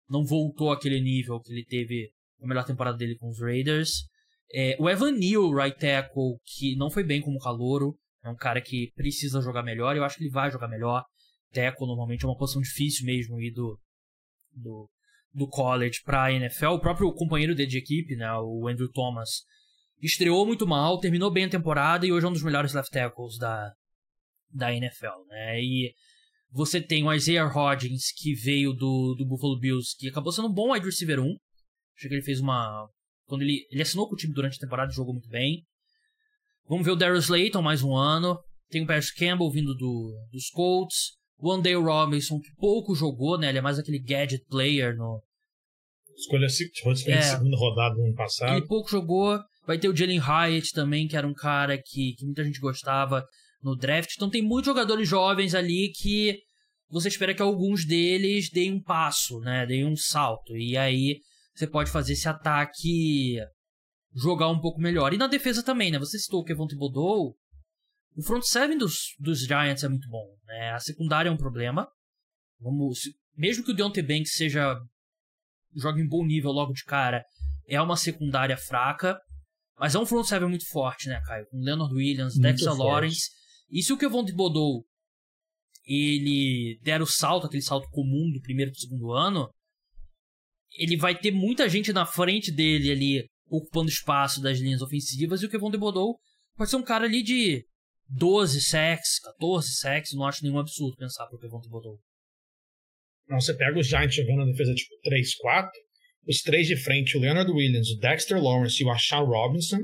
não 0.09 0.23
voltou 0.23 0.71
àquele 0.71 1.01
nível 1.01 1.41
que 1.41 1.51
ele 1.51 1.65
teve 1.65 2.09
na 2.39 2.47
melhor 2.47 2.65
temporada 2.65 2.97
dele 2.97 3.17
com 3.17 3.29
os 3.29 3.39
Raiders. 3.39 4.05
É, 4.53 4.75
o 4.79 4.89
Evan 4.89 5.11
Neal, 5.11 5.53
right 5.53 5.77
tackle, 5.77 6.37
que 6.45 6.75
não 6.75 6.89
foi 6.89 7.03
bem 7.03 7.21
como 7.21 7.39
calouro, 7.39 7.97
é 8.23 8.29
um 8.29 8.35
cara 8.35 8.61
que 8.61 8.91
precisa 8.95 9.41
jogar 9.41 9.63
melhor, 9.63 9.95
eu 9.95 10.03
acho 10.03 10.17
que 10.17 10.23
ele 10.23 10.31
vai 10.31 10.51
jogar 10.51 10.67
melhor. 10.67 11.03
Tackle 11.51 11.87
normalmente 11.87 12.23
é 12.23 12.27
uma 12.27 12.37
posição 12.37 12.61
difícil 12.61 13.05
mesmo 13.05 13.39
ir 13.41 13.51
do, 13.51 13.79
do, 14.53 14.89
do 15.33 15.47
college 15.47 16.01
para 16.03 16.25
a 16.25 16.33
NFL. 16.33 16.67
O 16.67 16.79
próprio 16.79 17.11
companheiro 17.13 17.55
dele 17.55 17.69
de 17.69 17.77
equipe, 17.77 18.15
né, 18.15 18.31
o 18.35 18.67
Andrew 18.67 18.89
Thomas, 18.89 19.43
estreou 20.05 20.45
muito 20.45 20.65
mal, 20.65 20.99
terminou 20.99 21.31
bem 21.31 21.45
a 21.45 21.49
temporada 21.49 22.05
e 22.05 22.11
hoje 22.11 22.25
é 22.25 22.29
um 22.29 22.33
dos 22.33 22.43
melhores 22.43 22.73
left 22.73 22.91
tackles 22.91 23.37
da, 23.37 23.73
da 24.49 24.73
NFL, 24.73 25.25
né? 25.29 25.61
E 25.61 25.93
você 26.51 26.81
tem 26.81 27.03
o 27.03 27.13
Isaiah 27.13 27.47
Hodgins, 27.47 28.11
que 28.11 28.33
veio 28.33 28.73
do, 28.73 29.15
do 29.15 29.25
Buffalo 29.25 29.57
Bills, 29.57 29.95
que 29.97 30.09
acabou 30.09 30.31
sendo 30.31 30.49
um 30.49 30.53
bom 30.53 30.73
wide 30.73 30.85
receiver 30.85 31.19
1. 31.19 31.25
Acho 31.25 32.07
que 32.07 32.13
ele 32.13 32.21
fez 32.21 32.39
uma. 32.39 32.89
Quando 33.25 33.43
ele, 33.43 33.65
ele 33.71 33.81
assinou 33.81 34.07
com 34.07 34.15
o 34.15 34.17
time 34.17 34.33
durante 34.33 34.57
a 34.57 34.59
temporada, 34.59 34.91
jogou 34.91 35.13
muito 35.13 35.29
bem. 35.29 35.63
Vamos 36.67 36.85
ver 36.85 36.91
o 36.91 36.95
Darius 36.95 37.25
Slayton 37.25 37.61
mais 37.61 37.83
um 37.83 37.95
ano. 37.95 38.37
Tem 38.69 38.83
o 38.83 38.87
Paris 38.87 39.11
Campbell 39.11 39.51
vindo 39.51 39.75
do, 39.75 40.13
dos 40.31 40.49
Colts. 40.49 41.17
O 41.37 41.51
Andale 41.51 41.75
Robinson, 41.75 42.39
que 42.39 42.53
pouco 42.55 42.93
jogou, 42.95 43.37
né? 43.37 43.49
Ele 43.49 43.57
é 43.57 43.61
mais 43.61 43.79
aquele 43.79 43.99
gadget 43.99 44.45
player 44.47 44.95
no. 44.95 45.21
Escolha 46.15 46.45
escolha 46.45 46.95
é, 47.07 47.21
segunda 47.21 47.57
rodada 47.57 47.95
no 47.95 48.05
ano 48.05 48.15
passado. 48.15 48.53
Ele 48.53 48.67
pouco 48.67 48.89
jogou. 48.89 49.39
Vai 49.65 49.77
ter 49.77 49.87
o 49.87 49.95
Jalen 49.95 50.19
Hyatt 50.19 50.71
também, 50.73 51.07
que 51.07 51.15
era 51.15 51.27
um 51.27 51.33
cara 51.33 51.77
que, 51.77 52.13
que 52.15 52.25
muita 52.25 52.43
gente 52.43 52.59
gostava 52.59 53.25
no 53.61 53.75
draft. 53.75 54.11
Então 54.15 54.29
tem 54.29 54.41
muitos 54.41 54.67
jogadores 54.67 55.07
jovens 55.07 55.53
ali 55.53 55.91
que 55.91 56.39
você 56.89 57.07
espera 57.07 57.33
que 57.33 57.41
alguns 57.41 57.85
deles 57.85 58.49
deem 58.49 58.73
um 58.73 58.81
passo, 58.81 59.39
né? 59.39 59.65
Deem 59.65 59.85
um 59.85 59.95
salto. 59.95 60.55
E 60.57 60.75
aí 60.75 61.19
você 61.55 61.67
pode 61.67 61.91
fazer 61.91 62.13
esse 62.13 62.27
ataque 62.27 63.39
jogar 64.13 64.49
um 64.49 64.59
pouco 64.59 64.81
melhor. 64.81 65.13
E 65.13 65.17
na 65.17 65.27
defesa 65.27 65.63
também, 65.63 65.91
né? 65.91 65.99
Você 65.99 66.19
citou 66.19 66.41
o 66.41 66.43
Kevon 66.43 66.67
Thibodeau. 66.67 67.35
O 68.15 68.23
front 68.23 68.43
seven 68.43 68.77
dos, 68.77 69.15
dos 69.19 69.39
Giants 69.39 69.83
é 69.83 69.87
muito 69.87 70.09
bom. 70.09 70.25
Né? 70.45 70.71
A 70.71 70.79
secundária 70.79 71.29
é 71.29 71.31
um 71.31 71.37
problema. 71.37 71.87
Vamos, 72.59 72.99
mesmo 73.37 73.63
que 73.63 73.71
o 73.71 73.75
Deontay 73.75 74.03
Banks 74.03 74.33
seja 74.33 74.77
jogue 75.75 76.01
em 76.01 76.07
bom 76.07 76.25
nível 76.25 76.51
logo 76.51 76.73
de 76.73 76.83
cara, 76.83 77.23
é 77.67 77.81
uma 77.81 77.95
secundária 77.95 78.57
fraca. 78.57 79.17
Mas 79.81 79.95
é 79.95 79.99
um 79.99 80.05
front 80.05 80.27
seven 80.27 80.47
muito 80.47 80.67
forte, 80.69 81.09
né, 81.09 81.19
Caio? 81.25 81.47
Com 81.47 81.57
Leonard 81.57 81.91
Williams, 81.91 82.35
muito 82.35 82.43
Dexter 82.43 82.67
forte. 82.67 82.83
Lawrence. 82.83 83.31
E 83.67 83.81
se 83.81 83.91
o 83.91 83.97
Kevon 83.97 84.23
Thibodeau 84.23 84.85
ele 85.83 86.79
der 86.83 87.01
o 87.01 87.07
salto, 87.07 87.47
aquele 87.47 87.63
salto 87.63 87.89
comum 87.89 88.31
do 88.31 88.39
primeiro 88.41 88.69
e 88.69 88.73
do 88.73 88.79
segundo 88.79 89.11
ano, 89.11 89.49
ele 90.77 90.95
vai 90.95 91.17
ter 91.17 91.31
muita 91.31 91.67
gente 91.67 91.91
na 91.91 92.05
frente 92.05 92.51
dele 92.51 92.91
ali 92.91 93.25
ocupando 93.47 93.89
espaço 93.89 94.39
das 94.39 94.59
linhas 94.59 94.83
ofensivas 94.83 95.41
e 95.41 95.47
o 95.47 95.49
Kevon 95.49 95.71
Thibodeau 95.71 96.15
pode 96.55 96.69
ser 96.69 96.75
um 96.75 96.83
cara 96.83 97.05
ali 97.05 97.23
de 97.23 97.65
12 98.07 98.61
sacks, 98.61 99.19
14 99.19 99.67
sacks, 99.77 100.13
não 100.13 100.27
acho 100.27 100.43
nenhum 100.43 100.59
absurdo 100.59 100.95
pensar 100.95 101.25
pro 101.25 101.39
Kevon 101.39 101.59
Thibodeau. 101.59 101.99
Não, 103.27 103.41
você 103.41 103.57
pega 103.57 103.79
os 103.79 103.87
Giants 103.87 104.13
jogando 104.13 104.45
na 104.45 104.51
defesa 104.51 104.75
tipo 104.75 104.93
3-4, 105.09 105.69
os 106.27 106.41
três 106.41 106.67
de 106.67 106.75
frente, 106.75 107.17
o 107.17 107.19
Leonard 107.19 107.51
Williams, 107.51 107.89
o 107.89 107.99
Dexter 107.99 108.41
Lawrence 108.41 108.81
e 108.81 108.85
o 108.85 108.91
Ashawn 108.91 109.25
Robinson, 109.25 109.79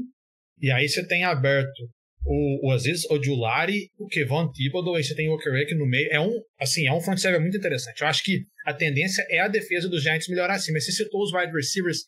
e 0.59 0.71
aí 0.71 0.87
você 0.87 1.05
tem 1.05 1.23
aberto 1.23 1.89
o, 2.25 2.67
o 2.67 2.71
Aziz 2.71 3.09
Ojulari, 3.09 3.89
o 3.97 4.07
Kevon 4.07 4.51
Thibodeau, 4.51 4.95
aí 4.95 5.03
você 5.03 5.15
tem 5.15 5.29
o 5.29 5.31
Walker 5.31 5.75
no 5.75 5.85
meio. 5.85 6.09
É 6.11 6.19
um, 6.19 6.31
assim, 6.59 6.85
é 6.85 6.93
um 6.93 6.99
front 6.99 7.17
seven 7.17 7.39
muito 7.39 7.57
interessante. 7.57 8.01
Eu 8.01 8.07
acho 8.07 8.23
que 8.23 8.43
a 8.65 8.73
tendência 8.73 9.25
é 9.29 9.39
a 9.39 9.47
defesa 9.47 9.87
dos 9.87 10.03
Giants 10.03 10.27
melhorar 10.27 10.55
assim, 10.55 10.73
mas 10.73 10.85
você 10.85 10.91
citou 10.91 11.21
os 11.21 11.33
wide 11.33 11.53
receivers. 11.53 11.99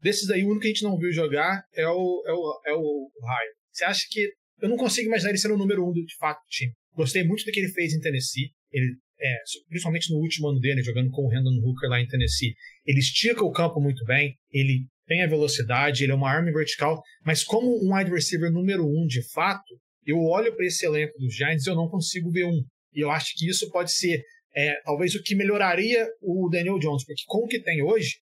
Desses 0.00 0.30
aí, 0.30 0.44
o 0.44 0.48
único 0.48 0.60
que 0.60 0.68
a 0.68 0.70
gente 0.70 0.84
não 0.84 0.98
viu 0.98 1.10
jogar 1.12 1.64
é 1.74 1.88
o, 1.88 2.22
é 2.26 2.32
o, 2.32 2.60
é 2.66 2.72
o 2.74 3.10
Ryan. 3.20 3.52
Você 3.72 3.84
acha 3.84 4.06
que. 4.10 4.30
Eu 4.60 4.68
não 4.68 4.76
consigo 4.76 5.08
imaginar 5.08 5.30
ele 5.30 5.38
sendo 5.38 5.54
o 5.54 5.58
número 5.58 5.82
um 5.84 5.92
do, 5.92 6.04
de 6.04 6.14
fato 6.16 6.38
do 6.38 6.48
time. 6.48 6.72
Gostei 6.94 7.24
muito 7.24 7.44
do 7.44 7.50
que 7.50 7.58
ele 7.58 7.72
fez 7.72 7.92
em 7.92 8.00
Tennessee. 8.00 8.50
Ele, 8.70 8.96
é, 9.20 9.36
principalmente 9.68 10.12
no 10.12 10.18
último 10.18 10.48
ano 10.48 10.60
dele, 10.60 10.82
jogando 10.82 11.10
com 11.10 11.22
o 11.22 11.28
Randall 11.28 11.54
Hooker 11.62 11.88
lá 11.88 12.00
em 12.00 12.06
Tennessee. 12.06 12.54
Ele 12.84 12.98
estica 12.98 13.44
o 13.44 13.52
campo 13.52 13.80
muito 13.80 14.04
bem, 14.04 14.36
ele 14.50 14.86
tem 15.06 15.22
a 15.22 15.26
velocidade, 15.26 16.02
ele 16.02 16.12
é 16.12 16.14
uma 16.14 16.30
arma 16.30 16.52
vertical, 16.52 17.02
mas 17.24 17.44
como 17.44 17.68
um 17.84 17.94
wide 17.94 18.10
receiver 18.10 18.50
número 18.50 18.84
um 18.84 19.06
de 19.06 19.22
fato, 19.32 19.78
eu 20.06 20.18
olho 20.18 20.54
para 20.54 20.66
esse 20.66 20.84
elenco 20.84 21.18
dos 21.18 21.34
Giants 21.34 21.66
e 21.66 21.70
eu 21.70 21.74
não 21.74 21.88
consigo 21.88 22.30
ver 22.30 22.44
um. 22.44 22.62
E 22.92 23.00
eu 23.00 23.10
acho 23.10 23.32
que 23.36 23.48
isso 23.48 23.70
pode 23.70 23.92
ser 23.92 24.22
é, 24.54 24.80
talvez 24.84 25.14
o 25.14 25.22
que 25.22 25.34
melhoraria 25.34 26.06
o 26.20 26.48
Daniel 26.50 26.78
Jones, 26.78 27.04
porque 27.04 27.22
com 27.26 27.44
o 27.44 27.46
que 27.46 27.60
tem 27.60 27.82
hoje, 27.82 28.18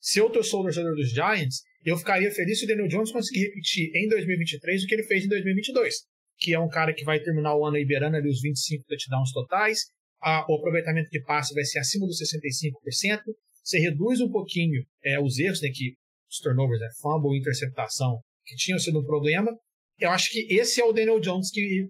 se 0.00 0.18
eu 0.18 0.30
sou 0.44 0.60
o 0.60 0.62
torcedor 0.64 0.94
dos 0.94 1.10
Giants, 1.10 1.62
eu 1.84 1.96
ficaria 1.96 2.30
feliz 2.30 2.58
se 2.58 2.64
o 2.64 2.68
Daniel 2.68 2.88
Jones 2.88 3.10
conseguir 3.10 3.46
repetir 3.46 3.90
em 3.94 4.08
2023 4.08 4.84
o 4.84 4.86
que 4.86 4.94
ele 4.94 5.02
fez 5.04 5.24
em 5.24 5.28
2022, 5.28 5.94
que 6.38 6.54
é 6.54 6.58
um 6.58 6.68
cara 6.68 6.92
que 6.92 7.04
vai 7.04 7.20
terminar 7.20 7.56
o 7.56 7.64
ano 7.64 7.76
aí 7.76 7.84
beirando 7.84 8.16
ali 8.16 8.28
os 8.28 8.40
25 8.40 8.84
touchdowns 8.86 9.32
totais, 9.32 9.80
a, 10.24 10.44
o 10.50 10.56
aproveitamento 10.56 11.10
de 11.10 11.22
passe 11.22 11.52
vai 11.54 11.64
ser 11.64 11.78
acima 11.78 12.06
dos 12.06 12.18
65%, 12.18 13.20
você 13.62 13.78
reduz 13.78 14.20
um 14.20 14.30
pouquinho 14.30 14.82
é, 15.04 15.20
os 15.20 15.38
erros, 15.38 15.60
né, 15.60 15.68
que 15.72 15.94
os 16.30 16.38
turnovers, 16.38 16.80
né, 16.80 16.88
fumble, 17.00 17.38
interceptação, 17.38 18.18
que 18.44 18.56
tinham 18.56 18.78
sido 18.78 19.00
um 19.00 19.04
problema. 19.04 19.50
Eu 19.98 20.10
acho 20.10 20.30
que 20.30 20.46
esse 20.52 20.80
é 20.80 20.84
o 20.84 20.92
Daniel 20.92 21.20
Jones 21.20 21.50
que 21.50 21.88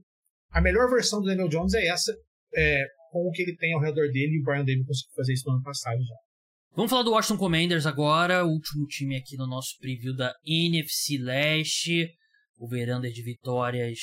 a 0.50 0.60
melhor 0.60 0.90
versão 0.90 1.20
do 1.20 1.26
Daniel 1.26 1.48
Jones 1.48 1.74
é 1.74 1.86
essa, 1.86 2.12
é, 2.54 2.84
com 3.10 3.28
o 3.28 3.30
que 3.30 3.42
ele 3.42 3.56
tem 3.56 3.72
ao 3.72 3.80
redor 3.80 4.08
dele, 4.10 4.36
e 4.36 4.40
o 4.40 4.42
Brian 4.42 4.64
Davis 4.64 4.86
conseguiu 4.86 5.14
fazer 5.16 5.32
isso 5.32 5.48
no 5.48 5.54
ano 5.54 5.62
passado 5.62 5.98
já. 6.02 6.14
Vamos 6.76 6.90
falar 6.90 7.04
do 7.04 7.12
Washington 7.12 7.38
Commanders 7.38 7.86
agora, 7.86 8.44
o 8.44 8.50
último 8.50 8.86
time 8.86 9.16
aqui 9.16 9.36
no 9.36 9.46
nosso 9.46 9.78
preview 9.78 10.14
da 10.14 10.34
NFC 10.44 11.18
Leste. 11.18 12.10
O 12.58 12.68
veranda 12.68 13.10
de 13.10 13.22
vitórias 13.22 13.98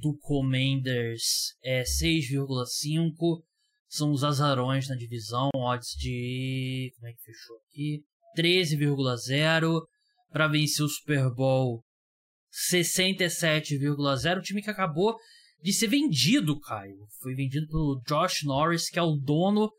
do 0.00 0.16
Commanders 0.18 1.54
é 1.64 1.82
6,5. 1.82 3.42
São 3.88 4.10
os 4.10 4.24
azarões 4.24 4.88
na 4.88 4.96
divisão, 4.96 5.50
odds 5.54 5.90
de. 5.96 6.92
Como 6.96 7.08
é 7.08 7.12
que 7.12 7.22
fechou 7.22 7.56
aqui? 7.68 8.02
13,0 8.36 9.82
para 10.30 10.48
vencer 10.48 10.84
o 10.84 10.88
Super 10.88 11.32
Bowl 11.32 11.82
67,0. 12.70 14.38
O 14.38 14.42
time 14.42 14.62
que 14.62 14.70
acabou 14.70 15.16
de 15.62 15.72
ser 15.72 15.88
vendido, 15.88 16.58
Caio. 16.60 17.06
Foi 17.20 17.34
vendido 17.34 17.66
pelo 17.68 18.02
Josh 18.06 18.42
Norris, 18.44 18.88
que 18.90 18.98
é 18.98 19.02
o 19.02 19.16
dono 19.16 19.70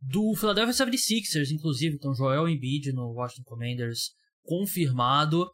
do 0.00 0.34
Philadelphia 0.34 0.86
76ers, 0.86 1.50
inclusive. 1.50 1.96
Então, 1.96 2.14
Joel 2.14 2.48
Embiid 2.48 2.92
no 2.92 3.12
Washington 3.12 3.44
Commanders 3.44 4.10
confirmado. 4.42 5.50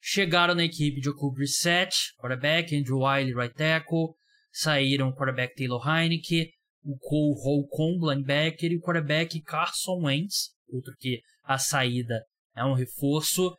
Chegaram 0.00 0.54
na 0.54 0.64
equipe 0.64 1.00
de 1.00 1.06
Jacob 1.06 1.32
Brissett, 1.32 1.96
quarterback, 2.18 2.76
Andrew 2.76 2.98
Wiley, 2.98 3.32
right 3.32 3.54
tackle. 3.54 4.14
Saíram 4.52 5.12
quarterback 5.12 5.54
Taylor 5.54 5.80
Heineke, 5.82 6.50
o 6.84 6.96
Cole 6.98 7.34
Holcomb, 7.42 8.06
linebacker, 8.10 8.70
e 8.70 8.76
o 8.76 8.80
quarterback 8.80 9.40
Carson 9.42 10.02
Wentz, 10.02 10.50
outro 10.68 10.94
que 10.98 11.20
a 11.42 11.58
saída 11.58 12.22
é 12.54 12.64
um 12.64 12.74
reforço. 12.74 13.56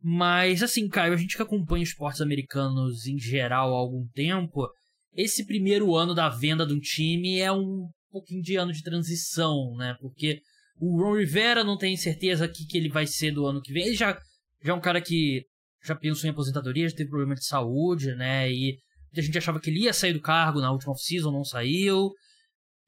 Mas, 0.00 0.62
assim, 0.62 0.88
Caio, 0.88 1.14
a 1.14 1.16
gente 1.16 1.36
que 1.36 1.42
acompanha 1.42 1.82
esportes 1.82 2.20
americanos 2.20 3.06
em 3.06 3.18
geral 3.18 3.74
há 3.74 3.78
algum 3.78 4.06
tempo, 4.08 4.68
esse 5.14 5.46
primeiro 5.46 5.96
ano 5.96 6.14
da 6.14 6.28
venda 6.28 6.66
de 6.66 6.74
um 6.74 6.78
time 6.78 7.40
é 7.40 7.50
um 7.50 7.88
pouquinho 8.10 8.42
de 8.42 8.56
ano 8.56 8.72
de 8.72 8.82
transição, 8.82 9.74
né? 9.76 9.96
Porque 10.00 10.40
o 10.78 11.02
Ron 11.02 11.16
Rivera 11.16 11.64
não 11.64 11.78
tem 11.78 11.96
certeza 11.96 12.46
que, 12.46 12.66
que 12.66 12.76
ele 12.76 12.90
vai 12.90 13.06
ser 13.06 13.32
do 13.32 13.46
ano 13.46 13.62
que 13.62 13.72
vem. 13.72 13.86
Ele 13.86 13.96
já, 13.96 14.12
já 14.62 14.72
é 14.72 14.76
um 14.76 14.80
cara 14.80 15.00
que 15.00 15.42
já 15.82 15.94
pensou 15.94 16.28
em 16.28 16.30
aposentadoria, 16.30 16.88
já 16.88 16.96
teve 16.96 17.08
problema 17.08 17.34
de 17.34 17.46
saúde, 17.46 18.14
né? 18.14 18.52
E 18.52 18.76
a 19.16 19.20
gente 19.22 19.38
achava 19.38 19.58
que 19.58 19.70
ele 19.70 19.84
ia 19.84 19.92
sair 19.92 20.12
do 20.12 20.20
cargo 20.20 20.60
na 20.60 20.70
última 20.70 20.92
off-season, 20.92 21.32
não 21.32 21.44
saiu. 21.44 22.12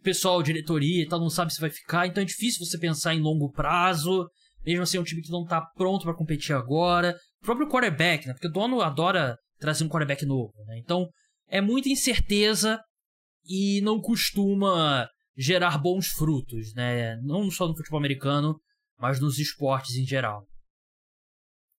Pessoal, 0.03 0.43
diretoria 0.43 1.03
e 1.03 1.09
tal, 1.09 1.19
não 1.19 1.31
sabe 1.31 1.53
se 1.53 1.61
vai 1.61 1.71
ficar, 1.71 2.07
então 2.07 2.23
é 2.23 2.27
difícil 2.27 2.65
você 2.65 2.79
pensar 2.79 3.15
em 3.15 3.21
longo 3.21 3.51
prazo. 3.51 4.29
Mesmo 4.65 4.83
assim, 4.83 4.97
é 4.97 5.01
um 5.01 5.05
time 5.05 5.23
que 5.23 5.31
não 5.31 5.45
tá 5.45 5.61
pronto 5.77 6.05
para 6.05 6.15
competir 6.15 6.55
agora. 6.55 7.17
O 7.43 7.45
próprio 7.45 7.69
quarterback, 7.69 8.27
né? 8.27 8.33
Porque 8.33 8.49
o 8.49 8.53
dono 8.53 8.81
adora 8.81 9.37
trazer 9.59 9.85
um 9.85 9.89
quarterback 9.89 10.25
novo, 10.25 10.53
né? 10.67 10.79
Então, 10.79 11.09
é 11.49 11.61
muita 11.61 11.89
incerteza 11.89 12.81
e 13.45 13.81
não 13.81 14.01
costuma 14.01 15.09
gerar 15.37 15.79
bons 15.79 16.09
frutos, 16.09 16.75
né? 16.75 17.17
Não 17.23 17.51
só 17.51 17.67
no 17.67 17.77
futebol 17.77 17.99
americano, 17.99 18.61
mas 18.99 19.21
nos 19.21 19.39
esportes 19.39 19.97
em 19.97 20.05
geral. 20.05 20.45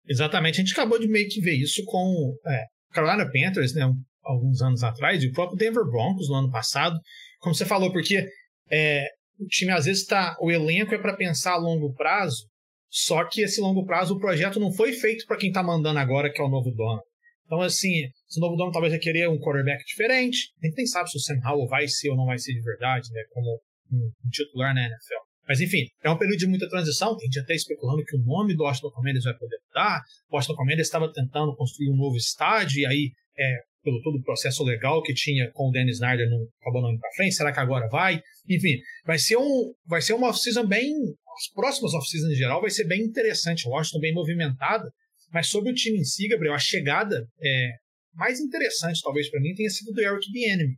Exatamente. 0.08 0.56
A 0.56 0.64
gente 0.64 0.74
acabou 0.74 1.00
de 1.00 1.08
meio 1.08 1.30
que 1.30 1.42
ver 1.42 1.56
isso 1.56 1.84
com 1.86 2.34
é, 2.48 2.66
Carolina 2.92 3.30
Panthers, 3.32 3.74
né? 3.74 3.84
Alguns 4.24 4.62
anos 4.62 4.84
atrás, 4.84 5.24
e 5.24 5.28
o 5.28 5.32
próprio 5.32 5.58
Denver 5.58 5.86
Broncos 5.86 6.28
no 6.30 6.36
ano 6.36 6.52
passado. 6.52 7.00
Como 7.40 7.56
você 7.56 7.66
falou, 7.66 7.92
porque 7.92 8.26
é, 8.72 9.06
o 9.40 9.48
time 9.48 9.72
às 9.72 9.86
vezes 9.86 10.02
está. 10.02 10.38
O 10.42 10.52
elenco 10.52 10.94
é 10.94 10.98
para 10.98 11.16
pensar 11.16 11.54
a 11.54 11.58
longo 11.58 11.94
prazo, 11.94 12.46
só 12.90 13.24
que 13.26 13.42
esse 13.42 13.62
longo 13.62 13.86
prazo, 13.86 14.16
o 14.16 14.20
projeto 14.20 14.60
não 14.60 14.72
foi 14.72 14.94
feito 14.94 15.26
para 15.26 15.38
quem 15.38 15.50
está 15.50 15.64
mandando 15.64 16.00
agora, 16.00 16.32
que 16.32 16.42
é 16.42 16.44
o 16.44 16.50
novo 16.50 16.72
dono. 16.72 17.02
Então, 17.46 17.62
assim, 17.62 18.06
esse 18.30 18.40
novo 18.40 18.56
dono 18.56 18.72
talvez 18.72 18.94
vai 18.94 19.00
querer 19.00 19.28
um 19.28 19.40
quarterback 19.40 19.84
diferente. 19.84 20.52
Nem, 20.62 20.72
nem 20.76 20.86
sabe 20.86 21.10
se 21.10 21.18
o 21.18 21.20
Sam 21.20 21.40
Howell 21.44 21.68
vai 21.68 21.88
ser 21.88 22.10
ou 22.12 22.16
não 22.16 22.26
vai 22.26 22.38
ser 22.38 22.54
de 22.54 22.62
verdade, 22.62 23.12
né? 23.12 23.24
Como 23.32 23.60
um, 23.92 24.12
um 24.26 24.30
titular 24.30 24.74
na 24.76 24.82
NFL. 24.82 25.30
Mas 25.48 25.60
enfim, 25.60 25.88
é 26.04 26.12
um 26.12 26.18
período 26.18 26.38
de 26.38 26.46
muita 26.46 26.70
transição. 26.70 27.18
Tem 27.18 27.26
gente 27.26 27.40
até 27.40 27.56
especulando 27.56 28.04
que 28.06 28.16
o 28.16 28.20
nome 28.20 28.56
do 28.56 28.64
Washington 28.64 28.92
Commanders 28.92 29.24
vai 29.24 29.36
poder 29.36 29.58
mudar. 29.68 30.04
O 30.30 30.36
Washington 30.36 30.56
Commanders 30.56 30.88
estava 30.88 31.12
tentando 31.12 31.56
construir 31.56 31.90
um 31.90 31.96
novo 31.96 32.16
estádio, 32.16 32.82
e 32.82 32.86
aí, 32.86 33.12
é, 33.36 33.58
pelo 33.84 34.02
todo 34.02 34.18
o 34.18 34.24
processo 34.24 34.64
legal 34.64 35.02
que 35.02 35.14
tinha 35.14 35.50
com 35.52 35.70
o 35.70 35.72
Dennis 35.72 35.96
Snyder, 35.96 36.30
não 36.30 36.48
acabou 36.62 36.82
para 36.82 37.12
frente. 37.16 37.36
Será 37.36 37.52
que 37.52 37.60
agora 37.60 37.88
vai? 37.90 38.22
Enfim, 38.48 38.78
vai 39.06 39.18
ser, 39.18 39.38
um, 39.38 39.74
vai 39.86 40.02
ser 40.02 40.14
uma 40.14 40.30
off-season 40.30 40.66
bem. 40.66 40.94
As 41.38 41.54
próximas 41.54 41.94
off-seasons 41.94 42.32
em 42.32 42.36
geral 42.36 42.62
vai 42.62 42.70
ser 42.70 42.86
bem 42.86 43.02
interessante. 43.02 43.68
Washington 43.68 44.00
bem 44.00 44.14
movimentada. 44.14 44.90
Mas 45.32 45.48
sobre 45.48 45.72
o 45.72 45.76
time 45.76 46.00
em 46.00 46.04
si, 46.04 46.28
Gabriel, 46.28 46.54
a 46.54 46.60
chegada 46.60 47.28
é, 47.42 47.72
mais 48.14 48.40
interessante, 48.40 49.02
talvez 49.02 49.30
para 49.30 49.40
mim, 49.40 49.54
tenha 49.54 49.70
sido 49.70 49.94
do 49.94 50.02
Eric 50.02 50.32
Bieniemy, 50.32 50.76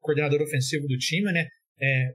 coordenador 0.00 0.42
ofensivo 0.42 0.86
do 0.86 0.98
time, 0.98 1.32
né? 1.32 1.46
É, 1.80 2.12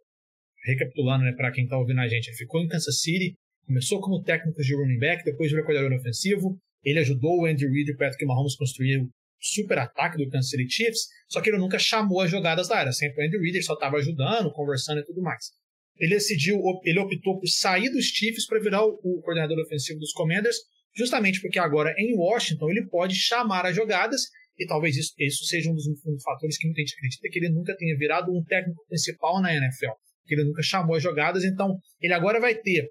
recapitulando, 0.66 1.24
né, 1.24 1.32
para 1.32 1.52
quem 1.52 1.64
está 1.64 1.78
ouvindo 1.78 2.02
a 2.02 2.08
gente, 2.08 2.28
ele 2.28 2.38
ficou 2.38 2.62
em 2.62 2.68
Kansas 2.68 3.00
City, 3.00 3.36
começou 3.66 4.02
como 4.02 4.22
técnico 4.22 4.62
de 4.62 4.76
running 4.76 5.00
back, 5.00 5.24
depois 5.24 5.50
virou 5.50 5.66
coordenador 5.66 5.98
ofensivo. 5.98 6.58
Ele 6.84 7.00
ajudou 7.00 7.42
o 7.42 7.46
Andy 7.46 7.66
Reid 7.66 7.90
e 7.90 7.94
o 7.94 7.98
Patrick 7.98 8.26
Mahomes 8.26 8.56
construir 8.56 9.08
super 9.40 9.78
ataque 9.80 10.18
do 10.18 10.30
Kansas 10.30 10.50
City 10.50 10.70
Chiefs, 10.70 11.08
só 11.30 11.42
que 11.42 11.50
ele 11.50 11.58
nunca 11.58 11.78
chamou 11.78 12.22
as 12.22 12.32
jogadas 12.32 12.68
da 12.68 12.78
área, 12.78 12.92
sempre 12.92 13.24
o 13.24 13.28
Andy 13.28 13.38
Reid, 13.38 13.64
só 13.64 13.74
estava 13.74 13.98
ajudando, 13.98 14.52
conversando 14.52 15.00
e 15.00 15.06
tudo 15.06 15.22
mais. 15.22 15.52
Ele 15.98 16.16
decidiu, 16.16 16.60
ele 16.84 17.00
optou 17.00 17.40
por 17.40 17.48
sair 17.48 17.90
dos 17.90 18.06
Chiefs 18.06 18.46
para 18.46 18.60
virar 18.60 18.86
o, 18.86 19.00
o 19.04 19.22
coordenador 19.22 19.60
ofensivo 19.60 20.00
dos 20.00 20.12
Commanders, 20.12 20.58
justamente 20.96 21.42
porque 21.42 21.60
agora 21.60 21.94
em 21.98 22.16
Washington 22.16 22.70
ele 22.70 22.88
pode 22.88 23.16
chamar 23.16 23.66
as 23.66 23.76
jogadas 23.76 24.22
e 24.58 24.66
talvez 24.66 24.98
isso, 24.98 25.14
isso 25.20 25.46
seja 25.46 25.70
um 25.70 25.76
dos, 25.76 25.86
um 25.88 26.14
dos, 26.14 26.24
fatores 26.24 26.58
que 26.58 26.66
muita 26.66 26.82
gente 26.82 26.96
acredita 26.96 27.30
que 27.30 27.40
ele 27.40 27.50
nunca 27.50 27.76
tenha 27.78 27.96
virado 27.98 28.32
um 28.32 28.44
técnico 28.44 28.84
principal 28.88 29.42
na 29.42 29.54
NFL, 29.54 29.92
que 30.26 30.34
ele 30.34 30.46
nunca 30.46 30.64
chamou 30.64 30.96
as 30.96 31.04
jogadas, 31.04 31.44
então 31.44 31.78
ele 32.02 32.14
agora 32.14 32.40
vai 32.40 32.56
ter, 32.56 32.90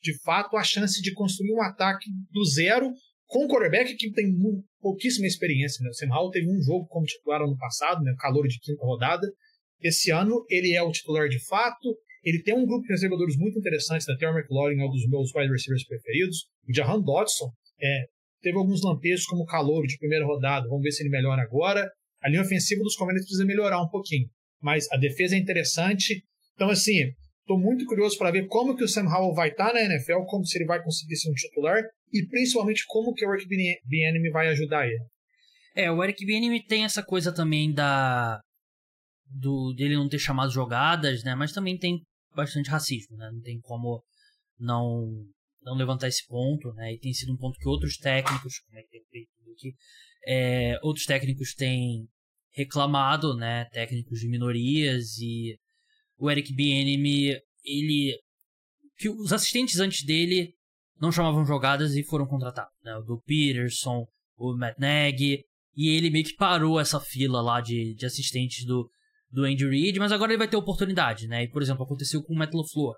de 0.00 0.16
fato, 0.22 0.56
a 0.56 0.62
chance 0.62 1.02
de 1.02 1.12
construir 1.12 1.52
um 1.52 1.62
ataque 1.62 2.08
do 2.30 2.44
zero 2.44 2.92
com 3.32 3.46
um 3.46 3.48
quarterback 3.48 3.96
que 3.96 4.12
tem 4.12 4.30
pouquíssima 4.78 5.26
experiência. 5.26 5.82
Né? 5.82 5.88
O 5.88 5.94
Sam 5.94 6.14
Howell 6.14 6.30
teve 6.30 6.46
um 6.50 6.60
jogo 6.60 6.86
como 6.88 7.06
titular 7.06 7.40
ano 7.40 7.56
passado, 7.56 8.02
né? 8.02 8.14
calor 8.18 8.46
de 8.46 8.60
quinta 8.60 8.84
rodada. 8.84 9.26
Esse 9.80 10.10
ano 10.10 10.44
ele 10.50 10.74
é 10.74 10.82
o 10.82 10.92
titular 10.92 11.28
de 11.28 11.42
fato, 11.46 11.96
ele 12.22 12.42
tem 12.42 12.54
um 12.54 12.66
grupo 12.66 12.82
de 12.82 12.92
recebedores 12.92 13.36
muito 13.36 13.58
interessantes, 13.58 14.06
né? 14.06 14.14
Terry 14.16 14.38
McLaurin 14.38 14.80
é 14.80 14.84
um 14.84 14.90
dos 14.90 15.08
meus 15.08 15.34
wide 15.34 15.50
receivers 15.50 15.84
preferidos. 15.84 16.46
O 16.68 16.72
Jahan 16.72 17.00
Dodson 17.00 17.50
é, 17.80 18.04
teve 18.42 18.56
alguns 18.56 18.82
lampejos 18.84 19.24
como 19.24 19.44
calor 19.46 19.86
de 19.86 19.98
primeira 19.98 20.24
rodada. 20.24 20.68
Vamos 20.68 20.82
ver 20.82 20.92
se 20.92 21.02
ele 21.02 21.10
melhora 21.10 21.42
agora. 21.42 21.90
A 22.22 22.28
linha 22.28 22.42
ofensiva 22.42 22.82
dos 22.82 22.94
Commanders 22.94 23.24
precisa 23.24 23.44
melhorar 23.44 23.82
um 23.82 23.88
pouquinho. 23.88 24.28
Mas 24.60 24.86
a 24.92 24.96
defesa 24.96 25.34
é 25.34 25.38
interessante. 25.38 26.22
Então, 26.54 26.68
assim, 26.68 27.10
estou 27.40 27.58
muito 27.58 27.84
curioso 27.86 28.16
para 28.18 28.30
ver 28.30 28.46
como 28.46 28.76
que 28.76 28.84
o 28.84 28.88
Sam 28.88 29.08
Howell 29.08 29.34
vai 29.34 29.48
estar 29.48 29.68
tá 29.68 29.72
na 29.72 29.82
NFL, 29.82 30.20
como 30.26 30.44
se 30.44 30.58
ele 30.58 30.66
vai 30.66 30.80
conseguir 30.80 31.16
ser 31.16 31.28
um 31.28 31.34
titular 31.34 31.82
e 32.12 32.26
principalmente 32.26 32.84
como 32.86 33.14
que 33.14 33.26
o 33.26 33.34
Eric 33.34 33.48
Bieniemy 33.84 34.30
vai 34.30 34.48
ajudar 34.48 34.86
ele. 34.86 35.04
É, 35.74 35.90
o 35.90 36.04
Eric 36.04 36.24
Bieniemy 36.24 36.64
tem 36.64 36.84
essa 36.84 37.02
coisa 37.02 37.32
também 37.32 37.72
da 37.72 38.40
do 39.26 39.72
dele 39.72 39.96
não 39.96 40.08
ter 40.08 40.18
chamado 40.18 40.52
jogadas, 40.52 41.24
né? 41.24 41.34
Mas 41.34 41.52
também 41.52 41.78
tem 41.78 42.02
bastante 42.34 42.68
racismo, 42.68 43.16
né? 43.16 43.30
Não 43.32 43.40
tem 43.40 43.58
como 43.60 44.04
não 44.58 45.26
não 45.62 45.74
levantar 45.74 46.08
esse 46.08 46.26
ponto, 46.26 46.72
né? 46.74 46.92
E 46.92 46.98
tem 46.98 47.14
sido 47.14 47.32
um 47.32 47.36
ponto 47.36 47.58
que 47.58 47.68
outros 47.68 47.96
técnicos, 47.96 48.58
como 48.60 48.78
é 48.78 48.82
outros 50.82 51.06
técnicos 51.06 51.54
têm 51.54 52.06
reclamado, 52.52 53.34
né? 53.36 53.64
Técnicos 53.66 54.20
de 54.20 54.28
minorias 54.28 55.18
e 55.18 55.58
o 56.18 56.30
Eric 56.30 56.54
Bieniemy, 56.54 57.40
ele 57.64 58.18
que 58.96 59.08
os 59.08 59.32
assistentes 59.32 59.80
antes 59.80 60.04
dele 60.04 60.54
não 61.00 61.12
chamavam 61.12 61.44
jogadas 61.44 61.94
e 61.96 62.04
foram 62.04 62.26
contratados, 62.26 62.74
né? 62.84 62.96
O 62.96 63.02
do 63.02 63.20
Peterson, 63.26 64.06
o 64.36 64.56
Matt 64.56 64.78
Nagy, 64.78 65.44
e 65.74 65.88
ele 65.88 66.10
meio 66.10 66.24
que 66.24 66.34
parou 66.34 66.78
essa 66.78 67.00
fila 67.00 67.40
lá 67.40 67.60
de, 67.60 67.94
de 67.94 68.06
assistentes 68.06 68.64
do 68.64 68.88
do 69.32 69.44
Andy 69.44 69.66
Reid, 69.66 69.98
mas 69.98 70.12
agora 70.12 70.30
ele 70.30 70.38
vai 70.38 70.46
ter 70.46 70.56
oportunidade, 70.56 71.26
né? 71.26 71.44
E, 71.44 71.48
por 71.48 71.62
exemplo, 71.62 71.82
aconteceu 71.82 72.22
com 72.22 72.34
o 72.34 72.36
Matt 72.36 72.52
LaFleur. 72.52 72.94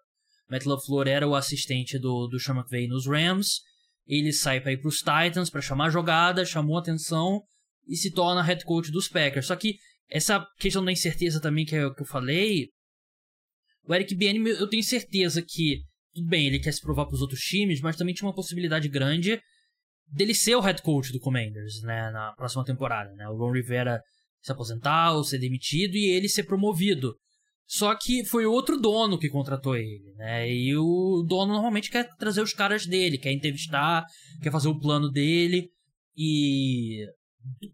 Matt 0.51 0.67
LaFleur 0.67 1.07
era 1.07 1.29
o 1.29 1.35
assistente 1.37 1.97
do, 1.97 2.27
do 2.27 2.41
Sean 2.41 2.57
McVay 2.57 2.89
nos 2.89 3.07
Rams, 3.07 3.61
ele 4.07 4.33
sai 4.33 4.61
para 4.61 4.73
ir 4.73 4.79
para 4.79 4.89
os 4.89 4.99
Titans 4.99 5.49
para 5.49 5.63
chamar 5.63 5.91
jogada, 5.91 6.45
chamou 6.45 6.77
atenção 6.77 7.41
e 7.89 7.97
se 7.97 8.11
torna 8.11 8.43
head 8.43 8.65
coach 8.65 8.91
dos 8.91 9.09
Packers. 9.09 9.47
Só 9.47 9.55
que 9.55 9.77
essa 10.11 10.45
questão 10.59 10.85
da 10.85 10.93
incerteza 10.93 11.41
também 11.41 11.65
que, 11.65 11.79
o 11.81 11.95
que 11.95 12.03
eu 12.03 12.07
falei, 12.07 12.69
o 13.85 13.95
Eric 13.95 14.15
Bieniemy, 14.15 14.51
eu 14.51 14.69
tenho 14.69 14.83
certeza 14.83 15.41
que 15.41 15.83
tudo 16.15 16.29
bem, 16.29 16.47
ele 16.47 16.61
quer 16.61 16.73
se 16.73 16.81
provar 16.81 17.07
para 17.07 17.15
os 17.15 17.21
outros 17.21 17.41
times, 17.41 17.81
mas 17.81 17.97
também 17.97 18.15
tinha 18.15 18.29
uma 18.29 18.35
possibilidade 18.35 18.89
grande 18.89 19.41
dele 20.07 20.35
ser 20.35 20.55
o 20.55 20.61
head 20.61 20.81
coach 20.83 21.13
do 21.13 21.21
Commanders, 21.21 21.83
né, 21.83 22.11
na 22.11 22.33
próxima 22.33 22.65
temporada, 22.65 23.13
né? 23.15 23.29
O 23.29 23.37
Ron 23.37 23.53
Rivera 23.53 24.01
se 24.41 24.53
aposentar 24.53 25.13
ou 25.13 25.25
ser 25.25 25.39
demitido 25.39 25.97
e 25.97 26.11
ele 26.11 26.29
ser 26.29 26.45
promovido. 26.45 27.17
Só 27.67 27.95
que 27.97 28.25
foi 28.25 28.45
outro 28.45 28.79
dono 28.79 29.19
que 29.19 29.31
contratou 29.31 29.75
ele, 29.75 30.13
né? 30.17 30.51
E 30.53 30.77
o 30.77 31.25
dono 31.27 31.55
normalmente 31.55 31.91
quer 31.91 32.07
trazer 32.17 32.43
os 32.43 32.53
caras 32.53 32.87
dele, 32.87 33.19
quer 33.19 33.33
entrevistar, 33.33 34.05
quer 34.43 34.53
fazer 34.53 34.69
o 34.69 34.79
plano 34.79 35.11
dele. 35.11 35.71
E 36.17 37.07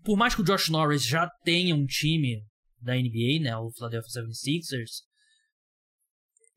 por 0.05 0.16
mais 0.16 0.34
que 0.34 0.41
o 0.41 0.45
Josh 0.45 0.68
Norris 0.68 1.05
já 1.05 1.28
tenha 1.45 1.74
um 1.74 1.84
time 1.84 2.43
da 2.80 2.95
NBA, 2.95 3.43
né, 3.43 3.57
o 3.57 3.70
Philadelphia 3.70 4.22
76ers, 4.22 5.03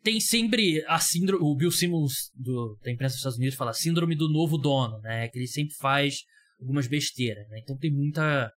tem 0.04 0.20
sempre 0.20 0.84
a 0.88 1.00
síndrome, 1.00 1.44
o 1.44 1.56
Bill 1.56 1.72
Simmons 1.72 2.30
do, 2.36 2.78
da 2.84 2.92
imprensa 2.92 3.14
dos 3.14 3.20
Estados 3.20 3.38
Unidos 3.38 3.56
fala 3.56 3.74
síndrome 3.74 4.16
do 4.16 4.30
novo 4.30 4.58
dono, 4.58 5.00
né, 5.00 5.28
que 5.30 5.40
ele 5.40 5.48
sempre 5.48 5.74
faz 5.76 6.24
algumas 6.60 6.88
besteiras, 6.88 7.48
né? 7.50 7.60
Então 7.60 7.78
tem 7.78 7.92
muita 7.92 8.52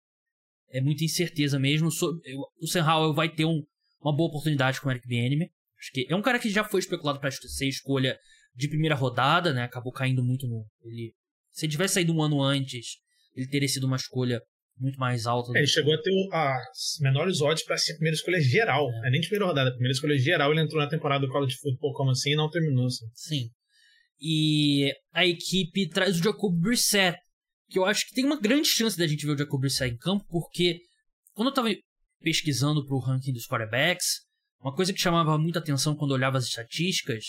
é 0.70 0.80
muita 0.80 1.04
incerteza 1.04 1.58
mesmo. 1.58 1.88
O 1.88 2.66
Sam 2.66 2.84
Howell 2.84 3.14
vai 3.14 3.28
ter 3.32 3.44
um, 3.44 3.62
uma 4.00 4.14
boa 4.14 4.28
oportunidade 4.28 4.80
com 4.80 4.88
o 4.88 4.92
Eric 4.92 5.06
Bieniemy. 5.06 5.48
Acho 5.78 5.92
que 5.92 6.06
é 6.08 6.16
um 6.16 6.22
cara 6.22 6.38
que 6.38 6.50
já 6.50 6.64
foi 6.64 6.80
especulado 6.80 7.20
para 7.20 7.30
ser 7.30 7.68
escolha 7.68 8.18
de 8.54 8.68
primeira 8.68 8.94
rodada, 8.94 9.52
né? 9.52 9.62
Acabou 9.62 9.92
caindo 9.92 10.24
muito 10.24 10.46
no. 10.46 10.66
Ele, 10.82 11.14
se 11.52 11.66
ele 11.66 11.72
tivesse 11.72 11.94
saído 11.94 12.12
um 12.12 12.22
ano 12.22 12.42
antes, 12.42 12.96
ele 13.34 13.48
teria 13.48 13.68
sido 13.68 13.86
uma 13.86 13.96
escolha 13.96 14.40
muito 14.78 14.98
mais 14.98 15.26
alta. 15.26 15.52
É, 15.56 15.60
ele 15.60 15.66
chegou 15.66 15.94
a 15.94 16.00
ter 16.00 16.12
as 16.32 16.98
menores 17.00 17.40
odds 17.40 17.64
para 17.64 17.78
ser 17.78 17.92
a 17.92 17.96
primeira 17.96 18.14
escolha 18.14 18.40
geral. 18.40 18.88
É. 19.04 19.10
nem 19.10 19.20
de 19.20 19.28
primeira 19.28 19.46
rodada, 19.46 19.70
a 19.70 19.72
primeira 19.72 19.92
escolha 19.92 20.18
geral. 20.18 20.52
Ele 20.52 20.60
entrou 20.60 20.80
na 20.80 20.88
temporada 20.88 21.26
do 21.26 21.32
College 21.32 21.56
Football 21.56 21.92
como 21.94 22.10
assim 22.10 22.32
e 22.32 22.36
não 22.36 22.50
terminou. 22.50 22.86
Assim. 22.86 23.06
Sim. 23.14 23.50
E 24.20 24.92
a 25.12 25.26
equipe 25.26 25.88
traz 25.88 26.18
o 26.18 26.22
Jacob 26.22 26.54
Brissett, 26.58 27.18
que 27.68 27.78
eu 27.78 27.84
acho 27.84 28.06
que 28.06 28.14
tem 28.14 28.24
uma 28.24 28.40
grande 28.40 28.68
chance 28.68 28.96
da 28.96 29.06
gente 29.06 29.26
ver 29.26 29.32
o 29.32 29.38
Jacob 29.38 29.60
Brissett 29.60 29.92
em 29.92 29.98
campo, 29.98 30.24
porque 30.28 30.78
quando 31.34 31.48
eu 31.48 31.54
tava 31.54 31.68
pesquisando 32.22 32.84
pro 32.86 32.98
ranking 32.98 33.32
dos 33.32 33.46
quarterbacks, 33.46 34.26
uma 34.60 34.74
coisa 34.74 34.92
que 34.92 35.00
chamava 35.00 35.38
muita 35.38 35.58
atenção 35.58 35.94
quando 35.94 36.12
eu 36.12 36.16
olhava 36.16 36.38
as 36.38 36.44
estatísticas, 36.44 37.24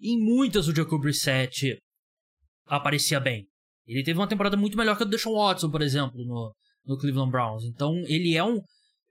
em 0.00 0.18
muitas 0.18 0.68
o 0.68 0.74
Jacob 0.74 1.00
Brissett 1.00 1.76
aparecia 2.66 3.18
bem. 3.18 3.46
Ele 3.86 4.04
teve 4.04 4.18
uma 4.18 4.28
temporada 4.28 4.56
muito 4.56 4.76
melhor 4.76 4.96
que 4.96 5.02
a 5.02 5.06
do 5.06 5.10
Deshaun 5.10 5.34
Watson, 5.34 5.70
por 5.70 5.82
exemplo, 5.82 6.24
no, 6.24 6.54
no 6.88 6.98
Cleveland 6.98 7.30
Browns. 7.30 7.64
Então 7.64 7.94
ele 8.06 8.34
é 8.34 8.42
um. 8.42 8.60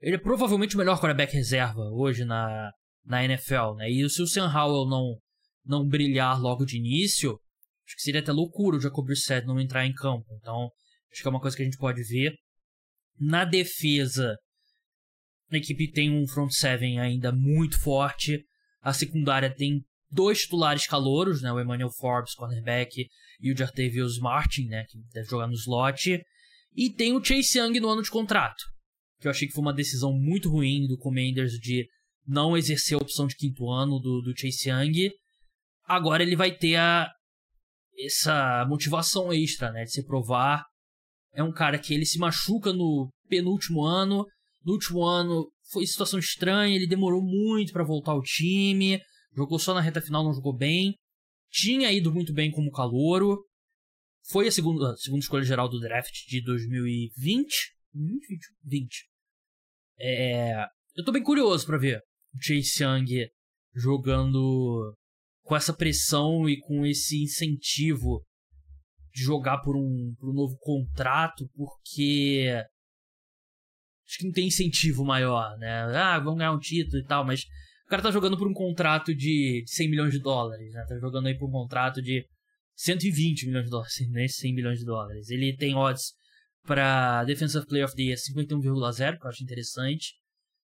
Ele 0.00 0.16
é 0.16 0.18
provavelmente 0.18 0.74
o 0.74 0.78
melhor 0.78 1.00
quarterback 1.00 1.32
reserva 1.32 1.82
hoje 1.92 2.24
na, 2.24 2.70
na 3.04 3.24
NFL, 3.24 3.74
né? 3.76 3.90
E 3.90 4.08
se 4.10 4.20
o 4.20 4.26
Sam 4.26 4.52
Howell 4.52 4.86
não, 4.86 5.16
não 5.64 5.88
brilhar 5.88 6.40
logo 6.40 6.64
de 6.64 6.76
início, 6.76 7.38
Acho 7.88 7.96
que 7.96 8.02
seria 8.02 8.20
até 8.20 8.30
loucura 8.30 8.76
o 8.76 8.80
Jacob 8.80 9.06
Brissett 9.06 9.46
não 9.46 9.58
entrar 9.58 9.86
em 9.86 9.94
campo. 9.94 10.26
Então, 10.38 10.70
acho 11.10 11.22
que 11.22 11.26
é 11.26 11.30
uma 11.30 11.40
coisa 11.40 11.56
que 11.56 11.62
a 11.62 11.64
gente 11.64 11.78
pode 11.78 12.02
ver. 12.02 12.34
Na 13.18 13.46
defesa, 13.46 14.36
a 15.50 15.56
equipe 15.56 15.90
tem 15.90 16.10
um 16.10 16.28
front 16.28 16.50
seven 16.50 17.00
ainda 17.00 17.32
muito 17.32 17.80
forte. 17.80 18.44
A 18.82 18.92
secundária 18.92 19.48
tem 19.48 19.82
dois 20.10 20.42
titulares 20.42 20.86
calouros, 20.86 21.40
né? 21.40 21.50
O 21.50 21.58
Emmanuel 21.58 21.90
Forbes, 21.90 22.34
cornerback, 22.34 23.06
e 23.40 23.50
o 23.50 23.56
Jartavius 23.56 24.18
Martin, 24.18 24.66
né? 24.66 24.84
Que 24.86 24.98
deve 25.14 25.30
jogar 25.30 25.46
no 25.46 25.54
slot. 25.54 26.22
E 26.74 26.90
tem 26.90 27.14
o 27.14 27.24
Chase 27.24 27.58
Young 27.58 27.80
no 27.80 27.88
ano 27.88 28.02
de 28.02 28.10
contrato. 28.10 28.62
Que 29.20 29.26
eu 29.26 29.30
achei 29.30 29.48
que 29.48 29.54
foi 29.54 29.62
uma 29.62 29.74
decisão 29.74 30.12
muito 30.12 30.48
ruim 30.48 30.86
do 30.86 30.96
Commanders 30.96 31.52
de 31.52 31.88
não 32.26 32.56
exercer 32.56 32.96
a 32.96 33.02
opção 33.02 33.26
de 33.26 33.34
quinto 33.34 33.68
ano 33.70 33.98
do, 33.98 34.20
do 34.20 34.38
Chase 34.38 34.68
Young. 34.68 35.10
Agora 35.84 36.22
ele 36.22 36.36
vai 36.36 36.54
ter 36.54 36.76
a, 36.76 37.10
essa 37.98 38.64
motivação 38.68 39.32
extra, 39.32 39.72
né? 39.72 39.84
De 39.84 39.90
se 39.90 40.04
provar. 40.04 40.64
É 41.32 41.42
um 41.42 41.52
cara 41.52 41.78
que 41.78 41.94
ele 41.94 42.04
se 42.04 42.18
machuca 42.18 42.72
no 42.72 43.08
penúltimo 43.28 43.84
ano. 43.84 44.24
No 44.64 44.74
último 44.74 45.04
ano 45.04 45.50
foi 45.70 45.86
situação 45.86 46.18
estranha, 46.18 46.76
ele 46.76 46.86
demorou 46.86 47.22
muito 47.22 47.72
para 47.72 47.84
voltar 47.84 48.12
ao 48.12 48.22
time. 48.22 49.00
Jogou 49.34 49.58
só 49.58 49.74
na 49.74 49.80
reta 49.80 50.00
final, 50.00 50.24
não 50.24 50.32
jogou 50.32 50.56
bem. 50.56 50.94
Tinha 51.50 51.92
ido 51.92 52.12
muito 52.12 52.32
bem 52.32 52.50
como 52.50 52.70
calouro. 52.70 53.38
Foi 54.30 54.46
a 54.46 54.52
segunda, 54.52 54.92
a 54.92 54.96
segunda 54.96 55.22
escolha 55.22 55.42
geral 55.42 55.68
do 55.68 55.80
draft 55.80 56.26
de 56.28 56.42
2020. 56.42 57.74
20, 57.94 58.26
20. 58.62 59.08
É, 59.98 60.66
eu 60.94 61.04
tô 61.04 61.10
bem 61.10 61.22
curioso 61.22 61.64
para 61.64 61.78
ver 61.78 62.02
o 62.34 62.38
Chase 62.38 62.84
Young 62.84 63.30
jogando 63.74 64.94
com 65.42 65.56
essa 65.56 65.72
pressão 65.72 66.46
e 66.46 66.60
com 66.60 66.84
esse 66.84 67.22
incentivo 67.22 68.22
de 69.14 69.22
jogar 69.22 69.58
por 69.58 69.74
um, 69.74 70.14
por 70.18 70.28
um 70.28 70.34
novo 70.34 70.58
contrato, 70.58 71.48
porque 71.54 72.52
acho 74.06 74.18
que 74.18 74.26
não 74.26 74.32
tem 74.32 74.48
incentivo 74.48 75.06
maior, 75.06 75.56
né? 75.56 75.84
Ah, 75.96 76.18
vamos 76.18 76.38
ganhar 76.38 76.52
um 76.52 76.58
título 76.58 76.98
e 76.98 77.06
tal, 77.06 77.24
mas 77.24 77.44
o 77.86 77.88
cara 77.88 78.02
tá 78.02 78.10
jogando 78.10 78.36
por 78.36 78.46
um 78.46 78.52
contrato 78.52 79.14
de 79.14 79.64
100 79.66 79.88
milhões 79.88 80.12
de 80.12 80.20
dólares, 80.20 80.70
né? 80.74 80.84
Tá 80.86 80.98
jogando 80.98 81.28
aí 81.28 81.38
por 81.38 81.48
um 81.48 81.52
contrato 81.52 82.02
de 82.02 82.26
120 82.78 83.46
milhões 83.46 83.64
de 83.64 83.70
dólares, 83.70 83.94
nem 84.08 84.28
100 84.28 84.54
milhões 84.54 84.78
de 84.78 84.84
dólares. 84.84 85.30
Ele 85.30 85.56
tem 85.56 85.74
odds 85.74 86.12
para 86.64 87.24
Defensive 87.24 87.66
Player 87.66 87.84
of 87.84 87.96
the 87.96 88.02
Year 88.02 88.16
51,0, 88.16 89.18
que 89.18 89.26
eu 89.26 89.28
acho 89.28 89.42
interessante. 89.42 90.14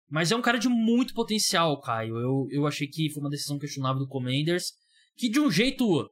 Mas 0.09 0.33
é 0.33 0.37
um 0.37 0.41
cara 0.41 0.59
de 0.59 0.71
muito 0.71 1.13
potencial, 1.13 1.79
Caio. 1.83 2.17
Eu, 2.17 2.49
eu 2.51 2.67
achei 2.67 2.89
que 2.89 3.11
foi 3.11 3.23
uma 3.23 3.29
decisão 3.29 3.59
questionável 3.59 3.99
do 3.99 4.09
Commanders, 4.09 4.73
que 5.17 5.29
de 5.29 5.39
um 5.39 5.51
jeito 5.51 6.11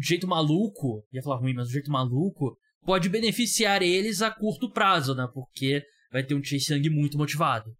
de 0.00 0.08
jeito 0.08 0.26
maluco, 0.26 1.04
ia 1.12 1.22
falar 1.22 1.36
ruim, 1.36 1.52
mas 1.52 1.66
de 1.66 1.72
um 1.72 1.74
jeito 1.74 1.90
maluco, 1.90 2.56
pode 2.82 3.10
beneficiar 3.10 3.82
eles 3.82 4.22
a 4.22 4.30
curto 4.30 4.70
prazo, 4.70 5.14
né? 5.14 5.28
Porque 5.34 5.82
vai 6.10 6.24
ter 6.24 6.34
um 6.34 6.42
Chase 6.42 6.72
Young 6.72 6.88
muito 6.88 7.18
motivado. 7.18 7.70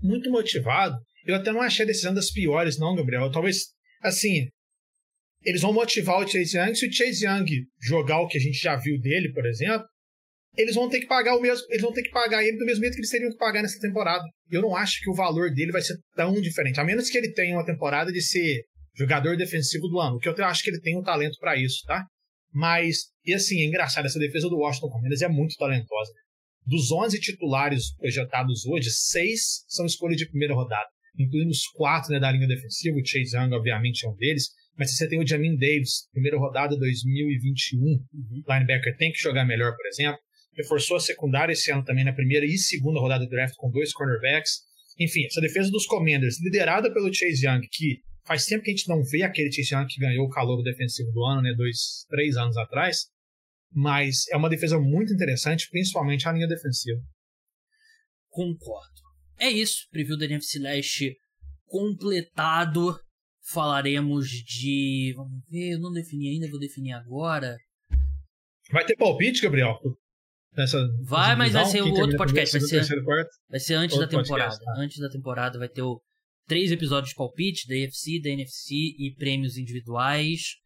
Muito 0.00 0.30
motivado? 0.30 0.96
Eu 1.26 1.34
até 1.34 1.52
não 1.52 1.60
achei 1.60 1.84
a 1.84 1.88
decisão 1.88 2.14
das 2.14 2.30
piores, 2.30 2.78
não, 2.78 2.94
Gabriel. 2.94 3.30
Talvez, 3.30 3.74
assim, 4.00 4.48
eles 5.46 5.62
vão 5.62 5.72
motivar 5.72 6.18
o 6.18 6.26
Chase 6.26 6.58
Young. 6.58 6.74
Se 6.74 6.88
o 6.88 6.92
Chase 6.92 7.24
Young 7.24 7.46
jogar 7.80 8.20
o 8.20 8.26
que 8.26 8.36
a 8.36 8.40
gente 8.40 8.58
já 8.58 8.74
viu 8.74 9.00
dele, 9.00 9.32
por 9.32 9.46
exemplo, 9.46 9.86
eles 10.56 10.74
vão 10.74 10.88
ter 10.88 10.98
que 10.98 11.06
pagar 11.06 11.36
o 11.36 11.40
mesmo, 11.40 11.64
eles 11.70 11.82
vão 11.82 11.92
ter 11.92 12.02
que 12.02 12.10
pagar 12.10 12.42
ele 12.42 12.58
do 12.58 12.66
mesmo 12.66 12.82
jeito 12.82 12.94
que 12.94 13.00
eles 13.00 13.10
teriam 13.10 13.30
que 13.30 13.36
pagar 13.36 13.62
nessa 13.62 13.78
temporada. 13.78 14.24
Eu 14.50 14.60
não 14.60 14.74
acho 14.74 15.00
que 15.00 15.08
o 15.08 15.14
valor 15.14 15.52
dele 15.54 15.70
vai 15.70 15.82
ser 15.82 15.96
tão 16.16 16.34
diferente, 16.40 16.80
a 16.80 16.84
menos 16.84 17.08
que 17.08 17.16
ele 17.16 17.32
tenha 17.32 17.54
uma 17.54 17.64
temporada 17.64 18.10
de 18.10 18.20
ser 18.20 18.64
jogador 18.96 19.36
defensivo 19.36 19.86
do 19.88 20.00
ano, 20.00 20.18
que 20.18 20.28
eu 20.28 20.34
acho 20.44 20.64
que 20.64 20.70
ele 20.70 20.80
tem 20.80 20.98
um 20.98 21.02
talento 21.02 21.38
para 21.38 21.56
isso, 21.56 21.82
tá? 21.86 22.04
Mas, 22.52 23.10
e 23.24 23.32
assim, 23.32 23.60
é 23.60 23.66
engraçado, 23.66 24.06
essa 24.06 24.18
defesa 24.18 24.48
do 24.48 24.56
Washington 24.56 24.88
Commanders 24.88 25.22
é 25.22 25.28
muito 25.28 25.54
talentosa. 25.56 26.10
Dos 26.64 26.90
11 26.90 27.20
titulares 27.20 27.94
projetados 27.96 28.64
hoje, 28.64 28.90
seis 28.90 29.64
são 29.68 29.86
escolhas 29.86 30.16
de 30.16 30.28
primeira 30.28 30.54
rodada, 30.54 30.88
incluindo 31.16 31.50
os 31.50 31.68
quatro 31.68 32.10
né, 32.10 32.18
da 32.18 32.32
linha 32.32 32.48
defensiva, 32.48 32.96
o 32.96 33.06
Chase 33.06 33.36
Young, 33.36 33.54
obviamente, 33.54 34.06
é 34.06 34.08
um 34.08 34.16
deles, 34.16 34.48
mas 34.78 34.90
se 34.90 34.98
você 34.98 35.08
tem 35.08 35.18
o 35.18 35.26
Jamin 35.26 35.56
Davis, 35.56 36.08
primeira 36.12 36.38
rodada 36.38 36.76
2021, 36.76 37.80
uhum. 37.80 38.42
linebacker 38.46 38.96
tem 38.96 39.10
que 39.10 39.18
jogar 39.18 39.44
melhor, 39.44 39.74
por 39.74 39.86
exemplo. 39.86 40.20
Reforçou 40.54 40.96
a 40.96 41.00
secundária 41.00 41.52
esse 41.52 41.70
ano 41.70 41.84
também 41.84 42.04
na 42.04 42.12
primeira 42.12 42.44
e 42.44 42.58
segunda 42.58 43.00
rodada 43.00 43.24
do 43.24 43.30
draft 43.30 43.54
com 43.56 43.70
dois 43.70 43.92
cornerbacks. 43.92 44.60
Enfim, 44.98 45.24
essa 45.26 45.40
defesa 45.40 45.70
dos 45.70 45.86
Commanders, 45.86 46.40
liderada 46.42 46.92
pelo 46.92 47.12
Chase 47.12 47.46
Young, 47.46 47.60
que 47.70 48.00
faz 48.26 48.44
tempo 48.44 48.64
que 48.64 48.70
a 48.70 48.74
gente 48.74 48.88
não 48.88 49.02
vê 49.02 49.22
aquele 49.22 49.52
Chase 49.52 49.74
Young 49.74 49.86
que 49.86 50.00
ganhou 50.00 50.26
o 50.26 50.30
calor 50.30 50.62
defensivo 50.62 51.10
do 51.12 51.24
ano, 51.24 51.42
né, 51.42 51.54
dois, 51.54 52.06
três 52.08 52.36
anos 52.36 52.56
atrás. 52.56 53.06
Mas 53.72 54.26
é 54.30 54.36
uma 54.36 54.48
defesa 54.48 54.78
muito 54.78 55.12
interessante, 55.12 55.68
principalmente 55.70 56.28
a 56.28 56.32
linha 56.32 56.48
defensiva. 56.48 57.00
Concordo. 58.28 58.96
É 59.38 59.50
isso, 59.50 59.86
preview 59.90 60.16
da 60.16 60.24
NFC 60.24 60.58
Leste 60.58 61.16
completado 61.66 62.98
falaremos 63.52 64.28
de. 64.28 65.14
Vamos 65.16 65.42
ver, 65.48 65.74
eu 65.74 65.80
não 65.80 65.92
defini 65.92 66.30
ainda, 66.30 66.50
vou 66.50 66.58
definir 66.58 66.92
agora. 66.92 67.56
Vai 68.72 68.84
ter 68.84 68.96
palpite, 68.96 69.42
Gabriel? 69.42 69.78
Nessa 70.56 70.78
vai, 71.02 71.36
mas 71.36 71.52
vai 71.52 71.66
ser 71.66 71.82
o 71.82 71.92
outro 71.92 72.16
podcast. 72.16 72.58
Vai 72.58 72.68
ser, 72.68 73.04
vai 73.48 73.60
ser 73.60 73.74
antes 73.74 73.96
outro 73.96 74.10
da 74.10 74.22
temporada. 74.22 74.50
Podcast, 74.50 74.64
tá. 74.64 74.82
Antes 74.82 74.98
da 74.98 75.08
temporada 75.10 75.58
vai 75.58 75.68
ter 75.68 75.82
o, 75.82 76.00
três 76.46 76.72
episódios 76.72 77.10
de 77.10 77.16
palpite 77.16 77.68
da 77.68 77.76
EFC, 77.76 78.20
da 78.22 78.30
NFC 78.30 78.74
e 78.98 79.14
prêmios 79.16 79.56
individuais. 79.56 80.56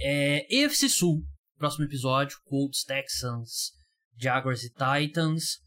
É, 0.00 0.46
EFC 0.50 0.88
Sul, 0.88 1.22
próximo 1.58 1.84
episódio: 1.84 2.38
Colts, 2.44 2.84
Texans, 2.84 3.72
Jaguars 4.16 4.64
e 4.64 4.70
Titans. 4.70 5.58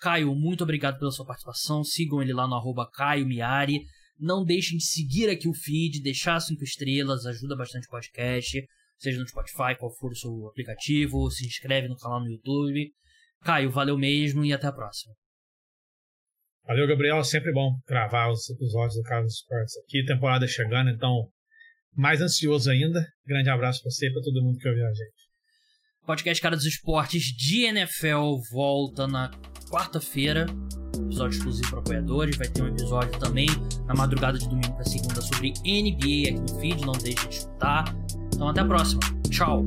Caio, 0.00 0.32
muito 0.34 0.62
obrigado 0.62 0.98
pela 0.98 1.10
sua 1.10 1.26
participação. 1.26 1.82
Sigam 1.82 2.22
ele 2.22 2.32
lá 2.32 2.46
no 2.46 2.54
arroba 2.54 2.88
Caio 2.88 3.26
Miari. 3.26 3.80
Não 4.18 4.44
deixem 4.44 4.78
de 4.78 4.84
seguir 4.84 5.28
aqui 5.30 5.48
o 5.48 5.54
feed, 5.54 6.02
deixar 6.02 6.40
cinco 6.40 6.64
estrelas, 6.64 7.24
ajuda 7.24 7.56
bastante 7.56 7.86
o 7.86 7.90
podcast, 7.90 8.66
seja 8.98 9.20
no 9.20 9.28
Spotify, 9.28 9.76
qual 9.78 9.94
for 9.94 10.10
o 10.10 10.16
seu 10.16 10.48
aplicativo, 10.48 11.30
se 11.30 11.46
inscreve 11.46 11.88
no 11.88 11.96
canal 11.96 12.20
no 12.20 12.30
YouTube. 12.30 12.92
Caio, 13.42 13.70
valeu 13.70 13.96
mesmo 13.96 14.44
e 14.44 14.52
até 14.52 14.66
a 14.66 14.72
próxima. 14.72 15.14
Valeu, 16.66 16.86
Gabriel. 16.86 17.22
Sempre 17.24 17.52
bom 17.52 17.78
gravar 17.86 18.30
os 18.30 18.50
episódios 18.50 18.96
do 18.96 19.02
Carlos 19.02 19.34
Sports 19.34 19.78
aqui. 19.78 20.04
Temporada 20.04 20.46
chegando, 20.46 20.90
então 20.90 21.30
mais 21.96 22.20
ansioso 22.20 22.70
ainda. 22.70 23.06
Grande 23.26 23.48
abraço 23.48 23.80
para 23.82 23.90
você 23.90 24.08
e 24.08 24.12
para 24.12 24.22
todo 24.22 24.42
mundo 24.42 24.58
que 24.58 24.68
ouviu 24.68 24.86
a 24.86 24.92
gente. 24.92 25.28
Podcast 26.04 26.42
Cara 26.42 26.56
dos 26.56 26.66
Esportes 26.66 27.24
de 27.24 27.64
NFL 27.64 28.36
volta 28.50 29.06
na 29.06 29.30
quarta-feira 29.70 30.46
episódio 30.96 31.36
exclusivo 31.36 31.70
para 31.70 31.78
apoiadores. 31.80 32.36
Vai 32.36 32.48
ter 32.48 32.62
um 32.62 32.68
episódio 32.68 33.18
também 33.18 33.48
na 33.86 33.94
madrugada 33.94 34.38
de 34.38 34.48
domingo 34.48 34.72
para 34.74 34.84
segunda 34.84 35.20
sobre 35.20 35.50
NBA 35.64 36.30
aqui 36.30 36.52
no 36.52 36.60
feed. 36.60 36.84
Não 36.84 36.92
deixe 36.92 37.28
de 37.28 37.34
escutar. 37.34 37.94
Então, 38.34 38.48
até 38.48 38.60
a 38.60 38.64
próxima. 38.64 39.00
Tchau. 39.30 39.66